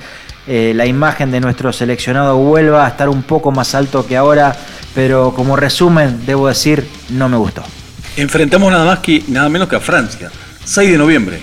[0.46, 4.56] eh, la imagen de nuestro seleccionado vuelva a estar un poco más alto que ahora.
[4.94, 7.62] Pero como resumen, debo decir, no me gustó.
[8.16, 10.30] Enfrentamos nada más que nada menos que a Francia,
[10.64, 11.40] 6 de noviembre,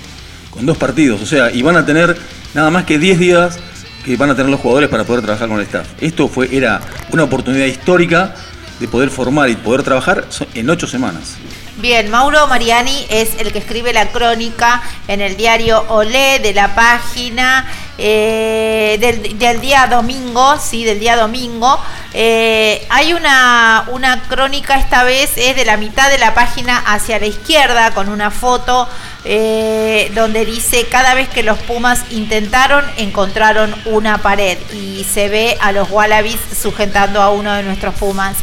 [0.50, 2.18] con dos partidos, o sea, y van a tener
[2.54, 3.60] nada más que 10 días
[4.06, 5.88] que van a tener los jugadores para poder trabajar con el staff.
[6.00, 8.36] Esto fue, era una oportunidad histórica
[8.80, 11.36] de poder formar y poder trabajar en 8 semanas.
[11.80, 16.74] Bien, Mauro Mariani es el que escribe la crónica en el diario Olé de la
[16.74, 17.68] página
[17.98, 21.80] eh, del, del día domingo, sí, del día domingo.
[22.14, 27.20] Eh, hay una, una crónica esta vez, es de la mitad de la página hacia
[27.20, 28.88] la izquierda, con una foto
[29.26, 34.58] eh, donde dice, cada vez que los Pumas intentaron, encontraron una pared.
[34.74, 38.38] Y se ve a los Wallabies sujetando a uno de nuestros Pumas.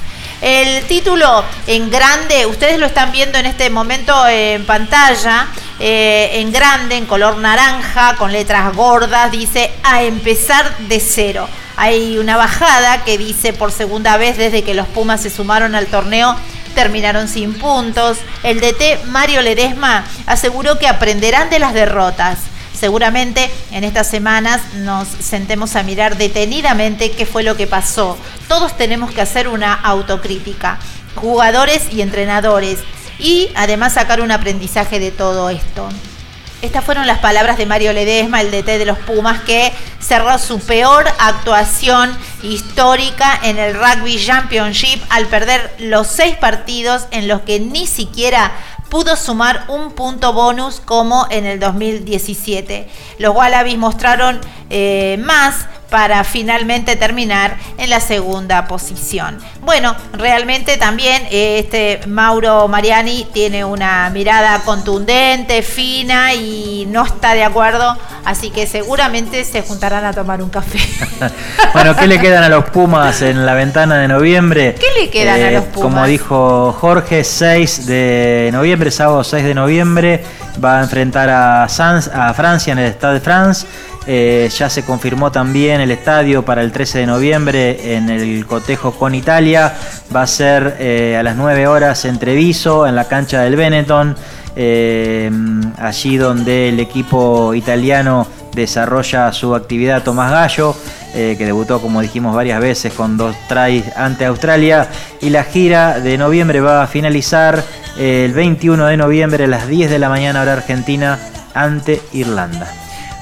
[0.44, 5.46] El título en grande, ustedes lo están viendo en este momento en pantalla,
[5.80, 11.48] eh, en grande, en color naranja, con letras gordas, dice a empezar de cero.
[11.78, 15.86] Hay una bajada que dice por segunda vez desde que los Pumas se sumaron al
[15.86, 16.36] torneo,
[16.74, 18.18] terminaron sin puntos.
[18.42, 22.40] El DT Mario Ledesma aseguró que aprenderán de las derrotas.
[22.84, 28.18] Seguramente en estas semanas nos sentemos a mirar detenidamente qué fue lo que pasó.
[28.46, 30.78] Todos tenemos que hacer una autocrítica,
[31.14, 32.80] jugadores y entrenadores,
[33.18, 35.88] y además sacar un aprendizaje de todo esto.
[36.60, 40.60] Estas fueron las palabras de Mario Ledesma, el DT de los Pumas, que cerró su
[40.60, 47.60] peor actuación histórica en el Rugby Championship al perder los seis partidos en los que
[47.60, 48.52] ni siquiera
[48.88, 52.88] pudo sumar un punto bonus como en el 2017.
[53.18, 54.40] Los Wallabies mostraron
[54.70, 59.38] eh, más para finalmente terminar en la segunda posición.
[59.62, 67.34] Bueno, realmente también eh, este Mauro Mariani tiene una mirada contundente, fina y no está
[67.34, 70.80] de acuerdo, así que seguramente se juntarán a tomar un café.
[71.72, 74.74] Bueno, ¿qué le quedan a los Pumas en la ventana de noviembre?
[74.78, 75.82] ¿Qué le quedan a Eh, los Pumas?
[75.92, 80.24] Como dijo Jorge, 6 de noviembre, sábado 6 de noviembre,
[80.64, 83.66] va a enfrentar a, Sans- a Francia en el Stade de France.
[84.06, 88.92] Eh, ya se confirmó también el estadio para el 13 de noviembre en el cotejo
[88.92, 89.72] con Italia.
[90.14, 94.16] Va a ser eh, a las 9 horas en Treviso, en la cancha del Benetton.
[94.56, 95.30] eh,
[95.78, 100.76] allí donde el equipo italiano desarrolla su actividad Tomás Gallo,
[101.12, 104.88] que debutó, como dijimos, varias veces con dos tries ante Australia.
[105.20, 107.64] Y la gira de noviembre va a finalizar
[107.98, 111.18] el 21 de noviembre a las 10 de la mañana hora argentina
[111.52, 112.68] ante Irlanda.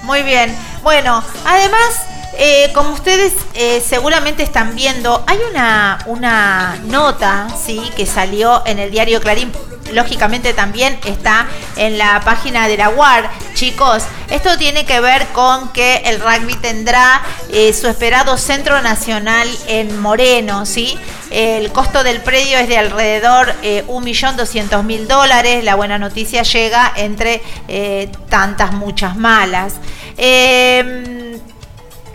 [0.04, 0.54] Muy bien.
[0.82, 2.02] Bueno, además,
[2.34, 7.80] eh, como ustedes eh, seguramente están viendo, hay una, una nota, ¿sí?
[7.96, 9.52] Que salió en el diario Clarín.
[9.92, 11.46] Lógicamente también está
[11.76, 13.30] en la página de la UAR.
[13.54, 19.48] Chicos, esto tiene que ver con que el rugby tendrá eh, su esperado centro nacional
[19.66, 20.98] en Moreno, ¿sí?
[21.30, 25.64] El costo del predio es de alrededor eh, 1.200.000 dólares.
[25.64, 29.74] La buena noticia llega entre eh, tantas, muchas malas.
[30.18, 31.21] Eh,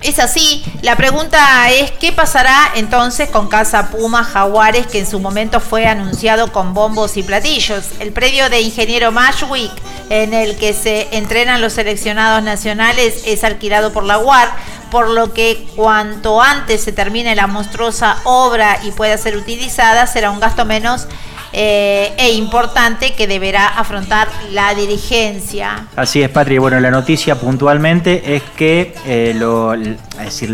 [0.01, 5.19] es así, la pregunta es qué pasará entonces con Casa Puma Jaguares que en su
[5.19, 7.85] momento fue anunciado con bombos y platillos.
[7.99, 9.71] El predio de Ingeniero Mashwick
[10.09, 14.49] en el que se entrenan los seleccionados nacionales es alquilado por la UAR,
[14.91, 20.31] por lo que cuanto antes se termine la monstruosa obra y pueda ser utilizada será
[20.31, 21.07] un gasto menos
[21.59, 25.87] eh, e importante que deberá afrontar la dirigencia.
[25.95, 26.59] Así es, Patri.
[26.59, 30.49] Bueno, la noticia puntualmente es que eh, lo- es decir,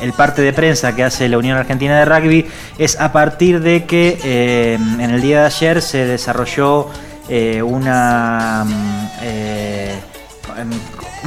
[0.00, 2.46] el, parte de prensa que hace la Unión Argentina de Rugby
[2.78, 6.88] es a partir de que eh, en el día de ayer se desarrolló
[7.64, 8.64] una...
[8.64, 9.04] mm,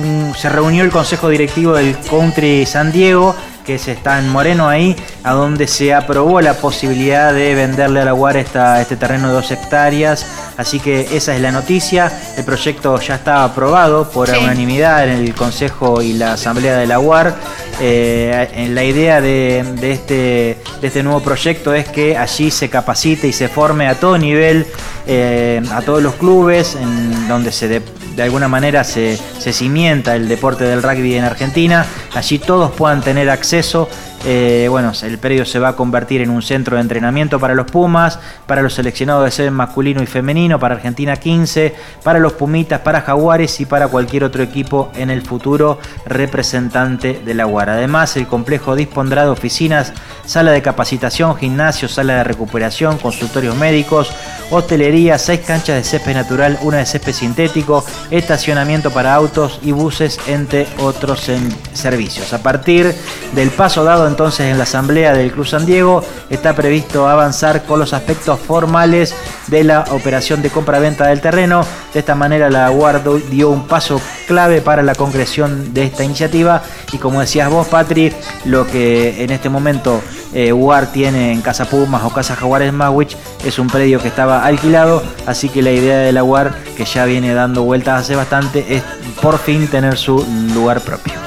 [0.02, 3.36] un- se reunió el consejo directivo del Country San Diego
[3.68, 8.06] que se está en Moreno ahí, a donde se aprobó la posibilidad de venderle a
[8.06, 10.26] la UAR esta, este terreno de dos hectáreas
[10.58, 12.12] Así que esa es la noticia.
[12.36, 14.38] El proyecto ya está aprobado por Sí.
[14.42, 17.36] unanimidad en el Consejo y la Asamblea de la UAR.
[17.80, 22.70] Eh, en la idea de, de este, de este nuevo proyecto es que allí se
[22.70, 24.66] capacite y se forme a todo nivel,
[25.06, 27.82] eh, a todos los clubes, en donde se de,
[28.18, 31.86] de alguna manera se, se cimienta el deporte del rugby en Argentina.
[32.16, 33.88] Allí todos puedan tener acceso.
[34.26, 37.70] Eh, bueno, el predio se va a convertir en un centro de entrenamiento para los
[37.70, 42.82] Pumas, para los seleccionados de sede masculino y femenino, para Argentina 15, para los Pumitas,
[42.82, 47.70] para Jaguares y para cualquier otro equipo en el futuro representante de la UAR.
[47.70, 49.94] Además, el complejo dispondrá de oficinas,
[50.26, 54.12] sala de capacitación, gimnasio, sala de recuperación, consultorios médicos,
[54.50, 60.20] hostelería, seis canchas de césped natural, una de césped sintético, estacionamiento para autos y buses,
[60.28, 61.30] entre otros
[61.74, 62.34] servicios.
[62.34, 62.94] A partir
[63.34, 67.80] del paso dado entonces en la asamblea del Club San Diego, está previsto avanzar con
[67.80, 69.16] los aspectos formales
[69.48, 71.66] de la operación de compra-venta del terreno.
[71.94, 76.62] De esta manera la Guardo dio un paso clave para la concreción de esta iniciativa
[76.92, 78.14] y como decías vos, Patri,
[78.46, 80.02] lo que en este momento
[80.34, 84.46] eh, UAR tiene en Casa Pumas o Casa Jaguares Mawich es un predio que estaba
[84.46, 88.76] alquilado, así que la idea de la UAR, que ya viene dando vueltas hace bastante,
[88.76, 88.84] es
[89.22, 91.27] por fin tener su lugar propio.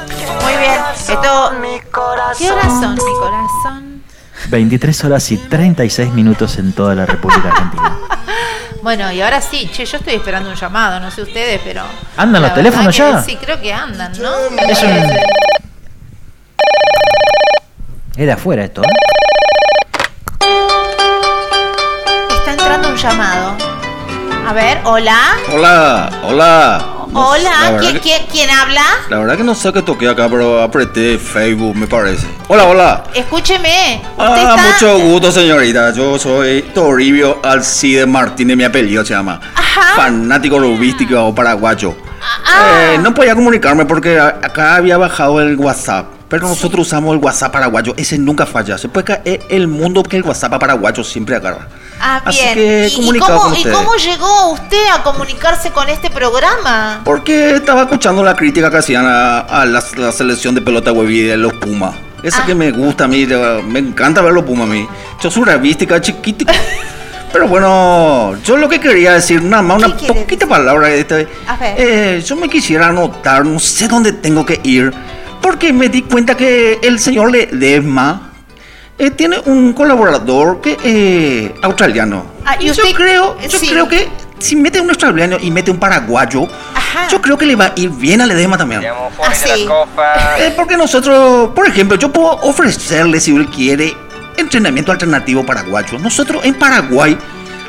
[1.06, 1.18] Bien.
[1.18, 1.52] Esto.
[2.38, 4.02] ¿Qué horas son, mi corazón?
[4.48, 7.98] 23 horas y 36 minutos en toda la República Argentina.
[8.82, 11.82] Bueno, y ahora sí, che, yo estoy esperando un llamado, no sé ustedes, pero.
[12.16, 13.22] ¿Andan los teléfonos ya?
[13.22, 14.34] Sí, creo que andan, ¿no?
[14.70, 14.88] Es un-
[18.16, 18.86] Es de afuera esto, ¿eh?
[22.38, 23.54] Está entrando un llamado.
[24.48, 25.18] A ver, hola.
[25.52, 26.84] Hola, hola.
[27.12, 28.82] No, Hola, ¿quién, que- quién, quién habla?
[29.08, 32.26] La verdad que no sé qué toqué acá, pero apreté Facebook, me parece.
[32.46, 33.04] Hola, hola.
[33.14, 34.00] Escúcheme.
[34.16, 34.56] Ah, está.
[34.88, 35.92] mucho gusto, señorita.
[35.92, 39.40] Yo soy Toribio Alcide Martínez, mi apellido se llama.
[39.96, 41.96] Fanático rubístico paraguayo.
[42.46, 42.92] Ah.
[42.94, 46.06] Eh, no podía comunicarme porque acá había bajado el WhatsApp.
[46.28, 47.92] Pero nosotros usamos el WhatsApp paraguayo.
[47.96, 48.78] Ese nunca falla.
[48.78, 51.66] Se puede caer el mundo que el WhatsApp paraguayo siempre agarra.
[52.02, 52.54] Ah, Así bien.
[52.54, 57.02] que ¿Y- ¿Y, comunicado cómo, ¿Y cómo llegó usted a comunicarse con este programa?
[57.04, 61.20] Porque estaba escuchando la crítica que hacían a, a la, la selección de pelota hueví
[61.22, 61.94] de los Pumas.
[62.22, 62.46] Esa Ah.
[62.46, 63.26] que me gusta a mí,
[63.66, 64.86] me encanta ver los Pumas a mí.
[65.22, 66.52] Yo soy revística, chiquitito.
[67.32, 70.90] Pero bueno, yo lo que quería decir, nada más una poquita palabra.
[70.90, 71.74] Este, A ver.
[71.78, 74.92] eh, yo me quisiera anotar, no sé dónde tengo que ir,
[75.40, 78.29] porque me di cuenta que el señor Ledesma
[79.00, 82.24] eh, tiene un colaborador que eh, australiano.
[82.44, 83.68] Ah, ¿y usted- yo creo, yo sí.
[83.68, 84.08] creo que
[84.38, 86.46] si mete un australiano y mete un paraguayo,
[87.10, 88.82] yo creo que le va a ir bien a Ledesma también.
[88.86, 89.66] Ah, sí.
[90.38, 93.94] Eh, porque nosotros, por ejemplo, yo puedo ofrecerle, si él quiere,
[94.36, 95.98] entrenamiento alternativo paraguayo.
[95.98, 97.16] Nosotros en Paraguay,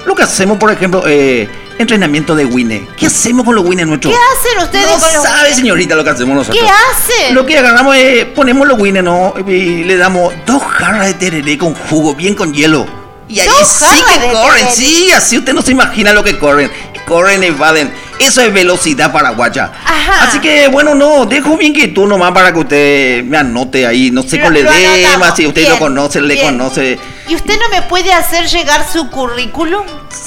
[0.06, 2.88] lo que hacemos, por ejemplo, eh, entrenamiento de Winne.
[2.98, 4.14] ¿Qué hacemos con los Winne nuestros?
[4.14, 6.60] ¿Qué hacen ustedes No con los sabe, señorita, lo que hacemos nosotros.
[6.62, 7.36] ¿Qué hacen?
[7.36, 9.34] Lo que agarramos es, ponemos los Winne, ¿no?
[9.48, 12.86] Y le damos dos jarras de tereré con jugo, bien con hielo.
[13.28, 14.76] Y ahí ¿Dos sí que corren, tereré?
[14.76, 16.70] sí, así usted no se imagina lo que corren.
[17.06, 17.94] Corren, evaden.
[18.28, 19.72] Eso es velocidad paraguaya.
[19.86, 20.28] Ajá.
[20.28, 24.12] Así que, bueno, no, dejo bien que tú nomás para que usted me anote ahí.
[24.12, 25.38] No sé con Ledema, anotamos.
[25.38, 27.00] si usted Bien, lo conoce, le conoce.
[27.28, 29.86] ¿Y usted no me puede hacer llegar su currículum?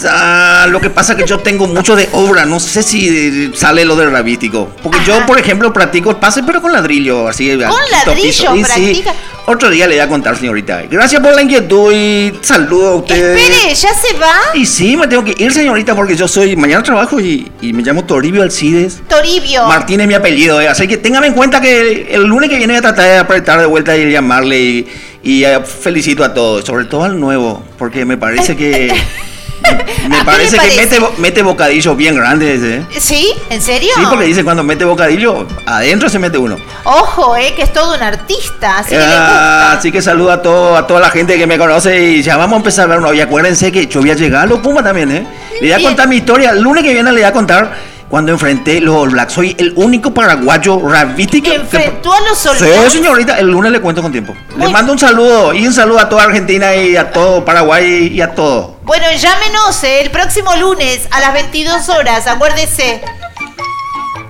[0.08, 3.50] Ah, lo que pasa es que yo tengo mucho de obra, no sé si eh,
[3.54, 4.70] sale lo del rabítico.
[4.82, 7.50] Porque yo, por ejemplo, practico el pase, pero con ladrillo, así.
[7.50, 8.54] quinto ladrillo.
[8.54, 9.14] Y sí, practica?
[9.46, 10.82] otro día le voy a contar, señorita.
[10.90, 13.36] Gracias por la inquietud y saludo a usted.
[13.36, 14.34] Espere, ¿ya se va?
[14.54, 16.56] Y sí, me tengo que ir, señorita, porque yo soy.
[16.56, 19.02] Mañana trabajo y, y me llamo Toribio Alcides.
[19.08, 19.66] Toribio.
[19.66, 22.72] Martín es mi apellido, eh, así que téngame en cuenta que el lunes que viene
[22.72, 24.88] voy a tratar de apretar de vuelta y llamarle y,
[25.22, 28.92] y, eh, felicito a todos, sobre todo al nuevo, porque me parece que
[29.64, 32.82] me, me ¿A qué parece que mete, mete bocadillos bien grandes, ¿eh?
[32.98, 33.32] ¿Sí?
[33.50, 33.90] ¿En serio?
[33.96, 36.56] Sí, porque dice cuando mete bocadillo, adentro se mete uno.
[36.84, 39.72] Ojo, eh, que es todo un artista, así que le Ah, gusta.
[39.78, 42.54] así que saludo a, todo, a toda la gente que me conoce y ya vamos
[42.54, 43.12] a empezar a ver uno.
[43.14, 45.26] Y acuérdense que yo voy a llegar a los Pumas también, ¿eh?
[45.54, 45.88] Le voy a Bien.
[45.90, 46.50] contar mi historia.
[46.50, 49.32] El lunes que viene le voy a contar cuando enfrenté los All Blacks.
[49.32, 51.48] Soy el único paraguayo rabítico.
[51.50, 52.92] que- ¿Enfrentó a los Sí, soldados?
[52.92, 54.32] señorita, el lunes le cuento con tiempo.
[54.56, 58.20] Le mando un saludo y un saludo a toda Argentina y a todo Paraguay y
[58.20, 58.76] a todo.
[58.84, 63.02] Bueno, llámenos eh, el próximo lunes a las 22 horas, acuérdese.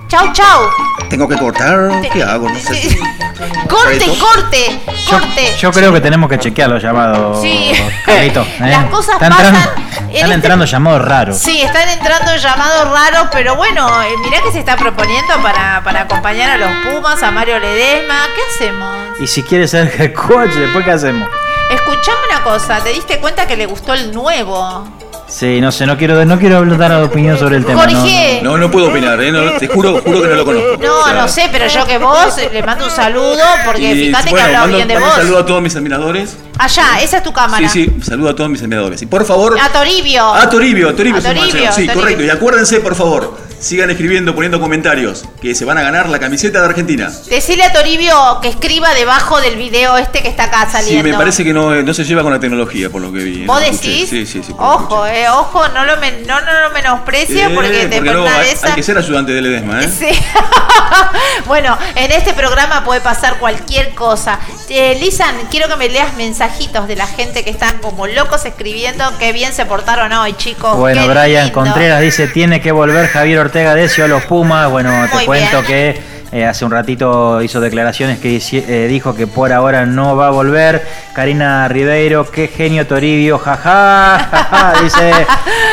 [0.07, 0.69] Chau, chau.
[1.09, 2.47] Tengo que cortar, ¿qué hago?
[2.49, 2.75] No sé.
[2.75, 2.97] si-
[3.67, 4.79] Corte, corte,
[5.09, 5.55] corte.
[5.59, 7.41] Yo creo que tenemos que chequear los llamados.
[7.41, 7.71] Sí.
[8.05, 8.69] Carlito, ¿eh?
[8.69, 11.37] Las cosas están pasan entrando, en están este- entrando llamados raros.
[11.37, 16.01] Sí, están entrando llamados raros, pero bueno, eh, mirá que se está proponiendo para, para
[16.01, 18.15] acompañar a los Pumas, a Mario Ledesma.
[18.35, 18.95] ¿Qué hacemos?
[19.19, 21.27] Y si quieres ser coach, después qué hacemos?
[21.71, 24.87] Escuchame una cosa, ¿te diste cuenta que le gustó el nuevo?
[25.35, 27.85] Sí, no sé, no quiero, no quiero dar opinión sobre el tema.
[27.85, 28.39] no, Jorge.
[28.41, 29.33] No, no puedo opinar, ¿eh?
[29.33, 30.77] No, te juro, juro que no lo conozco.
[30.81, 34.05] No, O sea, no sé, pero yo que vos le mando un saludo porque y,
[34.05, 35.17] fíjate bueno, que hablaba bien de mando vos.
[35.17, 36.37] Un saludo a todos mis admiradores.
[36.57, 37.67] Allá, esa es tu cámara.
[37.69, 39.01] Sí, sí, saludo a todos mis admiradores.
[39.01, 39.57] Y por favor.
[39.59, 40.33] A Toribio.
[40.33, 41.71] A Toribio, a Toribio, A Toribio, mancero.
[41.71, 41.93] Sí, Toribio.
[41.95, 42.23] correcto.
[42.23, 46.59] Y acuérdense, por favor, sigan escribiendo, poniendo comentarios, que se van a ganar la camiseta
[46.61, 47.11] de Argentina.
[47.29, 51.03] Decirle a Toribio que escriba debajo del video este que está acá Sí, saliendo.
[51.09, 53.45] me parece que no, no se lleva con la tecnología, por lo que vi.
[53.45, 53.89] ¿Vos escuché.
[53.91, 54.09] decís?
[54.09, 54.53] Sí, sí, sí.
[54.57, 58.45] Ojo, eh, ojo, no lo, men- no, no lo menosprecia Eh, porque te no, hay,
[58.45, 59.89] de esas- hay que ser ayudante de Ledesma, ¿eh?
[59.89, 60.07] Sí.
[61.47, 64.39] bueno, en este programa puede pasar cualquier cosa.
[64.69, 66.15] Eh, Lisan, quiero que me leas
[66.45, 70.77] mensajitos de la gente que están como locos escribiendo qué bien se portaron hoy, chicos.
[70.77, 71.53] Bueno, Qué Brian lindo.
[71.59, 74.69] Contreras dice, tiene que volver Javier Ortega Decio a los Pumas.
[74.69, 75.65] Bueno, te Muy cuento bien.
[75.65, 76.01] que
[76.31, 80.29] eh, hace un ratito hizo declaraciones que eh, dijo que por ahora no va a
[80.29, 80.85] volver.
[81.13, 85.11] Karina Ribeiro, qué genio Toribio, jaja, jaja, dice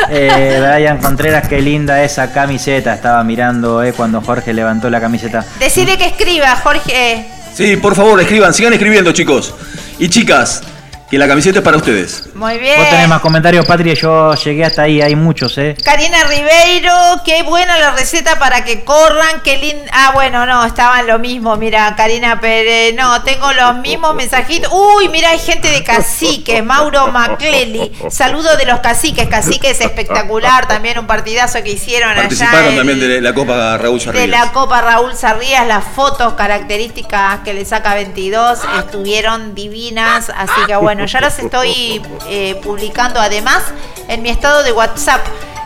[0.09, 2.95] eh, Brian Contreras, qué linda esa camiseta.
[2.95, 5.45] Estaba mirando eh, cuando Jorge levantó la camiseta.
[5.59, 7.27] Decirle que escriba, Jorge.
[7.53, 9.53] Sí, por favor, escriban, sigan escribiendo, chicos.
[9.99, 10.61] Y chicas,
[11.09, 12.29] que la camiseta es para ustedes.
[12.43, 12.77] Muy bien.
[12.77, 15.77] Vos tenés más comentarios, Patria, yo llegué hasta ahí, hay muchos, ¿eh?
[15.81, 16.93] Karina Ribeiro,
[17.23, 19.89] qué buena la receta para que corran, qué linda.
[19.93, 24.69] Ah, bueno, no, estaban lo mismo, mira, Karina Pérez, no, tengo los mismos mensajitos.
[24.73, 30.99] Uy, mira, hay gente de caciques, Mauro Macleli, saludo de los caciques, caciques espectacular, también
[30.99, 32.23] un partidazo que hicieron allá.
[32.23, 34.27] Participaron en- también de la Copa Raúl de Sarrías.
[34.27, 40.75] la Copa Raúl Sarrías, las fotos características que le saca 22 estuvieron divinas, así que
[40.75, 42.01] bueno, ya las estoy
[42.35, 43.61] eh, publicando además
[44.07, 45.21] en mi estado de WhatsApp.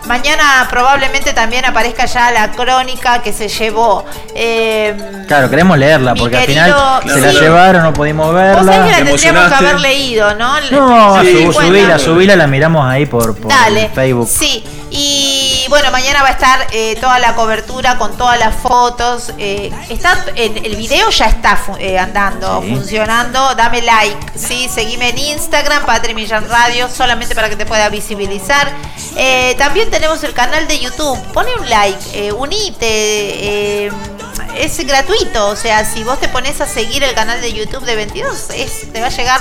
[0.06, 4.06] Mañana probablemente también aparezca ya la crónica que se llevó.
[4.36, 4.96] eh,
[5.28, 6.76] Claro, queremos leerla porque al final
[7.06, 7.40] se la Sí.
[7.40, 8.86] llevaron, no pudimos Vos sabés verla.
[8.86, 10.62] que la tendríamos que haber leído, ¿no?
[10.72, 11.70] No, Sí, sub- bueno.
[11.70, 13.90] subila, subila, la miramos ahí por, por Dale.
[13.94, 14.30] Facebook.
[14.30, 19.34] Sí, y bueno, mañana va a estar eh, toda la cobertura con todas las fotos.
[19.38, 22.70] eh, está el, el video ya está eh, andando, Sí.
[22.76, 23.54] funcionando.
[23.56, 28.72] Dame like, sí, seguime en Instagram, Patri Millán Radio, solamente para que te pueda visibilizar.
[29.58, 31.18] También tenemos el canal de YouTube.
[31.34, 33.88] Pone un like, unite.
[34.58, 37.96] es gratuito, o sea, si vos te pones a seguir el canal de YouTube de
[37.96, 39.40] 22, es, te va a llegar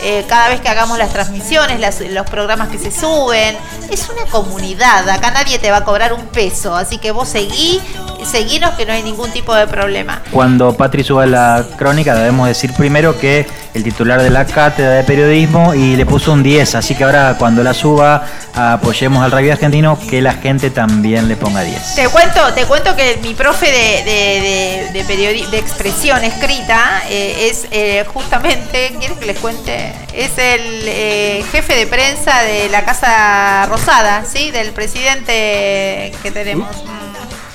[0.00, 3.56] eh, cada vez que hagamos las transmisiones, las- los programas que se suben.
[3.90, 7.80] Es una comunidad, acá nadie te va a cobrar un peso, así que vos seguí,
[8.24, 10.22] seguinos que no hay ningún tipo de problema.
[10.30, 15.04] Cuando Patri suba la crónica, debemos decir primero que el titular de la cátedra de
[15.04, 18.24] periodismo y le puso un 10, así que ahora cuando la suba,
[18.54, 21.94] apoyemos al rugby argentino, que la gente también le ponga 10.
[21.94, 27.48] Te cuento, te cuento que mi profe de, de, de, de de expresión escrita eh,
[27.50, 29.92] es eh, justamente, ¿quieren que les cuente?
[30.12, 34.50] Es el eh, jefe de prensa de la Casa Rosada, ¿sí?
[34.50, 36.84] Del presidente que tenemos.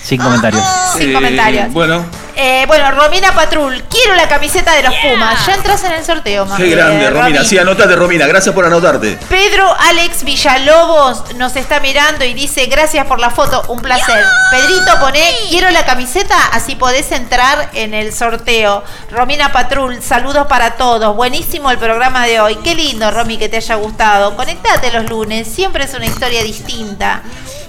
[0.04, 0.64] Sin comentarios.
[0.98, 1.72] Sin Eh, comentarios.
[1.72, 2.06] Bueno,
[2.36, 5.46] Eh, bueno, Romina Patrul, quiero la camiseta de los Pumas.
[5.46, 7.38] Ya entras en el sorteo, ma- qué eh, grande, Romina.
[7.38, 7.48] Romy.
[7.48, 8.26] Sí, anotate, Romina.
[8.26, 9.20] Gracias por anotarte.
[9.30, 14.26] Pedro Alex Villalobos nos está mirando y dice gracias por la foto, un placer.
[14.50, 18.84] Pedrito, poné quiero la camiseta, así podés entrar en el sorteo.
[19.12, 21.16] Romina Patrul, saludos para todos.
[21.16, 22.56] Buenísimo el programa de hoy.
[22.64, 24.36] Qué lindo, Romy, que te haya gustado.
[24.36, 27.22] Conectate los lunes, siempre es una historia distinta.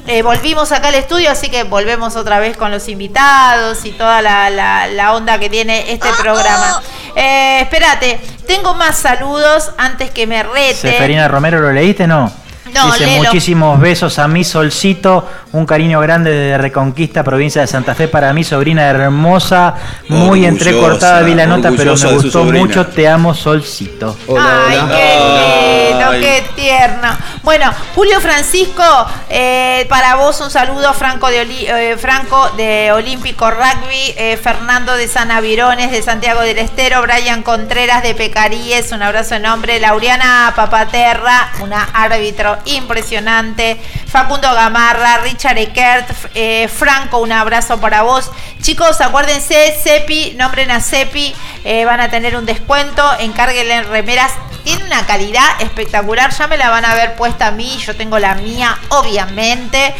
[0.06, 4.20] Eh, volvimos acá al estudio, así que volvemos otra vez con los invitados y toda
[4.20, 6.82] la, la- la onda que tiene este programa.
[7.16, 10.74] Eh, espérate, tengo más saludos antes que me rete.
[10.74, 12.06] Seferina Romero, ¿lo leíste?
[12.06, 12.30] No.
[12.74, 13.22] No, Dice léelo.
[13.24, 18.32] muchísimos besos a mi solcito, un cariño grande desde Reconquista, provincia de Santa Fe para
[18.32, 19.74] mi sobrina hermosa,
[20.08, 24.16] muy Orgullosa, entrecortada vi la nota, pero me de gustó mucho, te amo solcito.
[24.38, 26.20] Ay, qué lindo, Ay.
[26.20, 27.08] qué tierno.
[27.42, 28.82] Bueno, Julio Francisco,
[29.28, 34.94] eh, para vos un saludo, Franco de, Oli- eh, Franco de Olímpico Rugby, eh, Fernando
[34.96, 40.52] de Sanavirones de Santiago del Estero, Brian Contreras de Pecaríes, un abrazo en nombre, Lauriana
[40.56, 48.30] Papaterra, una árbitro impresionante, Facundo Gamarra, Richard Eckert, eh, Franco, un abrazo para vos.
[48.60, 51.34] Chicos, acuérdense, Cepi, nombren a Cepi,
[51.64, 54.32] eh, van a tener un descuento, encárguenle en remeras
[54.64, 58.18] tiene una calidad espectacular, ya me la van a ver puesta a mí, yo tengo
[58.18, 59.94] la mía, obviamente.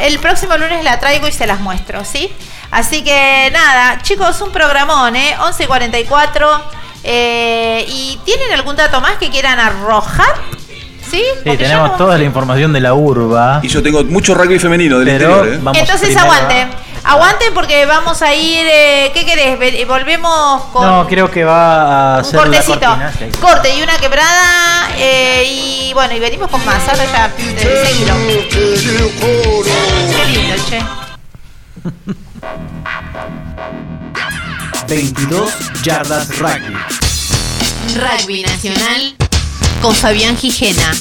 [0.00, 2.32] El próximo lunes la traigo y se las muestro, ¿sí?
[2.70, 5.36] Así que nada, chicos, un programón, ¿eh?
[5.38, 6.62] 11.44.
[7.02, 10.34] eh, ¿Y tienen algún dato más que quieran arrojar?
[11.10, 11.22] ¿Sí?
[11.44, 13.60] Tenemos no- toda la información de la urba.
[13.62, 15.58] Y yo tengo mucho rugby femenino del Pero interior, ¿eh?
[15.62, 16.66] vamos Entonces primero a- aguante.
[17.02, 18.66] Aguanten porque vamos a ir.
[18.70, 19.58] eh, ¿Qué querés?
[19.58, 20.84] Ve- Volvemos con.
[20.86, 23.12] No, creo que va a Un ser la cortecito, cortina.
[23.18, 23.24] Sí.
[23.40, 28.14] corte y una quebrada eh, y bueno, y venimos con más, ahora ya, eh, seguilo.
[30.14, 30.82] Qué lindo, che.
[34.88, 36.76] 22 yardas rugby.
[37.94, 39.14] Rugby Nacional
[39.80, 40.92] con Fabián Gijena.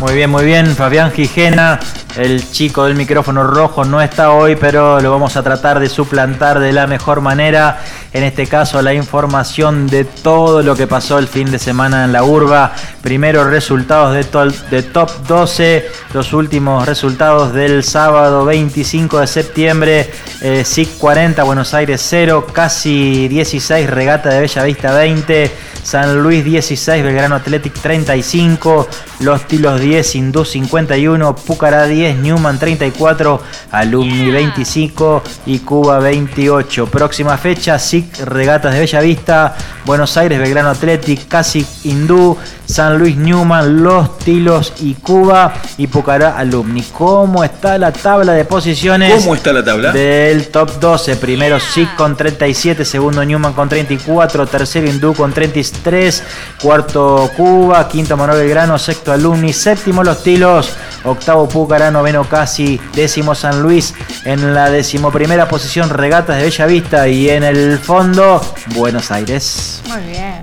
[0.00, 0.74] Muy bien, muy bien.
[0.74, 1.78] Fabián Gijena,
[2.16, 6.58] el chico del micrófono rojo, no está hoy, pero lo vamos a tratar de suplantar
[6.58, 7.80] de la mejor manera.
[8.14, 12.12] En este caso, la información de todo lo que pasó el fin de semana en
[12.12, 12.74] la urba.
[13.00, 15.86] Primero, resultados de, top 12.
[16.12, 20.10] Los últimos resultados del sábado 25 de septiembre.
[20.42, 25.50] Eh, SIC 40, Buenos Aires 0, casi 16, Regata de Bellavista 20.
[25.82, 28.88] San Luis 16, Belgrano Athletic 35,
[29.20, 33.40] Los Tilos 10, Hindú 51, Pucará 10, Newman 34,
[33.72, 36.86] Alumni 25 y Cuba 28.
[36.86, 39.54] Próxima fecha, SIC Regatas de Bellavista,
[39.84, 46.38] Buenos Aires, Belgrano Athletic, Casi Hindú, San Luis Newman, Los Tilos y Cuba y Pucará
[46.38, 46.82] Alumni.
[46.92, 49.22] ¿Cómo está la tabla de posiciones?
[49.22, 49.92] ¿Cómo está la tabla?
[49.92, 56.22] Del top 12, primero SIC con 37, segundo Newman con 34, tercero Hindú con 33,
[56.62, 60.70] cuarto Cuba, quinto Manuel Belgrano, sexto Alumni, séptimo Los Tilos,
[61.04, 67.30] octavo Pucará, noveno Casi, décimo San Luis, en la decimoprimera posición Regatas de Bellavista y
[67.30, 68.40] en el fondo
[68.74, 69.82] Buenos Aires.
[69.88, 70.42] Muy bien.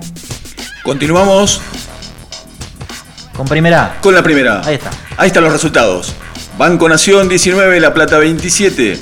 [0.82, 1.60] Continuamos
[3.36, 3.96] Con primera.
[4.00, 4.60] con la primera.
[4.64, 4.90] Ahí está.
[5.16, 6.14] Ahí están los resultados.
[6.58, 8.98] Banco Nación 19, La Plata 27,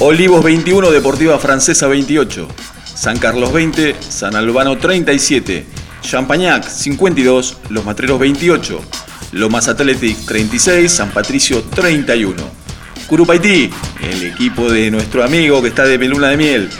[0.00, 2.48] Olivos 21, Deportiva Francesa 28,
[2.84, 5.66] San Carlos 20, San Albano 37,
[6.02, 8.80] Champañac 52, Los Matreros 28,
[9.36, 12.34] Lomas Athletic 36, San Patricio 31.
[13.06, 13.70] Curupaití,
[14.02, 16.70] el equipo de nuestro amigo que está de peluna de miel.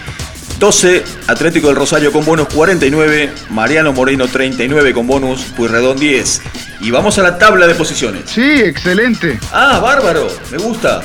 [0.58, 6.40] 12, Atlético del Rosario con bonus 49, Mariano Moreno 39 con bonus, Pueyrredón 10.
[6.80, 8.22] Y vamos a la tabla de posiciones.
[8.30, 9.38] Sí, excelente.
[9.52, 11.02] Ah, bárbaro, me gusta.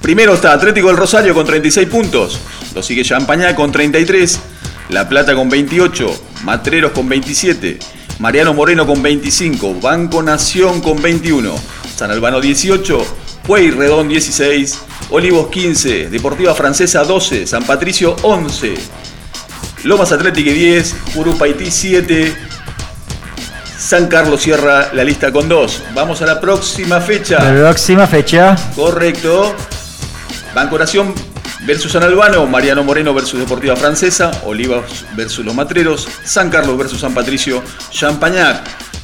[0.00, 2.40] Primero está Atlético del Rosario con 36 puntos.
[2.74, 4.40] Lo sigue Champañá con 33.
[4.88, 6.22] La Plata con 28.
[6.44, 7.78] Matreros con 27.
[8.18, 9.76] Mariano Moreno con 25.
[9.80, 11.54] Banco Nación con 21.
[11.94, 13.04] San Albano 18.
[13.46, 14.78] Pueyrredón 16.
[15.10, 16.08] Olivos 15.
[16.08, 17.46] Deportiva Francesa 12.
[17.46, 18.74] San Patricio 11.
[19.84, 20.94] Lomas Atlético 10.
[21.16, 22.34] Urupaití 7.
[23.78, 25.82] San Carlos cierra la lista con 2.
[25.94, 27.38] Vamos a la próxima fecha.
[27.38, 28.56] Próxima fecha.
[28.74, 29.54] Correcto.
[30.54, 31.14] Banco Nación
[31.66, 37.00] versus San Albano, Mariano Moreno versus Deportiva Francesa, Olivas versus Los Matreros, San Carlos versus
[37.00, 38.95] San Patricio, Champañac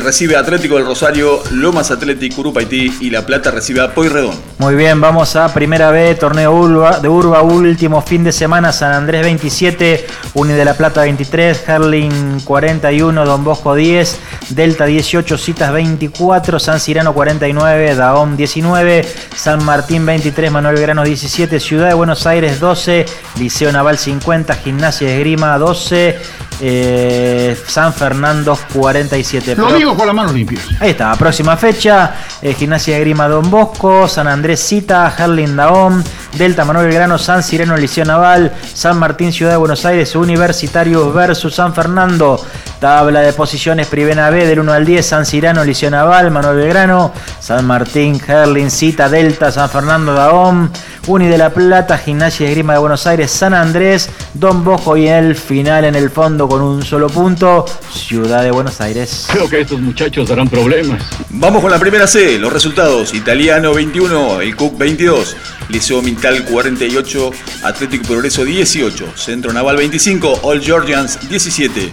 [0.00, 4.34] recibe Atlético del Rosario, Lomas Atlético, Urupaití y La Plata recibe a Pueyrredón.
[4.58, 8.92] Muy bien, vamos a Primera B, torneo Urba, de Urba, último fin de semana, San
[8.92, 14.18] Andrés 27, Uni de la Plata 23, Herling 41, Don Bosco 10,
[14.50, 19.06] Delta 18, Citas 24, San Cirano 49, Daón 19,
[19.36, 23.06] San Martín 23, Manuel Grano 17, Ciudad de Buenos Aires 12,
[23.38, 26.18] Liceo Naval 50, Gimnasia Esgrima 12,
[26.60, 29.35] eh, San Fernando 47.
[29.56, 30.62] Lo digo con las manos limpias.
[30.80, 36.02] Ahí está, próxima fecha, eh, Gimnasia de Grima Don Bosco, San Andrés Cita, Herlin Daón,
[36.36, 41.54] Delta Manuel Grano, San Sireno Liceo Naval, San Martín Ciudad de Buenos Aires, Universitarios versus
[41.54, 42.38] San Fernando,
[42.78, 47.12] tabla de posiciones Primera B del 1 al 10, San Cirano Liceo Naval, Manuel Belgrano,
[47.40, 50.70] San Martín, Herlin Cita, Delta, San Fernando Daón,
[51.06, 55.08] Uni de la Plata, Gimnasia de Grima de Buenos Aires, San Andrés, Don Bosco y
[55.08, 59.26] el final en el fondo con un solo punto, Ciudad de Buenos Aires.
[59.30, 61.02] Creo que estos muchachos darán problemas.
[61.30, 63.14] Vamos con la primera C, los resultados.
[63.14, 65.36] Italiano 21, el Cook 22,
[65.68, 67.30] Liceo Mintal 48,
[67.62, 71.92] Atlético Progreso 18, Centro Naval 25, All Georgians 17,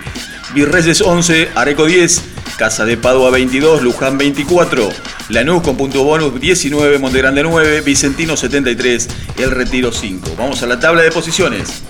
[0.55, 2.21] Virreyes 11, Areco 10,
[2.57, 4.89] Casa de Padua 22, Luján 24,
[5.29, 9.07] Lanús con punto bonus 19, Montegrande 9, Vicentino 73,
[9.37, 10.31] El Retiro 5.
[10.35, 11.83] Vamos a la tabla de posiciones.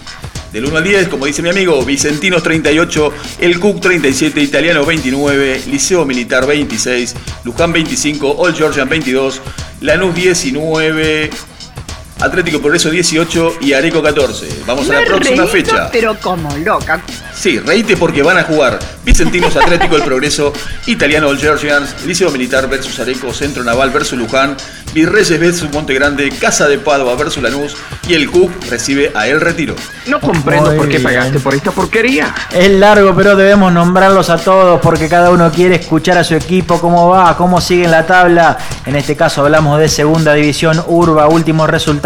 [0.51, 5.63] Del 1 al 10, como dice mi amigo, Vicentinos 38, El Cook 37, Italiano 29,
[5.67, 7.15] Liceo Militar 26,
[7.45, 9.41] Luján 25, All Georgian 22,
[9.81, 11.31] Lanús 19,
[12.19, 14.63] Atlético Progreso 18 y Areco 14.
[14.65, 15.89] Vamos a la próxima fecha.
[15.91, 17.01] Pero como loca.
[17.33, 20.53] Sí, reíte porque van a jugar Vicentinos Atlético del Progreso,
[20.85, 24.55] Italiano All Georgians, Liceo Militar versus Areco, Centro Naval versus Luján,
[24.93, 27.75] Virreyes versus Monte Grande, Casa de Padua versus Lanús
[28.07, 29.75] y el CUC recibe a El Retiro.
[30.05, 31.03] No comprendo Muy por qué bien.
[31.03, 32.33] pagaste por esta porquería.
[32.51, 36.79] Es largo, pero debemos nombrarlos a todos porque cada uno quiere escuchar a su equipo
[36.79, 38.57] cómo va, cómo sigue en la tabla.
[38.85, 42.02] En este caso hablamos de segunda división Urba, últimos resultados.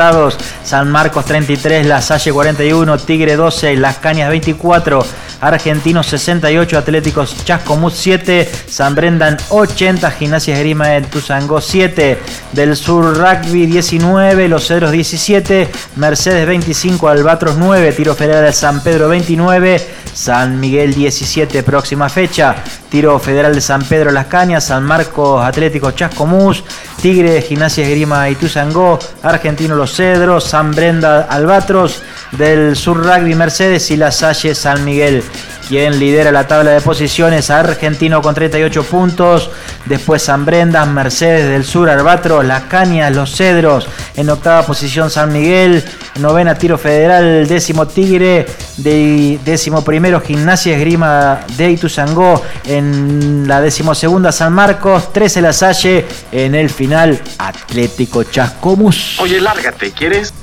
[0.63, 5.03] San Marcos 33, La Salle 41, Tigre 12, Las Cañas 24,
[5.41, 12.19] Argentinos 68, Atléticos Chascomús 7, San Brendan 80, Gimnasia Esgrima de Tuzangó 7,
[12.51, 18.81] del Sur Rugby 19, Los Cedros 17, Mercedes 25, Albatros 9, Tiro Federal de San
[18.81, 19.81] Pedro 29,
[20.13, 22.55] San Miguel 17, próxima fecha,
[22.89, 26.63] Tiro Federal de San Pedro Las Cañas, San Marcos Atlético Chascomús,
[27.01, 32.01] Tigre Gimnasia Esgrima Ituzangó, Argentino Los Cedros, San Brenda Albatros,
[32.31, 35.23] del Sur Rugby Mercedes y La Salle San Miguel.
[35.67, 39.49] Quien lidera la tabla de posiciones, Argentino con 38 puntos,
[39.85, 45.33] después San Brendas, Mercedes del Sur, Albatros, Las Cañas, Los Cedros, en octava posición San
[45.33, 45.83] Miguel,
[46.19, 48.45] novena Tiro Federal, décimo Tigre,
[48.77, 56.05] de, décimo primero Gimnasia Esgrima de Ituzangó, en la decimosegunda San Marcos, 13 La Salle,
[56.31, 59.19] en el final Atlético Chascomús.
[59.19, 60.33] Oye, lárgate, ¿quieres?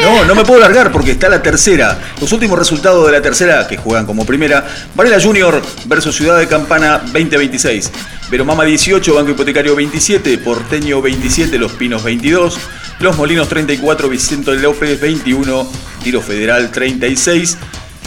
[0.00, 1.98] No, no me puedo largar porque está la tercera.
[2.20, 6.48] Los últimos resultados de la tercera, que juegan como primera, Varela Junior versus Ciudad de
[6.48, 7.90] Campana 2026.
[8.30, 12.58] Veromama 18, Banco Hipotecario 27, Porteño 27, Los Pinos 22,
[13.00, 15.70] Los Molinos 34, Vicente López 21,
[16.02, 17.58] Tiro Federal 36,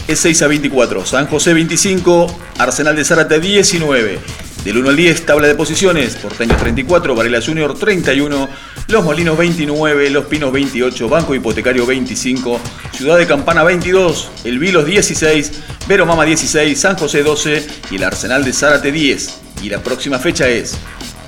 [0.08, 4.20] es 6 a 24, San José 25, Arsenal de Zárate 19.
[4.66, 8.50] Del 1 al 10, tabla de posiciones, Porteño 34, Varela Junior 31,
[8.88, 12.60] Los Molinos 29, Los Pinos 28, Banco Hipotecario 25,
[12.92, 15.52] Ciudad de Campana 22, El Vilos 16,
[15.88, 19.40] Veromama 16, San José 12 y el Arsenal de Zárate 10.
[19.62, 20.76] Y la próxima fecha es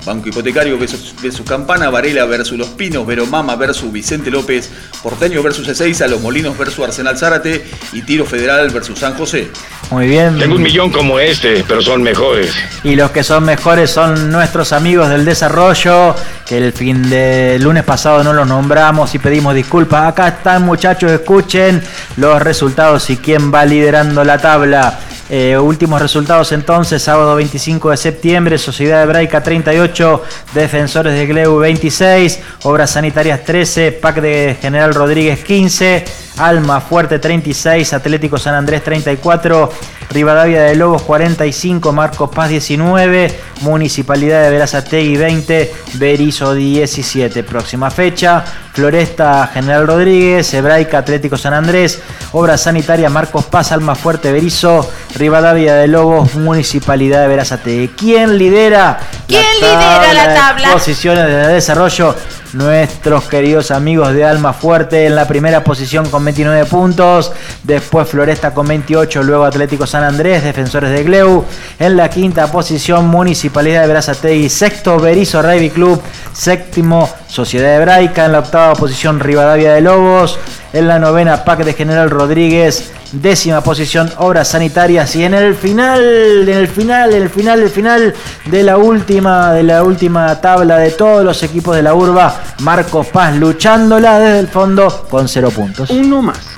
[0.08, 4.70] Banco Hipotecario versus, versus Campana, Varela versus Los Pinos, Veromama versus Vicente López,
[5.02, 9.48] Porteño versus Ezeiza, Los Molinos versus Arsenal Zárate y Tiro Federal versus San José.
[9.90, 10.38] Muy bien.
[10.38, 12.54] Tengo un millón como este, pero son mejores.
[12.84, 16.14] Y los que son mejores son nuestros amigos del desarrollo,
[16.46, 20.08] que el fin de lunes pasado no los nombramos y pedimos disculpas.
[20.08, 21.82] Acá están muchachos, escuchen
[22.16, 24.98] los resultados y quién va liderando la tabla.
[25.30, 30.22] Eh, últimos resultados entonces, sábado 25 de septiembre, Sociedad Hebraica 38,
[30.54, 36.04] Defensores de Gleu 26, Obras Sanitarias 13, PAC de General Rodríguez 15,
[36.38, 39.70] Alma Fuerte 36, Atlético San Andrés 34,
[40.10, 47.42] Rivadavia de Lobos 45, Marcos Paz 19, Municipalidad de Verazategui 20, Berizo 17.
[47.42, 52.00] Próxima fecha, Floresta General Rodríguez, Hebraica Atlético San Andrés,
[52.32, 57.88] Obras Sanitarias Marcos Paz, Alma Fuerte Berizo, Rivadavia de Lobos, Municipalidad de Verazategui.
[57.88, 58.98] ¿Quién lidera?
[59.26, 60.72] ¿Quién lidera la de tabla?
[60.72, 62.14] Posiciones de desarrollo.
[62.54, 67.32] Nuestros queridos amigos de Alma Fuerte en la primera posición con 29 puntos.
[67.62, 69.22] Después Floresta con 28.
[69.22, 71.44] Luego Atlético San Andrés, Defensores de Gleu.
[71.78, 74.48] En la quinta posición Municipalidad de Berazategui.
[74.48, 76.00] Sexto Berizo Rugby Club.
[76.32, 78.26] Séptimo Sociedad Hebraica.
[78.26, 80.38] En la octava posición Rivadavia de Lobos.
[80.72, 82.92] En la novena PAC de General Rodríguez.
[83.12, 85.16] Décima posición Obras Sanitarias.
[85.16, 88.14] Y en el final, en el final, en el final, el final
[88.46, 92.34] de la última, de la última tabla de todos los equipos de la urba.
[92.60, 95.90] Marcos Paz luchándola desde el fondo con cero puntos.
[95.90, 96.57] Uno más.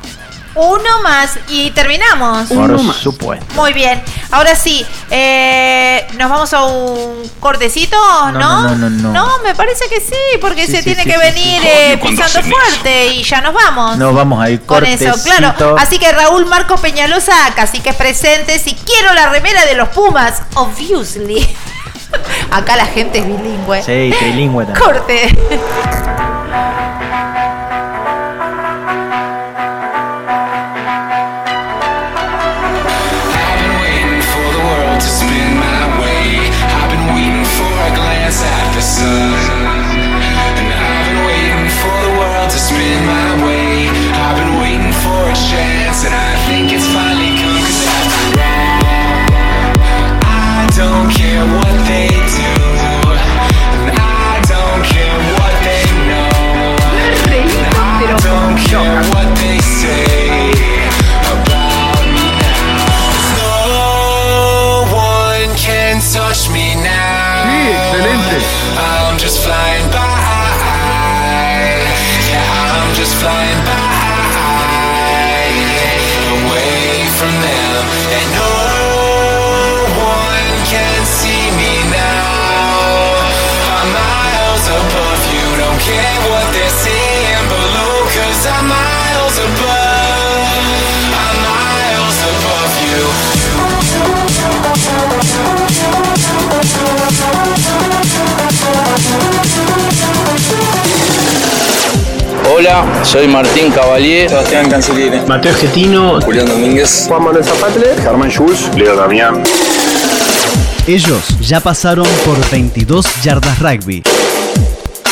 [0.60, 2.48] Uno más y terminamos.
[2.48, 3.46] Por supuesto.
[3.54, 4.02] Muy bien.
[4.30, 7.96] Ahora sí, eh, nos vamos a un cortecito,
[8.32, 8.62] ¿no?
[8.68, 9.38] No, no, no, no.
[9.42, 11.68] me parece que sí, porque Sí, se sí, tiene sí, que sí, venir sí.
[11.68, 13.96] eh, Coño, cuando pisando hacen fuerte y ya nos vamos.
[13.96, 15.76] Nos vamos a ir Con eso, claro.
[15.78, 18.58] Así que Raúl Marcos Peñalosa, casi que presente.
[18.58, 21.56] Si quiero la remera de los Pumas, obviously.
[22.50, 23.82] Acá la gente es bilingüe.
[23.82, 24.84] Sí, trilingüe también.
[24.84, 25.38] Corte.
[102.52, 108.68] Hola, soy Martín Cavalier, Sebastián Cancelliere, Mateo Getino, Julián Domínguez, Juan Manuel Zapatle, Germán Schulz,
[108.77, 109.43] Leo Damián.
[110.86, 114.02] Ellos ya pasaron por 22 yardas rugby.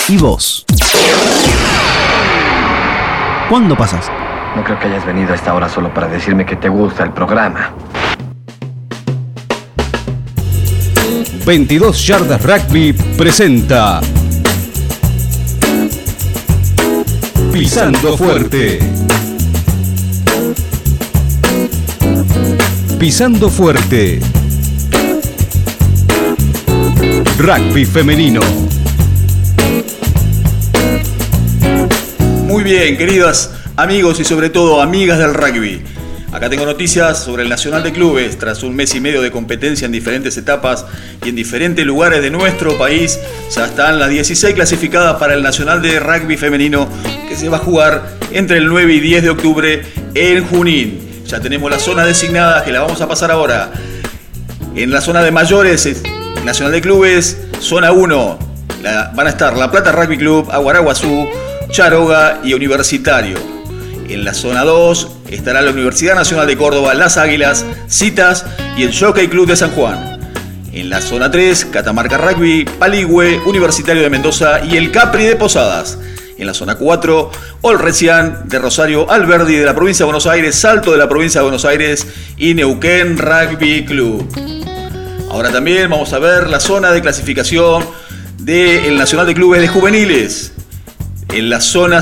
[0.09, 0.67] ¿Y vos?
[3.49, 4.11] ¿Cuándo pasas?
[4.57, 7.13] No creo que hayas venido a esta hora solo para decirme que te gusta el
[7.13, 7.73] programa.
[11.49, 14.03] 22 Yardas Rugby presenta
[17.51, 18.79] Pisando Fuerte.
[22.99, 24.21] Pisando Fuerte.
[27.39, 28.43] Rugby femenino.
[32.45, 35.98] Muy bien, queridos amigos y sobre todo amigas del rugby.
[36.33, 38.39] Acá tengo noticias sobre el Nacional de Clubes.
[38.39, 40.85] Tras un mes y medio de competencia en diferentes etapas
[41.25, 43.19] y en diferentes lugares de nuestro país,
[43.55, 46.87] ya están las 16 clasificadas para el Nacional de Rugby Femenino
[47.29, 49.83] que se va a jugar entre el 9 y 10 de octubre
[50.15, 51.01] en Junín.
[51.27, 53.71] Ya tenemos la zona designada que la vamos a pasar ahora.
[54.77, 55.89] En la zona de mayores,
[56.45, 58.39] Nacional de Clubes, zona 1,
[58.83, 61.27] la- van a estar La Plata Rugby Club, Aguaraguazú,
[61.71, 63.39] Charoga y Universitario.
[64.09, 68.47] En la zona 2 estará la Universidad Nacional de Córdoba, Las Águilas, Citas
[68.77, 70.19] y el Jockey Club de San Juan.
[70.73, 75.99] En la zona 3, Catamarca Rugby, Paligüe, Universitario de Mendoza y el Capri de Posadas.
[76.37, 77.31] En la zona 4,
[77.63, 81.43] Olrecian de Rosario, Alberdi de la provincia de Buenos Aires, Salto de la provincia de
[81.43, 82.07] Buenos Aires
[82.37, 84.29] y Neuquén Rugby Club.
[85.31, 87.85] Ahora también vamos a ver la zona de clasificación
[88.39, 90.53] del Nacional de Clubes de Juveniles.
[91.31, 92.01] En la zona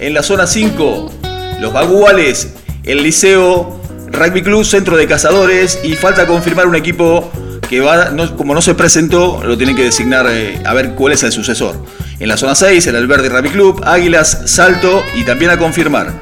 [0.00, 1.19] en la zona 5,
[1.60, 2.48] los Baguales,
[2.84, 3.80] el Liceo
[4.10, 7.30] Rugby Club Centro de Cazadores y falta confirmar un equipo
[7.68, 11.22] que va, como no se presentó, lo tienen que designar eh, a ver cuál es
[11.22, 11.76] el sucesor.
[12.18, 16.12] En la zona 6, el Alberdi Rugby Club, Águilas, Salto y también a confirmar.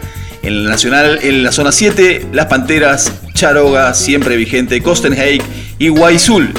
[0.42, 5.42] En el Nacional, en la zona 7, Las Panteras, Charoga, siempre vigente, Costenhake
[5.78, 6.52] y Guayzul.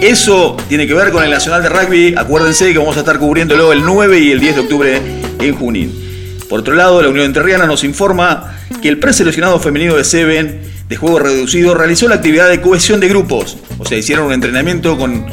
[0.00, 2.14] Eso tiene que ver con el Nacional de Rugby.
[2.16, 5.02] Acuérdense que vamos a estar cubriéndolo el 9 y el 10 de octubre
[5.40, 6.03] en Junín.
[6.48, 10.96] Por otro lado, la Unión Entrerriana nos informa que el preseleccionado femenino de Seven de
[10.96, 13.56] juego reducido realizó la actividad de cohesión de grupos.
[13.78, 15.26] O sea, hicieron un entrenamiento con,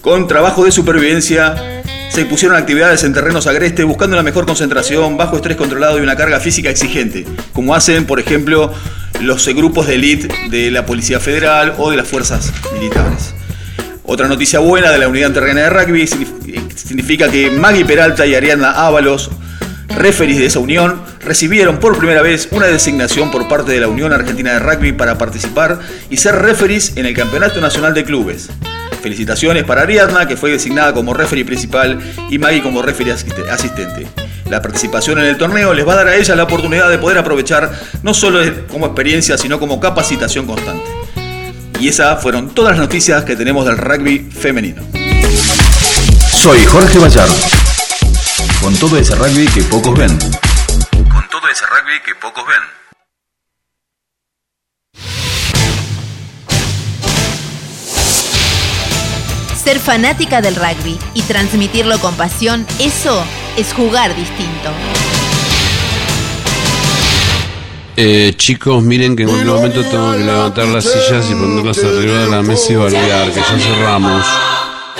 [0.00, 1.82] con trabajo de supervivencia.
[2.10, 6.14] Se pusieron actividades en terrenos agrestes buscando la mejor concentración, bajo estrés controlado y una
[6.16, 8.72] carga física exigente, como hacen, por ejemplo,
[9.20, 13.34] los grupos de élite de la Policía Federal o de las fuerzas militares.
[14.04, 18.34] Otra noticia buena de la Unidad Terrena de Rugby signif- significa que Maggie Peralta y
[18.36, 19.30] Ariana Ábalos,
[19.88, 24.12] referees de esa unión, recibieron por primera vez una designación por parte de la Unión
[24.12, 25.80] Argentina de Rugby para participar
[26.10, 28.48] y ser referees en el Campeonato Nacional de Clubes.
[29.02, 31.98] Felicitaciones para Ariadna, que fue designada como referee principal,
[32.30, 34.06] y Maggie como referee asiste- asistente.
[34.48, 37.18] La participación en el torneo les va a dar a ella la oportunidad de poder
[37.18, 37.70] aprovechar
[38.02, 40.84] no solo como experiencia, sino como capacitación constante.
[41.80, 44.82] Y esas fueron todas las noticias que tenemos del rugby femenino.
[46.32, 47.34] Soy Jorge Bayardo.
[48.64, 50.18] Con todo ese rugby que pocos ven.
[50.18, 52.62] Con todo ese rugby que pocos ven.
[59.54, 63.22] Ser fanática del rugby y transmitirlo con pasión, eso
[63.58, 64.70] es jugar distinto.
[67.98, 72.18] Eh, chicos, miren que en cualquier momento tengo que levantar las sillas y ponerlas arriba
[72.20, 74.53] de la mesa y olvidar que ya cerramos.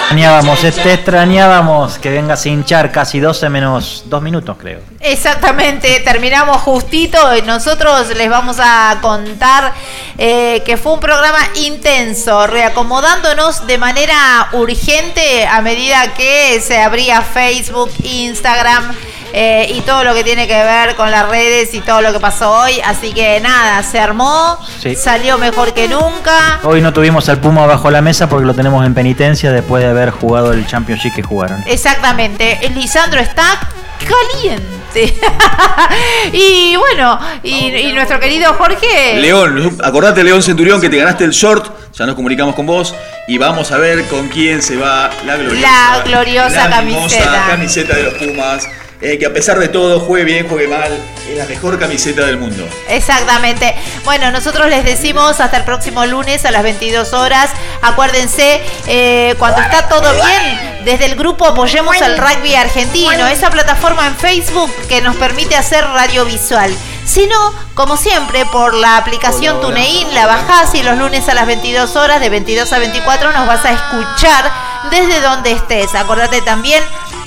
[0.05, 4.81] Extrañábamos, te extrañábamos que vengas a hinchar casi 12 menos 2 minutos, creo.
[5.01, 9.73] Exactamente, terminamos justito y nosotros les vamos a contar
[10.19, 17.23] eh, que fue un programa intenso, reacomodándonos de manera urgente a medida que se abría
[17.23, 18.95] Facebook, Instagram.
[19.37, 22.21] Eh, y todo lo que tiene que ver con las redes y todo lo que
[22.21, 22.81] pasó hoy.
[22.85, 24.95] Así que nada, se armó, Sí.
[24.95, 26.61] salió mejor que nunca.
[26.63, 29.91] Hoy no tuvimos al Puma bajo la mesa porque lo tenemos en penitencia después de
[29.91, 31.63] haber jugado el Championship que jugaron.
[31.67, 33.59] Exactamente, Lisandro está
[34.07, 34.75] caliente.
[36.33, 39.17] y bueno, y, y nuestro querido Jorge.
[39.21, 42.95] León, acordate León Centurión que te ganaste el short, ya nos comunicamos con vos
[43.27, 47.47] y vamos a ver con quién se va la gloriosa, La gloriosa la camiseta.
[47.49, 48.69] camiseta de los Pumas,
[49.05, 50.91] eh, que a pesar de todo, juegue bien, juegue mal,
[51.29, 52.67] es la mejor camiseta del mundo.
[52.89, 53.75] Exactamente.
[54.03, 57.51] Bueno, nosotros les decimos hasta el próximo lunes a las 22 horas.
[57.83, 64.07] Acuérdense, eh, cuando está todo bien, desde el grupo Apoyemos al Rugby Argentino, esa plataforma
[64.07, 66.75] en Facebook que nos permite hacer radiovisual.
[67.05, 71.47] Si no, como siempre, por la aplicación TuneIn, la bajás y los lunes a las
[71.47, 74.51] 22 horas, de 22 a 24, nos vas a escuchar
[74.91, 75.95] desde donde estés.
[75.95, 76.83] Acordate también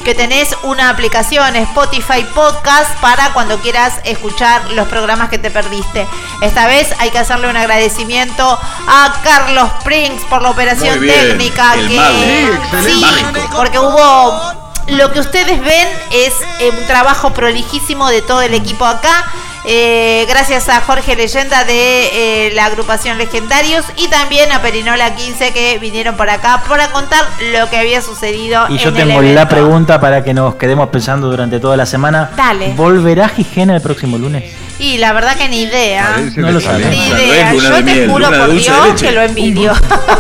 [0.08, 6.08] que tenés una aplicación Spotify Podcast para cuando quieras escuchar los programas que te perdiste.
[6.42, 8.58] Esta vez hay que hacerle un agradecimiento
[8.88, 12.84] a Carlos Prinks por la operación bien, técnica el que mago.
[12.86, 13.06] Sí,
[13.54, 14.54] porque hubo
[14.88, 19.30] lo que ustedes ven es eh, un trabajo prolijísimo de todo el equipo acá.
[19.68, 25.52] Eh, gracias a Jorge Leyenda de eh, la agrupación Legendarios y también a Perinola 15
[25.52, 28.66] que vinieron por acá para contar lo que había sucedido.
[28.70, 31.86] Y yo en tengo el la pregunta para que nos quedemos pensando durante toda la
[31.86, 32.32] semana.
[32.36, 32.74] Dale.
[32.76, 34.67] ¿Volverá Gijena el próximo lunes?
[34.80, 36.18] Y la verdad que ni idea.
[36.36, 36.92] No lo sabemos.
[36.92, 37.54] Ni idea.
[37.54, 39.74] Yo te juro por Dios que lo envidio.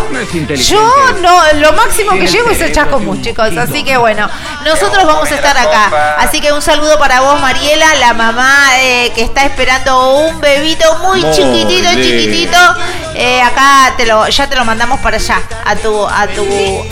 [0.55, 3.55] Yo no, lo máximo que llego es el chascomús, chicos.
[3.57, 4.27] Así que bueno,
[4.65, 6.15] nosotros vamos a estar acá.
[6.17, 10.97] Así que un saludo para vos, Mariela, la mamá eh, que está esperando un bebito
[10.99, 12.57] muy chiquitito, chiquitito.
[13.15, 16.45] Eh, acá te lo, ya te lo mandamos para allá, a tu, a tu,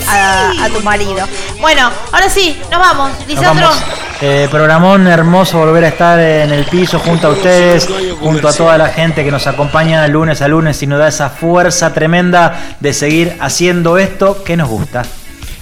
[0.08, 1.28] a, a tu marido.
[1.60, 3.12] Bueno, ahora sí, nos vamos.
[3.12, 3.68] Nos Lisandro.
[3.68, 3.84] vamos.
[4.22, 7.88] Eh, programón hermoso volver a estar en el piso junto a ustedes,
[8.20, 11.30] junto a toda la gente que nos acompaña lunes a lunes y nos da esa
[11.30, 15.04] fuerza tremenda de seguir haciendo esto que nos gusta.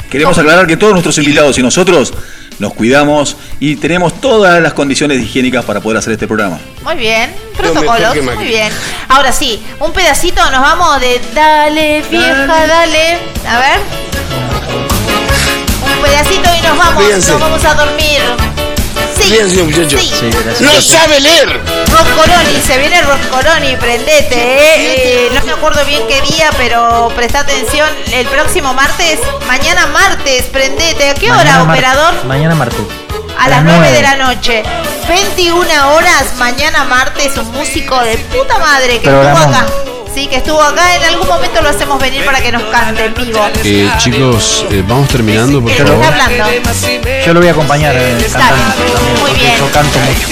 [0.09, 2.13] Queremos aclarar que todos nuestros invitados y nosotros
[2.59, 6.59] nos cuidamos y tenemos todas las condiciones higiénicas para poder hacer este programa.
[6.83, 8.71] Muy bien, protocolos, muy bien.
[9.09, 13.17] Ahora sí, un pedacito, nos vamos de Dale, vieja, dale.
[13.47, 14.42] A ver.
[16.03, 17.31] Pedacito y nos vamos, Fíjense.
[17.31, 18.19] nos vamos a dormir.
[19.17, 20.01] Sí, Fíjense, muchachos.
[20.01, 20.29] sí.
[20.59, 21.61] ¡No sabe leer!
[21.91, 25.27] Roscoroni, se viene Roscoroni, prendete, ¿eh?
[25.27, 27.87] Eh, No me acuerdo bien qué día, pero presta atención.
[28.11, 31.11] El próximo martes, mañana martes, prendete.
[31.11, 32.25] ¿A qué hora, Mañana operador?
[32.25, 32.79] Mañana martes.
[33.39, 34.63] A las 9 de la noche.
[35.07, 39.65] 21 horas, mañana martes, un músico de puta madre que estuvo acá.
[40.13, 40.95] Sí, que estuvo acá.
[40.95, 43.39] En algún momento lo hacemos venir para que nos cante en vivo.
[43.63, 45.71] Eh, chicos, eh, vamos terminando, por.
[45.73, 45.83] Yo
[47.33, 49.57] lo voy a acompañar eh, cantando también, Muy porque bien.
[49.57, 50.27] yo canto mucho.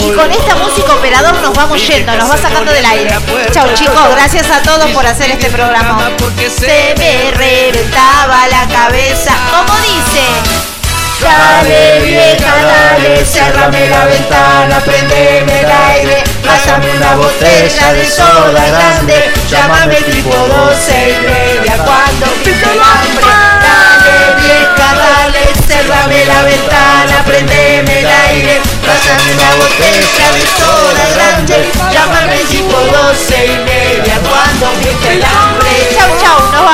[0.00, 3.10] Y con esta música operador nos vamos yendo, nos va sacando del aire.
[3.52, 6.10] Chau chicos, gracias a todos por hacer este programa.
[6.56, 9.32] Se me reventaba la cabeza.
[9.50, 10.73] Como dice.
[11.20, 19.32] Dale vieja, dale, cerrame la ventana, prendeme el aire, pásame una botella de soda grande,
[19.48, 23.26] llámame tipo 12 y media cuando pique el hambre.
[23.64, 31.70] Dale vieja, dale, cerrame la ventana, prendeme el aire, pásame una botella de soda grande,
[31.92, 35.70] llámame tipo 12 y media cuando pique el hambre.
[35.96, 36.73] Chau, chau, nos vamos.